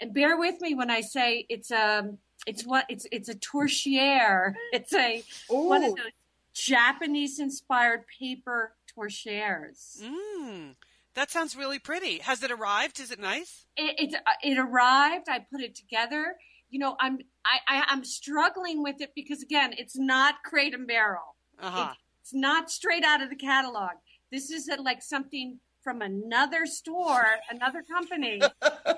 And 0.01 0.13
bear 0.13 0.37
with 0.37 0.61
me 0.61 0.75
when 0.75 0.91
I 0.91 1.01
say 1.01 1.47
it's 1.49 1.71
a 1.71 2.11
it's 2.47 2.65
what 2.65 2.87
it's 2.89 3.07
it's 3.11 3.29
a 3.29 3.35
torchère. 3.35 4.55
It's 4.73 4.93
a 4.93 5.23
Ooh. 5.51 5.69
one 5.69 5.85
of 5.85 5.97
those 5.97 6.11
Japanese 6.55 7.39
inspired 7.39 8.05
paper 8.19 8.75
torchères. 8.97 10.03
Mm, 10.03 10.75
that 11.15 11.31
sounds 11.31 11.57
really 11.57 11.79
pretty. 11.79 12.19
Has 12.19 12.43
it 12.43 12.51
arrived? 12.51 13.01
Is 13.01 13.11
it 13.11 13.21
nice? 13.21 13.65
It, 13.77 14.13
it, 14.13 14.15
uh, 14.15 14.33
it 14.43 14.59
arrived. 14.59 15.29
I 15.29 15.39
put 15.51 15.61
it 15.61 15.75
together. 15.75 16.37
You 16.73 16.81
know, 16.81 16.97
I'm 16.99 17.19
I, 17.45 17.59
I 17.69 17.93
am 17.93 18.03
struggling 18.03 18.83
with 18.83 19.01
it 19.01 19.13
because 19.15 19.43
again, 19.43 19.75
it's 19.79 19.97
not 19.97 20.43
Crate 20.45 20.75
and 20.75 20.89
Barrel. 20.89 21.37
Uh-huh. 21.61 21.91
It, 21.93 21.99
it's 22.23 22.35
not 22.35 22.71
straight 22.71 23.05
out 23.05 23.23
of 23.23 23.31
the 23.31 23.37
catalog. 23.37 23.91
This 24.33 24.51
is 24.51 24.69
a, 24.69 24.81
like 24.81 25.03
something 25.03 25.61
from 25.83 26.03
another 26.03 26.67
store, 26.67 27.27
another 27.51 27.83
company. 27.83 28.41
that 28.61 28.97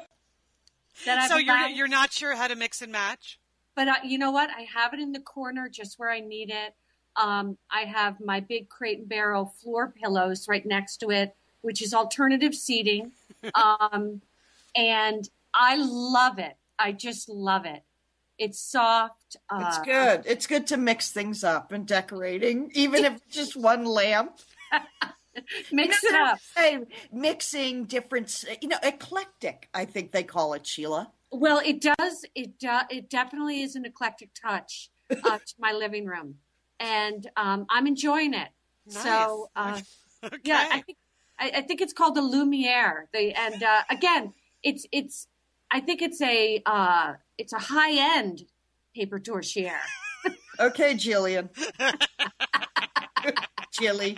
I've 1.07 1.29
so 1.29 1.37
you're 1.37 1.69
you're 1.69 1.89
not 1.89 2.13
sure 2.13 2.35
how 2.35 2.47
to 2.47 2.57
mix 2.57 2.81
and 2.81 2.93
match. 2.93 3.39
But 3.75 3.89
uh, 3.89 3.95
you 4.05 4.19
know 4.19 4.31
what? 4.31 4.51
I 4.57 4.67
have 4.73 4.95
it 4.95 5.01
in 5.01 5.13
the 5.13 5.21
corner 5.21 5.69
just 5.69 5.99
where 5.99 6.11
I 6.11 6.21
need 6.21 6.51
it. 6.51 6.75
Um, 7.17 7.59
I 7.71 7.83
have 7.83 8.21
my 8.21 8.41
big 8.41 8.69
crate 8.69 9.01
and 9.01 9.09
barrel 9.09 9.47
floor 9.47 9.93
pillows 10.01 10.49
right 10.49 10.65
next 10.65 10.99
to 10.99 11.11
it, 11.11 11.35
which 11.63 11.83
is 11.83 11.93
alternative 11.93 12.55
seating. 12.55 13.13
Um, 13.55 14.23
and 14.75 15.29
I 15.53 15.77
love 15.77 16.39
it. 16.39 16.57
I 16.79 16.93
just 16.93 17.29
love 17.29 17.67
it. 17.67 17.83
It's 18.39 18.59
soft. 18.59 19.37
Uh, 19.49 19.65
it's 19.67 19.79
good. 19.79 20.23
It's 20.27 20.47
good 20.47 20.67
to 20.69 20.77
mix 20.77 21.11
things 21.11 21.45
up 21.45 21.73
and 21.73 21.87
decorating, 21.87 22.71
even 22.75 23.05
if 23.05 23.17
it's 23.17 23.37
just 23.37 23.57
one 23.57 23.85
lamp. 23.85 24.39
Mix 25.73 26.05
it 26.05 26.15
up. 26.15 26.39
Say, 26.57 26.79
mixing 27.13 27.87
different, 27.87 28.45
you 28.61 28.69
know, 28.69 28.77
eclectic. 28.85 29.69
I 29.75 29.85
think 29.85 30.13
they 30.13 30.23
call 30.23 30.55
it 30.55 30.65
Sheila. 30.65 31.11
Well, 31.33 31.61
it 31.65 31.81
does. 31.81 32.25
It 32.37 32.59
do, 32.61 32.79
it 32.89 33.11
definitely 33.11 33.63
is 33.63 33.75
an 33.75 33.85
eclectic 33.85 34.31
touch 34.41 34.91
uh, 35.11 35.39
to 35.39 35.55
my 35.59 35.73
living 35.73 36.07
room 36.07 36.37
and 36.81 37.31
um, 37.37 37.67
I'm 37.71 37.87
enjoying 37.87 38.35
it. 38.35 38.49
Nice. 38.87 39.03
So 39.03 39.51
uh, 39.57 39.81
okay. 40.25 40.37
yeah, 40.45 40.69
I 40.73 40.81
think 40.81 40.99
I, 41.39 41.53
I, 41.57 41.61
think 41.63 41.81
it's 41.81 41.93
called 41.93 42.15
the 42.15 42.23
Lumiere. 42.23 43.09
The 43.13 43.33
and 43.33 43.63
uh, 43.63 43.83
again, 43.91 44.35
it's 44.63 44.87
it's 44.93 45.27
I 45.75 45.81
think 45.81 46.03
it's 46.03 46.23
a 46.23 46.63
uh, 46.65 47.15
it's 47.37 47.53
a 47.53 47.59
high 47.59 48.17
end 48.17 48.45
paper 48.95 49.19
torchère. 49.19 49.81
okay, 50.61 50.95
Jillian. 50.95 51.49
Jilly. 53.73 54.17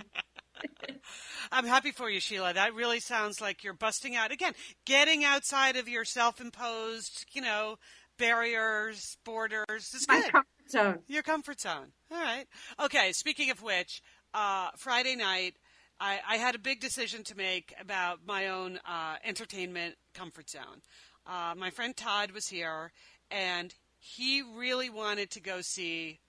I'm 1.50 1.64
happy 1.64 1.92
for 1.92 2.10
you, 2.10 2.20
Sheila. 2.20 2.52
That 2.52 2.74
really 2.74 3.00
sounds 3.00 3.40
like 3.40 3.64
you're 3.64 3.72
busting 3.72 4.14
out 4.14 4.32
again, 4.32 4.52
getting 4.84 5.24
outside 5.24 5.76
of 5.76 5.88
your 5.88 6.04
self-imposed, 6.04 7.24
you 7.32 7.40
know, 7.40 7.78
barriers, 8.18 9.16
borders. 9.24 9.64
It's 9.94 10.06
My 10.08 10.20
comfort 10.20 10.70
zone. 10.70 10.98
Your 11.08 11.22
comfort 11.22 11.58
zone. 11.58 11.92
All 12.12 12.20
right. 12.20 12.44
Okay. 12.84 13.12
Speaking 13.12 13.50
of 13.50 13.62
which, 13.62 14.02
uh, 14.34 14.68
Friday 14.76 15.16
night, 15.16 15.54
I, 15.98 16.20
I, 16.28 16.36
had 16.36 16.54
a 16.54 16.58
big 16.58 16.80
decision 16.80 17.22
to 17.24 17.34
make 17.34 17.72
about 17.80 18.20
my 18.26 18.48
own 18.48 18.78
uh, 18.86 19.16
entertainment 19.24 19.94
comfort 20.12 20.50
zone. 20.50 20.82
Uh, 21.28 21.54
my 21.56 21.70
friend 21.70 21.96
Todd 21.96 22.30
was 22.30 22.48
here, 22.48 22.92
and 23.30 23.74
he 23.98 24.42
really 24.42 24.90
wanted 24.90 25.30
to 25.32 25.40
go 25.40 25.60
see 25.60 26.20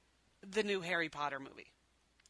the 0.48 0.64
new 0.64 0.82
Harry 0.82 1.10
Potter 1.10 1.40
movie. 1.40 1.74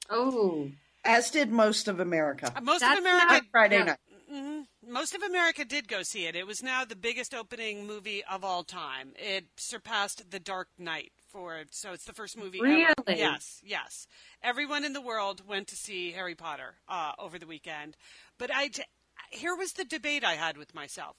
Oh, 0.09 0.69
as 1.03 1.31
did 1.31 1.51
most 1.51 1.87
of 1.87 1.99
America. 1.99 2.51
Uh, 2.55 2.61
most 2.61 2.81
That's 2.81 2.99
of 2.99 3.05
America 3.05 3.45
Friday 3.51 3.83
night. 3.83 3.97
Mm-hmm. 4.31 4.91
Most 4.91 5.15
of 5.15 5.21
America 5.21 5.63
did 5.63 5.87
go 5.87 6.03
see 6.03 6.25
it. 6.25 6.35
It 6.35 6.45
was 6.45 6.61
now 6.61 6.83
the 6.83 6.95
biggest 6.95 7.33
opening 7.33 7.87
movie 7.87 8.23
of 8.29 8.43
all 8.43 8.63
time. 8.63 9.13
It 9.15 9.45
surpassed 9.55 10.31
The 10.31 10.39
Dark 10.39 10.67
Knight 10.77 11.11
for 11.29 11.63
so 11.71 11.93
it's 11.93 12.05
the 12.05 12.13
first 12.13 12.37
movie 12.37 12.59
really? 12.61 12.83
ever. 12.83 13.17
Yes, 13.17 13.61
yes. 13.63 14.07
Everyone 14.43 14.83
in 14.83 14.93
the 14.93 15.01
world 15.01 15.47
went 15.47 15.67
to 15.67 15.75
see 15.75 16.11
Harry 16.11 16.35
Potter 16.35 16.75
uh, 16.89 17.13
over 17.17 17.39
the 17.39 17.47
weekend, 17.47 17.95
but 18.37 18.49
I 18.53 18.69
here 19.29 19.55
was 19.55 19.73
the 19.73 19.85
debate 19.85 20.23
I 20.23 20.33
had 20.33 20.57
with 20.57 20.75
myself. 20.75 21.15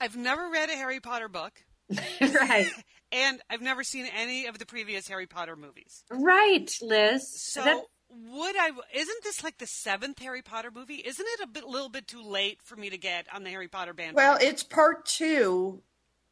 I've 0.00 0.16
never 0.16 0.48
read 0.50 0.70
a 0.70 0.74
Harry 0.74 1.00
Potter 1.00 1.28
book. 1.28 1.52
right. 2.20 2.70
and 3.12 3.40
I've 3.48 3.62
never 3.62 3.82
seen 3.82 4.06
any 4.14 4.46
of 4.46 4.58
the 4.58 4.66
previous 4.66 5.08
Harry 5.08 5.26
Potter 5.26 5.56
movies. 5.56 6.04
Right, 6.10 6.70
Liz. 6.82 7.28
So 7.34 7.62
That's... 7.62 7.80
would 8.10 8.56
I? 8.56 8.70
Isn't 8.94 9.24
this 9.24 9.42
like 9.42 9.58
the 9.58 9.66
seventh 9.66 10.18
Harry 10.18 10.42
Potter 10.42 10.70
movie? 10.74 10.96
Isn't 10.96 11.26
it 11.26 11.40
a 11.44 11.46
bit, 11.46 11.64
little 11.64 11.88
bit 11.88 12.06
too 12.06 12.22
late 12.22 12.60
for 12.62 12.76
me 12.76 12.90
to 12.90 12.98
get 12.98 13.26
on 13.34 13.42
the 13.42 13.50
Harry 13.50 13.68
Potter 13.68 13.94
band? 13.94 14.16
Well, 14.16 14.36
it's 14.40 14.62
part 14.62 15.06
two 15.06 15.82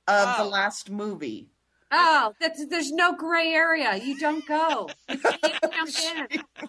of 0.07 0.35
oh. 0.39 0.45
the 0.45 0.51
last 0.51 0.91
movie. 0.91 1.51
Oh, 1.91 2.35
that's, 2.41 2.67
there's 2.67 2.91
no 2.91 3.15
gray 3.15 3.53
area. 3.53 3.97
You 3.97 4.19
don't 4.19 4.45
go. 4.47 4.89
You 5.09 5.19
can't 5.19 5.63
jump 5.63 6.33
in. 6.33 6.43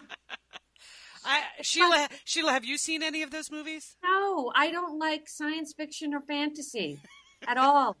I, 1.24 1.42
Sheila, 1.62 2.08
Sheila, 2.24 2.52
have 2.52 2.64
you 2.64 2.78
seen 2.78 3.02
any 3.02 3.22
of 3.22 3.30
those 3.30 3.50
movies? 3.50 3.96
No, 4.02 4.52
I 4.54 4.70
don't 4.70 4.98
like 4.98 5.28
science 5.28 5.72
fiction 5.72 6.14
or 6.14 6.20
fantasy 6.20 7.00
at 7.46 7.56
all. 7.56 7.96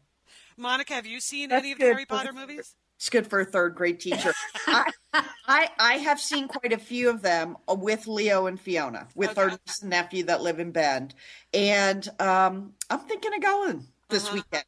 Monica, 0.56 0.94
have 0.94 1.06
you 1.06 1.20
seen 1.20 1.50
That's 1.50 1.62
any 1.62 1.72
of 1.72 1.78
the 1.78 1.84
Harry 1.86 2.06
Potter 2.06 2.32
movies? 2.32 2.74
It's 2.96 3.10
good 3.10 3.28
for 3.28 3.40
a 3.40 3.44
third 3.44 3.76
grade 3.76 4.00
teacher. 4.00 4.32
I, 4.66 4.90
I, 5.46 5.68
I 5.78 5.92
have 5.98 6.18
seen 6.18 6.48
quite 6.48 6.72
a 6.72 6.78
few 6.78 7.08
of 7.08 7.22
them 7.22 7.56
with 7.68 8.08
Leo 8.08 8.46
and 8.46 8.60
Fiona, 8.60 9.06
with 9.14 9.30
okay. 9.30 9.40
our 9.40 9.50
niece 9.50 9.82
and 9.82 9.90
nephew 9.90 10.24
that 10.24 10.42
live 10.42 10.58
in 10.58 10.72
Bend, 10.72 11.14
and 11.54 12.08
um, 12.18 12.72
I'm 12.90 12.98
thinking 13.00 13.32
of 13.34 13.40
going 13.40 13.86
this 14.08 14.26
uh-huh. 14.26 14.34
weekend. 14.34 14.64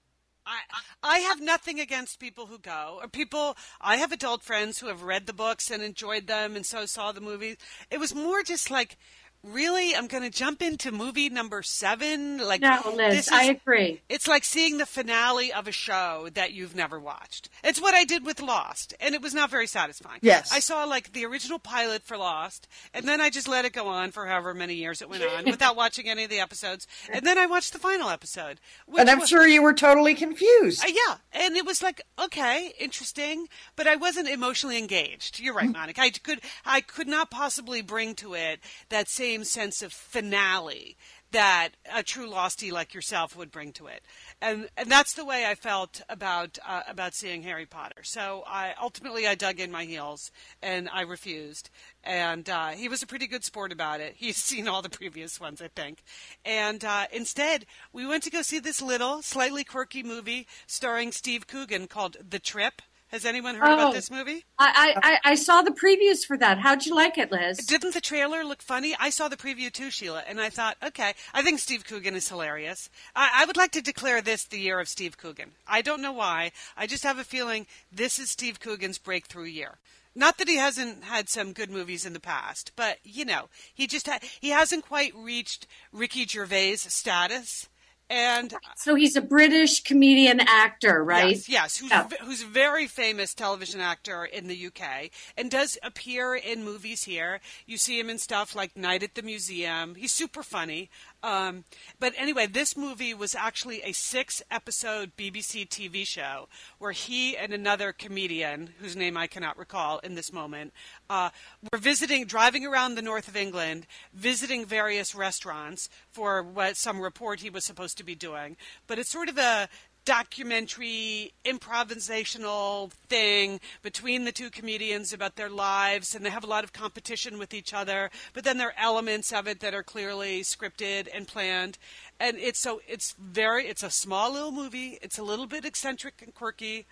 I, 0.50 1.16
I 1.16 1.18
have 1.20 1.40
nothing 1.40 1.78
against 1.78 2.18
people 2.18 2.46
who 2.46 2.58
go 2.58 2.98
or 3.00 3.08
people. 3.08 3.56
I 3.80 3.96
have 3.96 4.10
adult 4.10 4.42
friends 4.42 4.78
who 4.78 4.88
have 4.88 5.02
read 5.02 5.26
the 5.26 5.32
books 5.32 5.70
and 5.70 5.82
enjoyed 5.82 6.26
them, 6.26 6.56
and 6.56 6.66
so 6.66 6.86
saw 6.86 7.12
the 7.12 7.20
movies. 7.20 7.56
It 7.90 8.00
was 8.00 8.14
more 8.14 8.42
just 8.42 8.70
like 8.70 8.98
really 9.42 9.94
i'm 9.94 10.06
going 10.06 10.22
to 10.22 10.30
jump 10.30 10.60
into 10.60 10.92
movie 10.92 11.30
number 11.30 11.62
seven 11.62 12.36
like 12.38 12.60
no 12.60 12.78
liz 12.94 13.26
is, 13.26 13.28
i 13.32 13.44
agree. 13.44 14.00
it's 14.08 14.28
like 14.28 14.44
seeing 14.44 14.76
the 14.76 14.84
finale 14.84 15.50
of 15.50 15.66
a 15.66 15.72
show 15.72 16.28
that 16.34 16.52
you've 16.52 16.76
never 16.76 17.00
watched. 17.00 17.48
It's 17.64 17.80
what 17.80 17.94
i 17.94 18.04
did 18.04 18.26
with 18.26 18.42
lost 18.42 18.92
and 19.00 19.14
it 19.14 19.22
was 19.22 19.32
not 19.32 19.50
very 19.50 19.66
satisfying. 19.66 20.18
Yes. 20.20 20.52
I 20.52 20.60
saw 20.60 20.84
like 20.84 21.12
the 21.12 21.24
original 21.24 21.58
pilot 21.58 22.02
for 22.02 22.18
lost 22.18 22.68
and 22.92 23.08
then 23.08 23.20
i 23.20 23.30
just 23.30 23.48
let 23.48 23.64
it 23.64 23.72
go 23.72 23.86
on 23.86 24.10
for 24.10 24.26
however 24.26 24.52
many 24.52 24.74
years 24.74 25.00
it 25.00 25.08
went 25.08 25.24
on 25.24 25.46
without 25.46 25.74
watching 25.82 26.08
any 26.08 26.24
of 26.24 26.30
the 26.30 26.40
episodes 26.40 26.86
and 27.10 27.24
then 27.24 27.38
i 27.38 27.46
watched 27.46 27.72
the 27.72 27.78
final 27.78 28.10
episode 28.10 28.60
and 28.98 29.08
i'm 29.08 29.20
was, 29.20 29.30
sure 29.30 29.46
you 29.46 29.62
were 29.62 29.72
totally 29.72 30.14
confused. 30.14 30.84
Uh, 30.84 30.88
yeah 30.88 31.16
and 31.32 31.56
it 31.56 31.64
was 31.64 31.82
like 31.82 32.02
okay 32.22 32.74
interesting 32.78 33.46
but 33.74 33.86
i 33.86 33.96
wasn't 33.96 34.28
emotionally 34.28 34.76
engaged. 34.76 35.40
You're 35.40 35.54
right 35.54 35.72
monica. 35.72 36.02
I 36.02 36.10
could 36.10 36.40
i 36.66 36.82
could 36.82 37.08
not 37.08 37.30
possibly 37.30 37.80
bring 37.80 38.14
to 38.16 38.34
it 38.34 38.60
that 38.90 39.08
same 39.08 39.29
same 39.30 39.44
sense 39.44 39.80
of 39.80 39.92
finale 39.92 40.96
that 41.30 41.70
a 41.94 42.02
true 42.02 42.28
lostie 42.28 42.72
like 42.72 42.92
yourself 42.92 43.36
would 43.36 43.52
bring 43.52 43.72
to 43.72 43.86
it, 43.86 44.02
and 44.42 44.68
and 44.76 44.90
that's 44.90 45.12
the 45.12 45.24
way 45.24 45.46
I 45.46 45.54
felt 45.54 46.02
about 46.08 46.58
uh, 46.66 46.82
about 46.88 47.14
seeing 47.14 47.44
Harry 47.44 47.66
Potter. 47.66 48.02
So 48.02 48.42
I 48.44 48.74
ultimately 48.82 49.28
I 49.28 49.36
dug 49.36 49.60
in 49.60 49.70
my 49.70 49.84
heels 49.84 50.32
and 50.60 50.88
I 50.92 51.02
refused. 51.02 51.70
And 52.02 52.48
uh, 52.48 52.70
he 52.70 52.88
was 52.88 53.02
a 53.02 53.06
pretty 53.06 53.26
good 53.26 53.44
sport 53.44 53.72
about 53.72 54.00
it. 54.00 54.14
He's 54.18 54.36
seen 54.36 54.66
all 54.66 54.82
the 54.82 54.88
previous 54.88 55.38
ones, 55.38 55.62
I 55.62 55.68
think. 55.68 56.02
And 56.44 56.84
uh, 56.84 57.06
instead, 57.12 57.66
we 57.92 58.06
went 58.06 58.24
to 58.24 58.30
go 58.30 58.42
see 58.42 58.58
this 58.58 58.82
little, 58.82 59.22
slightly 59.22 59.62
quirky 59.64 60.02
movie 60.02 60.46
starring 60.66 61.12
Steve 61.12 61.46
Coogan 61.46 61.86
called 61.86 62.16
The 62.26 62.38
Trip. 62.40 62.82
Has 63.10 63.24
anyone 63.24 63.56
heard 63.56 63.70
oh, 63.70 63.74
about 63.74 63.92
this 63.92 64.08
movie? 64.08 64.44
I, 64.56 64.94
I, 65.02 65.32
I 65.32 65.34
saw 65.34 65.62
the 65.62 65.72
previews 65.72 66.24
for 66.24 66.38
that. 66.38 66.58
How'd 66.58 66.86
you 66.86 66.94
like 66.94 67.18
it, 67.18 67.32
Liz? 67.32 67.58
Didn't 67.58 67.92
the 67.92 68.00
trailer 68.00 68.44
look 68.44 68.62
funny? 68.62 68.94
I 69.00 69.10
saw 69.10 69.26
the 69.26 69.36
preview 69.36 69.72
too, 69.72 69.90
Sheila, 69.90 70.22
and 70.28 70.40
I 70.40 70.48
thought, 70.48 70.76
okay, 70.80 71.14
I 71.34 71.42
think 71.42 71.58
Steve 71.58 71.84
Coogan 71.84 72.14
is 72.14 72.28
hilarious. 72.28 72.88
I, 73.16 73.30
I 73.42 73.44
would 73.46 73.56
like 73.56 73.72
to 73.72 73.82
declare 73.82 74.22
this 74.22 74.44
the 74.44 74.60
year 74.60 74.78
of 74.78 74.88
Steve 74.88 75.18
Coogan. 75.18 75.52
I 75.66 75.82
don't 75.82 76.02
know 76.02 76.12
why. 76.12 76.52
I 76.76 76.86
just 76.86 77.02
have 77.02 77.18
a 77.18 77.24
feeling 77.24 77.66
this 77.90 78.20
is 78.20 78.30
Steve 78.30 78.60
Coogan's 78.60 78.98
breakthrough 78.98 79.46
year. 79.46 79.78
Not 80.14 80.38
that 80.38 80.48
he 80.48 80.56
hasn't 80.56 81.02
had 81.02 81.28
some 81.28 81.52
good 81.52 81.70
movies 81.70 82.06
in 82.06 82.12
the 82.12 82.20
past, 82.20 82.72
but 82.76 82.98
you 83.02 83.24
know, 83.24 83.48
he 83.74 83.88
just 83.88 84.06
ha- 84.06 84.18
he 84.40 84.50
hasn't 84.50 84.86
quite 84.86 85.14
reached 85.16 85.66
Ricky 85.92 86.26
Gervais 86.26 86.76
status 86.76 87.68
and 88.10 88.52
so 88.74 88.96
he's 88.96 89.14
a 89.14 89.20
British 89.20 89.84
comedian 89.84 90.40
actor, 90.40 91.02
right? 91.04 91.30
Yes, 91.36 91.48
yes 91.48 91.76
who's, 91.76 91.90
yeah. 91.90 92.08
who's 92.22 92.42
a 92.42 92.46
very 92.46 92.88
famous 92.88 93.34
television 93.34 93.80
actor 93.80 94.24
in 94.24 94.48
the 94.48 94.66
UK 94.66 95.10
and 95.36 95.50
does 95.50 95.78
appear 95.82 96.34
in 96.34 96.64
movies 96.64 97.04
here. 97.04 97.40
You 97.66 97.78
see 97.78 98.00
him 98.00 98.10
in 98.10 98.18
stuff 98.18 98.56
like 98.56 98.76
Night 98.76 99.04
at 99.04 99.14
the 99.14 99.22
Museum. 99.22 99.94
He's 99.94 100.12
super 100.12 100.42
funny. 100.42 100.90
Um, 101.22 101.64
but 101.98 102.14
anyway, 102.16 102.46
this 102.46 102.76
movie 102.76 103.12
was 103.12 103.34
actually 103.34 103.82
a 103.82 103.92
six 103.92 104.42
episode 104.50 105.12
BBC 105.16 105.68
TV 105.68 106.06
show 106.06 106.48
where 106.78 106.92
he 106.92 107.36
and 107.36 107.52
another 107.52 107.92
comedian, 107.92 108.70
whose 108.80 108.96
name 108.96 109.16
I 109.16 109.26
cannot 109.26 109.58
recall 109.58 109.98
in 109.98 110.14
this 110.14 110.32
moment, 110.32 110.72
uh, 111.10 111.30
were 111.70 111.78
visiting, 111.78 112.24
driving 112.24 112.64
around 112.64 112.94
the 112.94 113.02
north 113.02 113.28
of 113.28 113.36
England, 113.36 113.86
visiting 114.14 114.64
various 114.64 115.14
restaurants 115.14 115.88
for 116.10 116.42
what 116.42 116.76
some 116.76 117.00
report 117.00 117.40
he 117.40 117.50
was 117.50 117.66
supposed 117.66 117.98
to 117.98 118.04
be 118.04 118.14
doing. 118.14 118.56
But 118.86 118.98
it's 118.98 119.10
sort 119.10 119.28
of 119.28 119.36
a 119.36 119.68
documentary 120.10 121.32
improvisational 121.44 122.90
thing 123.08 123.60
between 123.80 124.24
the 124.24 124.32
two 124.32 124.50
comedians 124.50 125.12
about 125.12 125.36
their 125.36 125.48
lives 125.48 126.16
and 126.16 126.26
they 126.26 126.30
have 126.30 126.42
a 126.42 126.48
lot 126.48 126.64
of 126.64 126.72
competition 126.72 127.38
with 127.38 127.54
each 127.54 127.72
other 127.72 128.10
but 128.34 128.42
then 128.42 128.58
there 128.58 128.70
are 128.70 128.74
elements 128.76 129.32
of 129.32 129.46
it 129.46 129.60
that 129.60 129.72
are 129.72 129.84
clearly 129.84 130.40
scripted 130.40 131.06
and 131.14 131.28
planned 131.28 131.78
and 132.18 132.36
it's 132.38 132.58
so 132.58 132.80
it's 132.88 133.14
very 133.20 133.68
it's 133.68 133.84
a 133.84 133.90
small 133.90 134.32
little 134.32 134.50
movie 134.50 134.98
it's 135.00 135.16
a 135.16 135.22
little 135.22 135.46
bit 135.46 135.64
eccentric 135.64 136.20
and 136.20 136.34
quirky 136.34 136.86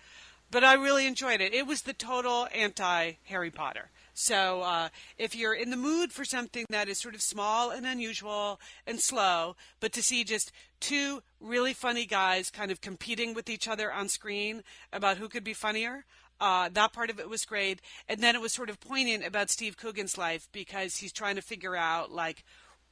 but 0.51 0.63
I 0.63 0.73
really 0.73 1.05
enjoyed 1.05 1.41
it. 1.41 1.53
It 1.53 1.67
was 1.67 1.83
the 1.83 1.93
total 1.93 2.47
anti 2.55 3.13
Harry 3.25 3.51
Potter. 3.51 3.89
So 4.19 4.63
uh, 4.63 4.89
if 5.17 5.33
you're 5.33 5.53
in 5.53 5.69
the 5.69 5.77
mood 5.77 6.11
for 6.11 6.25
something 6.25 6.65
that 6.71 6.89
is 6.89 6.99
sort 6.99 7.15
of 7.15 7.21
small 7.21 7.71
and 7.71 7.85
unusual 7.85 8.59
and 8.85 8.99
slow, 8.99 9.55
but 9.79 9.93
to 9.93 10.03
see 10.03 10.25
just 10.25 10.51
two 10.81 11.23
really 11.39 11.71
funny 11.71 12.05
guys 12.05 12.49
kind 12.49 12.69
of 12.69 12.81
competing 12.81 13.33
with 13.33 13.49
each 13.49 13.65
other 13.65 13.93
on 13.93 14.09
screen 14.09 14.61
about 14.91 15.19
who 15.19 15.29
could 15.29 15.45
be 15.45 15.53
funnier, 15.53 16.03
uh, 16.41 16.67
that 16.73 16.91
part 16.91 17.09
of 17.09 17.17
it 17.17 17.29
was 17.29 17.45
great. 17.45 17.79
And 18.09 18.19
then 18.19 18.35
it 18.35 18.41
was 18.41 18.51
sort 18.51 18.69
of 18.69 18.81
poignant 18.81 19.25
about 19.25 19.49
Steve 19.49 19.77
Coogan's 19.77 20.17
life 20.17 20.49
because 20.51 20.97
he's 20.97 21.13
trying 21.13 21.37
to 21.37 21.41
figure 21.41 21.77
out 21.77 22.11
like 22.11 22.43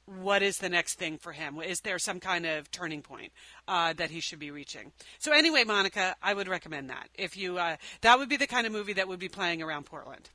what 0.06 0.42
is 0.42 0.60
the 0.60 0.70
next 0.70 0.94
thing 0.94 1.18
for 1.18 1.34
him? 1.34 1.60
Is 1.60 1.82
there 1.82 2.00
some 2.00 2.22
kind 2.22 2.46
of 2.46 2.72
turning 2.72 3.02
point 3.02 3.34
uh, 3.68 3.92
that 3.98 4.12
he 4.12 4.22
should 4.22 4.40
be 4.40 4.50
reaching? 4.50 4.94
So 5.20 5.34
anyway, 5.34 5.66
Monica, 5.66 6.16
I 6.24 6.34
would 6.34 6.48
recommend 6.48 6.90
that. 6.90 7.10
If 7.16 7.36
you, 7.36 7.58
uh, 7.58 7.76
that 8.00 8.18
would 8.18 8.30
be 8.30 8.38
the 8.38 8.48
kind 8.48 8.66
of 8.66 8.72
movie 8.72 8.94
that 8.94 9.10
would 9.10 9.20
be 9.20 9.28
playing 9.28 9.62
around 9.62 9.88
Portland. 9.88 10.30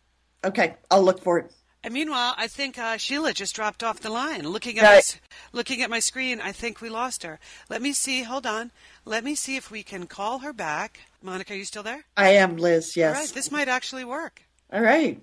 Okay, 0.44 0.76
I'll 0.90 1.02
look 1.02 1.22
for 1.22 1.38
it. 1.38 1.52
And 1.84 1.92
meanwhile, 1.92 2.34
I 2.36 2.46
think 2.46 2.78
uh, 2.78 2.96
Sheila 2.96 3.32
just 3.32 3.56
dropped 3.56 3.82
off 3.82 4.00
the 4.00 4.10
line. 4.10 4.48
Looking 4.48 4.78
at 4.78 4.84
right. 4.84 5.20
my, 5.20 5.58
looking 5.58 5.82
at 5.82 5.90
my 5.90 5.98
screen, 5.98 6.40
I 6.40 6.52
think 6.52 6.80
we 6.80 6.88
lost 6.88 7.24
her. 7.24 7.40
Let 7.68 7.82
me 7.82 7.92
see. 7.92 8.22
Hold 8.22 8.46
on. 8.46 8.70
Let 9.04 9.24
me 9.24 9.34
see 9.34 9.56
if 9.56 9.70
we 9.70 9.82
can 9.82 10.06
call 10.06 10.40
her 10.40 10.52
back. 10.52 11.00
Monica, 11.20 11.54
are 11.54 11.56
you 11.56 11.64
still 11.64 11.82
there? 11.82 12.04
I 12.16 12.30
am, 12.30 12.56
Liz. 12.56 12.96
Yes. 12.96 13.16
All 13.16 13.22
right. 13.22 13.30
This 13.30 13.50
might 13.50 13.66
actually 13.66 14.04
work. 14.04 14.42
All 14.72 14.80
right. 14.80 15.20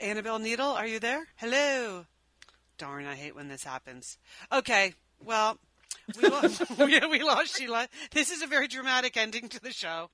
Annabelle 0.00 0.38
Needle, 0.38 0.70
are 0.70 0.86
you 0.86 0.98
there? 0.98 1.26
Hello. 1.36 2.06
Darn, 2.78 3.04
I 3.04 3.14
hate 3.14 3.34
when 3.34 3.48
this 3.48 3.64
happens. 3.64 4.16
Okay. 4.50 4.94
Well, 5.22 5.58
we 6.20 6.28
lost, 6.28 6.62
we, 6.78 7.00
we 7.06 7.22
lost 7.22 7.58
Sheila. 7.58 7.86
This 8.12 8.30
is 8.30 8.40
a 8.40 8.46
very 8.46 8.68
dramatic 8.68 9.16
ending 9.16 9.48
to 9.50 9.60
the 9.60 9.72
show. 9.72 10.10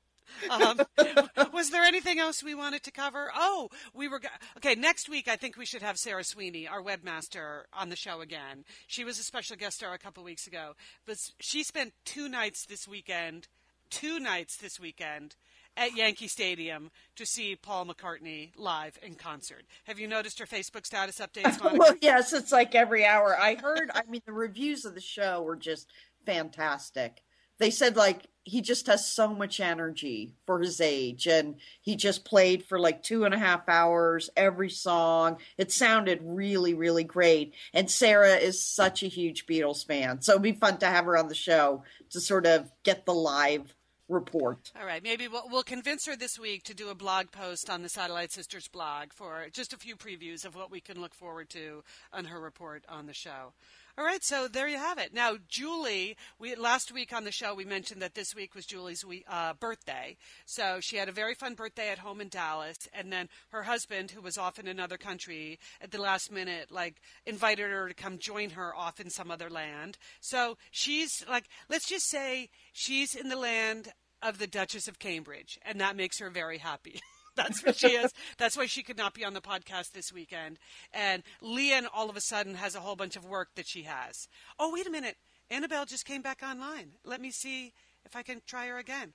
Um, 0.51 0.81
was 1.53 1.71
there 1.71 1.83
anything 1.83 2.19
else 2.19 2.43
we 2.43 2.55
wanted 2.55 2.83
to 2.85 2.91
cover? 2.91 3.31
Oh, 3.35 3.69
we 3.93 4.09
were 4.09 4.21
okay. 4.57 4.75
Next 4.75 5.09
week, 5.09 5.29
I 5.29 5.37
think 5.37 5.57
we 5.57 5.67
should 5.67 5.83
have 5.83 5.99
Sarah 5.99 6.25
Sweeney, 6.25 6.67
our 6.69 6.83
webmaster, 6.83 7.63
on 7.73 7.89
the 7.89 7.97
show 7.97 8.21
again. 8.21 8.65
She 8.87 9.05
was 9.05 9.19
a 9.19 9.23
special 9.23 9.57
guest 9.57 9.77
star 9.77 9.95
a 9.95 9.99
couple 9.99 10.25
weeks 10.25 10.47
ago, 10.47 10.75
but 11.07 11.19
she 11.41 11.63
spent 11.63 11.95
two 12.05 12.29
nights 12.29 12.67
this 12.67 12.87
weekend, 12.89 13.49
two 13.91 14.19
nights 14.19 14.57
this 14.57 14.79
weekend 14.79 15.37
at 15.77 15.97
Yankee 15.97 16.29
Stadium 16.29 16.91
to 17.17 17.27
see 17.27 17.57
Paul 17.57 17.87
McCartney 17.87 18.53
live 18.57 18.99
in 19.03 19.15
concert. 19.15 19.65
Have 19.85 19.99
you 19.99 20.07
noticed 20.07 20.39
her 20.39 20.47
Facebook 20.47 20.87
status 20.87 21.19
updates? 21.19 21.61
well, 21.79 21.95
yes, 22.01 22.33
it's 22.33 22.53
like 22.53 22.75
every 22.75 23.05
hour. 23.05 23.37
I 23.39 23.57
heard. 23.57 23.91
I 23.95 24.03
mean, 24.09 24.23
the 24.27 24.33
reviews 24.33 24.85
of 24.85 24.95
the 24.95 25.01
show 25.01 25.43
were 25.43 25.57
just 25.57 25.91
fantastic. 26.25 27.23
They 27.59 27.71
said 27.71 27.97
like 27.97 28.29
he 28.45 28.61
just 28.61 28.87
has 28.87 29.09
so 29.09 29.35
much 29.35 29.59
energy 29.59 30.35
for 30.47 30.61
his 30.61 30.81
age 30.81 31.27
and 31.27 31.57
he 31.81 31.97
just 31.97 32.25
played 32.25 32.65
for 32.65 32.79
like 32.79 33.03
two 33.03 33.25
and 33.25 33.33
a 33.33 33.39
half 33.39 33.69
hours 33.69 34.29
every 34.37 34.69
song 34.69 35.39
it 35.57 35.73
sounded 35.73 36.21
really 36.23 36.75
really 36.75 37.05
great 37.05 37.55
and 37.73 37.91
sarah 37.91 38.37
is 38.37 38.63
such 38.63 39.03
a 39.03 39.07
huge 39.07 39.47
beatles 39.47 39.87
fan 39.87 40.21
so 40.21 40.33
it'd 40.33 40.43
be 40.43 40.53
fun 40.53 40.77
to 40.77 40.87
have 40.87 41.07
her 41.07 41.17
on 41.17 41.29
the 41.29 41.35
show 41.35 41.83
to 42.11 42.21
sort 42.21 42.47
of 42.47 42.71
get 42.83 43.07
the 43.07 43.15
live 43.15 43.75
report. 44.09 44.71
All 44.79 44.87
right, 44.87 45.03
maybe 45.03 45.29
we'll, 45.29 45.49
we'll 45.51 45.63
convince 45.63 46.07
her 46.07 46.17
this 46.17 46.39
week 46.39 46.63
to 46.65 46.75
do 46.75 46.91
a 46.91 46.95
blog 46.95 47.31
post 47.31 47.71
on 47.71 47.83
the 47.83 47.89
Satellite 47.89 48.33
Sisters 48.33 48.69
blog 48.69 49.13
for 49.13 49.47
just 49.53 49.73
a 49.73 49.79
few 49.79 49.97
previews 49.97 50.45
of 50.45 50.55
what 50.55 50.71
we 50.71 50.81
can 50.81 51.01
look 51.01 51.15
forward 51.15 51.49
to 51.51 51.83
on 52.13 52.27
her 52.27 52.41
report 52.41 52.85
on 52.89 53.07
the 53.07 53.15
show. 53.15 53.55
All 53.97 54.05
right, 54.05 54.25
so 54.25 54.49
there 54.49 54.67
you 54.67 54.77
have 54.77 54.99
it. 54.99 55.15
Now, 55.15 55.37
Julie, 55.49 56.17
we 56.41 56.57
last 56.57 56.91
week 56.91 57.13
on 57.13 57.23
the 57.23 57.31
show 57.31 57.55
we 57.55 57.65
mentioned 57.65 58.03
that 58.03 58.17
this 58.17 58.35
week 58.35 58.53
was 58.53 58.67
Julie's 58.67 59.05
uh, 59.29 59.53
birthday. 59.55 60.17
So 60.47 60.81
she 60.81 60.97
had 60.97 61.09
a 61.09 61.13
very 61.13 61.35
fun 61.35 61.55
birthday 61.55 61.91
at 61.91 62.01
home 62.01 62.21
in 62.21 62.29
Dallas, 62.29 62.89
and 62.93 63.13
then 63.13 63.29
her 63.51 63.63
husband, 63.63 64.11
who 64.11 64.21
was 64.21 64.37
off 64.37 64.59
in 64.59 64.67
another 64.67 64.99
country, 64.99 65.61
at 65.81 65.93
the 65.93 66.01
last 66.01 66.33
minute, 66.33 66.73
like 66.73 66.97
invited 67.25 67.71
her 67.71 67.87
to 67.87 67.95
come 67.95 68.19
join 68.19 68.51
her 68.51 68.75
off 68.75 68.99
in 68.99 69.11
some 69.11 69.31
other 69.31 69.49
land. 69.49 69.97
So 70.21 70.57
she's 70.73 71.25
like, 71.31 71.45
let's 71.69 71.89
just 71.89 72.09
say 72.11 72.51
she's 72.73 73.15
in 73.15 73.29
the 73.29 73.39
land 73.39 73.93
of 74.21 74.39
the 74.39 74.49
Duchess 74.49 74.89
of 74.89 74.99
Cambridge, 74.99 75.57
and 75.63 75.81
that 75.81 75.95
makes 75.95 76.19
her 76.19 76.31
very 76.31 76.59
happy. 76.59 77.01
That's 77.37 77.65
what 77.65 77.77
she 77.77 77.89
is. 77.89 78.13
That's 78.39 78.57
why 78.57 78.67
she 78.67 78.83
could 78.83 78.97
not 78.97 79.15
be 79.15 79.25
on 79.25 79.35
the 79.35 79.41
podcast 79.41 79.93
this 79.93 80.13
weekend. 80.13 80.59
And 80.93 81.23
Leanne 81.43 81.87
all 81.93 82.09
of 82.09 82.17
a 82.17 82.21
sudden 82.21 82.55
has 82.55 82.75
a 82.77 82.81
whole 82.81 82.97
bunch 82.97 83.17
of 83.17 83.25
work 83.25 83.49
that 83.57 83.67
she 83.67 83.83
has. 83.83 84.29
Oh, 84.59 84.73
wait 84.73 84.87
a 84.87 84.91
minute. 84.91 85.17
Annabelle 85.51 85.85
just 85.85 86.05
came 86.05 86.23
back 86.23 86.43
online. 86.43 86.93
Let 87.05 87.21
me 87.21 87.31
see 87.31 87.73
if 88.05 88.15
I 88.15 88.23
can 88.23 88.41
try 88.47 88.69
her 88.69 88.79
again. 88.79 89.13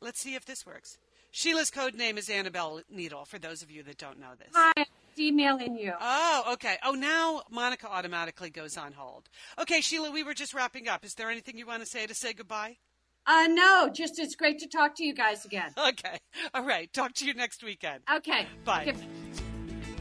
Let's 0.00 0.20
see 0.20 0.34
if 0.34 0.44
this 0.44 0.64
works. 0.64 0.98
Sheila's 1.32 1.70
code 1.70 1.94
name 1.94 2.18
is 2.18 2.28
Annabelle 2.28 2.82
Needle, 2.90 3.24
for 3.24 3.38
those 3.38 3.62
of 3.62 3.70
you 3.70 3.82
that 3.84 3.96
don't 3.96 4.20
know 4.20 4.34
this. 4.38 4.50
Hi, 4.54 4.84
emailing 5.18 5.78
you. 5.78 5.94
Oh, 5.98 6.44
okay. 6.52 6.76
Oh, 6.84 6.92
now 6.92 7.42
Monica 7.50 7.88
automatically 7.90 8.50
goes 8.50 8.76
on 8.76 8.92
hold. 8.92 9.30
Okay, 9.58 9.80
Sheila, 9.80 10.10
we 10.10 10.22
were 10.22 10.34
just 10.34 10.52
wrapping 10.52 10.88
up. 10.88 11.04
Is 11.04 11.14
there 11.14 11.30
anything 11.30 11.56
you 11.56 11.66
want 11.66 11.82
to 11.82 11.88
say 11.88 12.06
to 12.06 12.14
say 12.14 12.34
goodbye? 12.34 12.76
Uh, 13.26 13.46
no, 13.48 13.88
just 13.92 14.18
it's 14.18 14.34
great 14.34 14.58
to 14.58 14.66
talk 14.66 14.96
to 14.96 15.04
you 15.04 15.14
guys 15.14 15.44
again. 15.44 15.70
Okay. 15.92 16.18
All 16.54 16.64
right. 16.64 16.92
Talk 16.92 17.12
to 17.14 17.26
you 17.26 17.34
next 17.34 17.62
weekend. 17.62 18.02
Okay. 18.12 18.46
Bye. 18.64 18.86
Okay, 18.88 18.96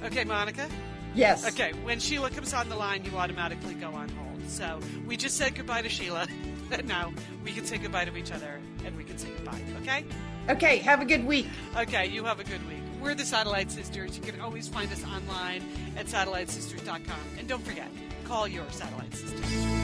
okay 0.05 0.23
Monica? 0.23 0.67
Yes. 1.13 1.45
Okay. 1.47 1.73
When 1.83 1.99
Sheila 1.99 2.29
comes 2.29 2.53
on 2.53 2.69
the 2.69 2.75
line, 2.75 3.03
you 3.03 3.11
automatically 3.17 3.73
go 3.73 3.87
on 3.87 4.09
hold. 4.09 4.49
So 4.49 4.79
we 5.05 5.17
just 5.17 5.37
said 5.37 5.55
goodbye 5.55 5.81
to 5.81 5.89
Sheila. 5.89 6.27
and 6.71 6.87
now 6.87 7.11
we 7.43 7.51
can 7.51 7.65
say 7.65 7.77
goodbye 7.77 8.05
to 8.05 8.15
each 8.15 8.31
other 8.31 8.59
and 8.85 8.95
we 8.95 9.03
can 9.03 9.17
say 9.17 9.29
goodbye. 9.35 9.61
Okay? 9.81 10.05
Okay. 10.49 10.77
Have 10.77 11.01
a 11.01 11.05
good 11.05 11.25
week. 11.25 11.47
Okay. 11.77 12.05
You 12.07 12.23
have 12.23 12.39
a 12.39 12.43
good 12.45 12.65
week. 12.67 12.79
We're 13.01 13.15
the 13.15 13.25
Satellite 13.25 13.71
Sisters. 13.71 14.15
You 14.15 14.23
can 14.23 14.39
always 14.39 14.67
find 14.67 14.91
us 14.91 15.03
online 15.03 15.63
at 15.97 16.05
satellitesisters.com. 16.05 17.19
And 17.39 17.47
don't 17.47 17.63
forget, 17.65 17.89
call 18.25 18.47
your 18.47 18.65
Satellite 18.69 19.13
Sisters. 19.13 19.80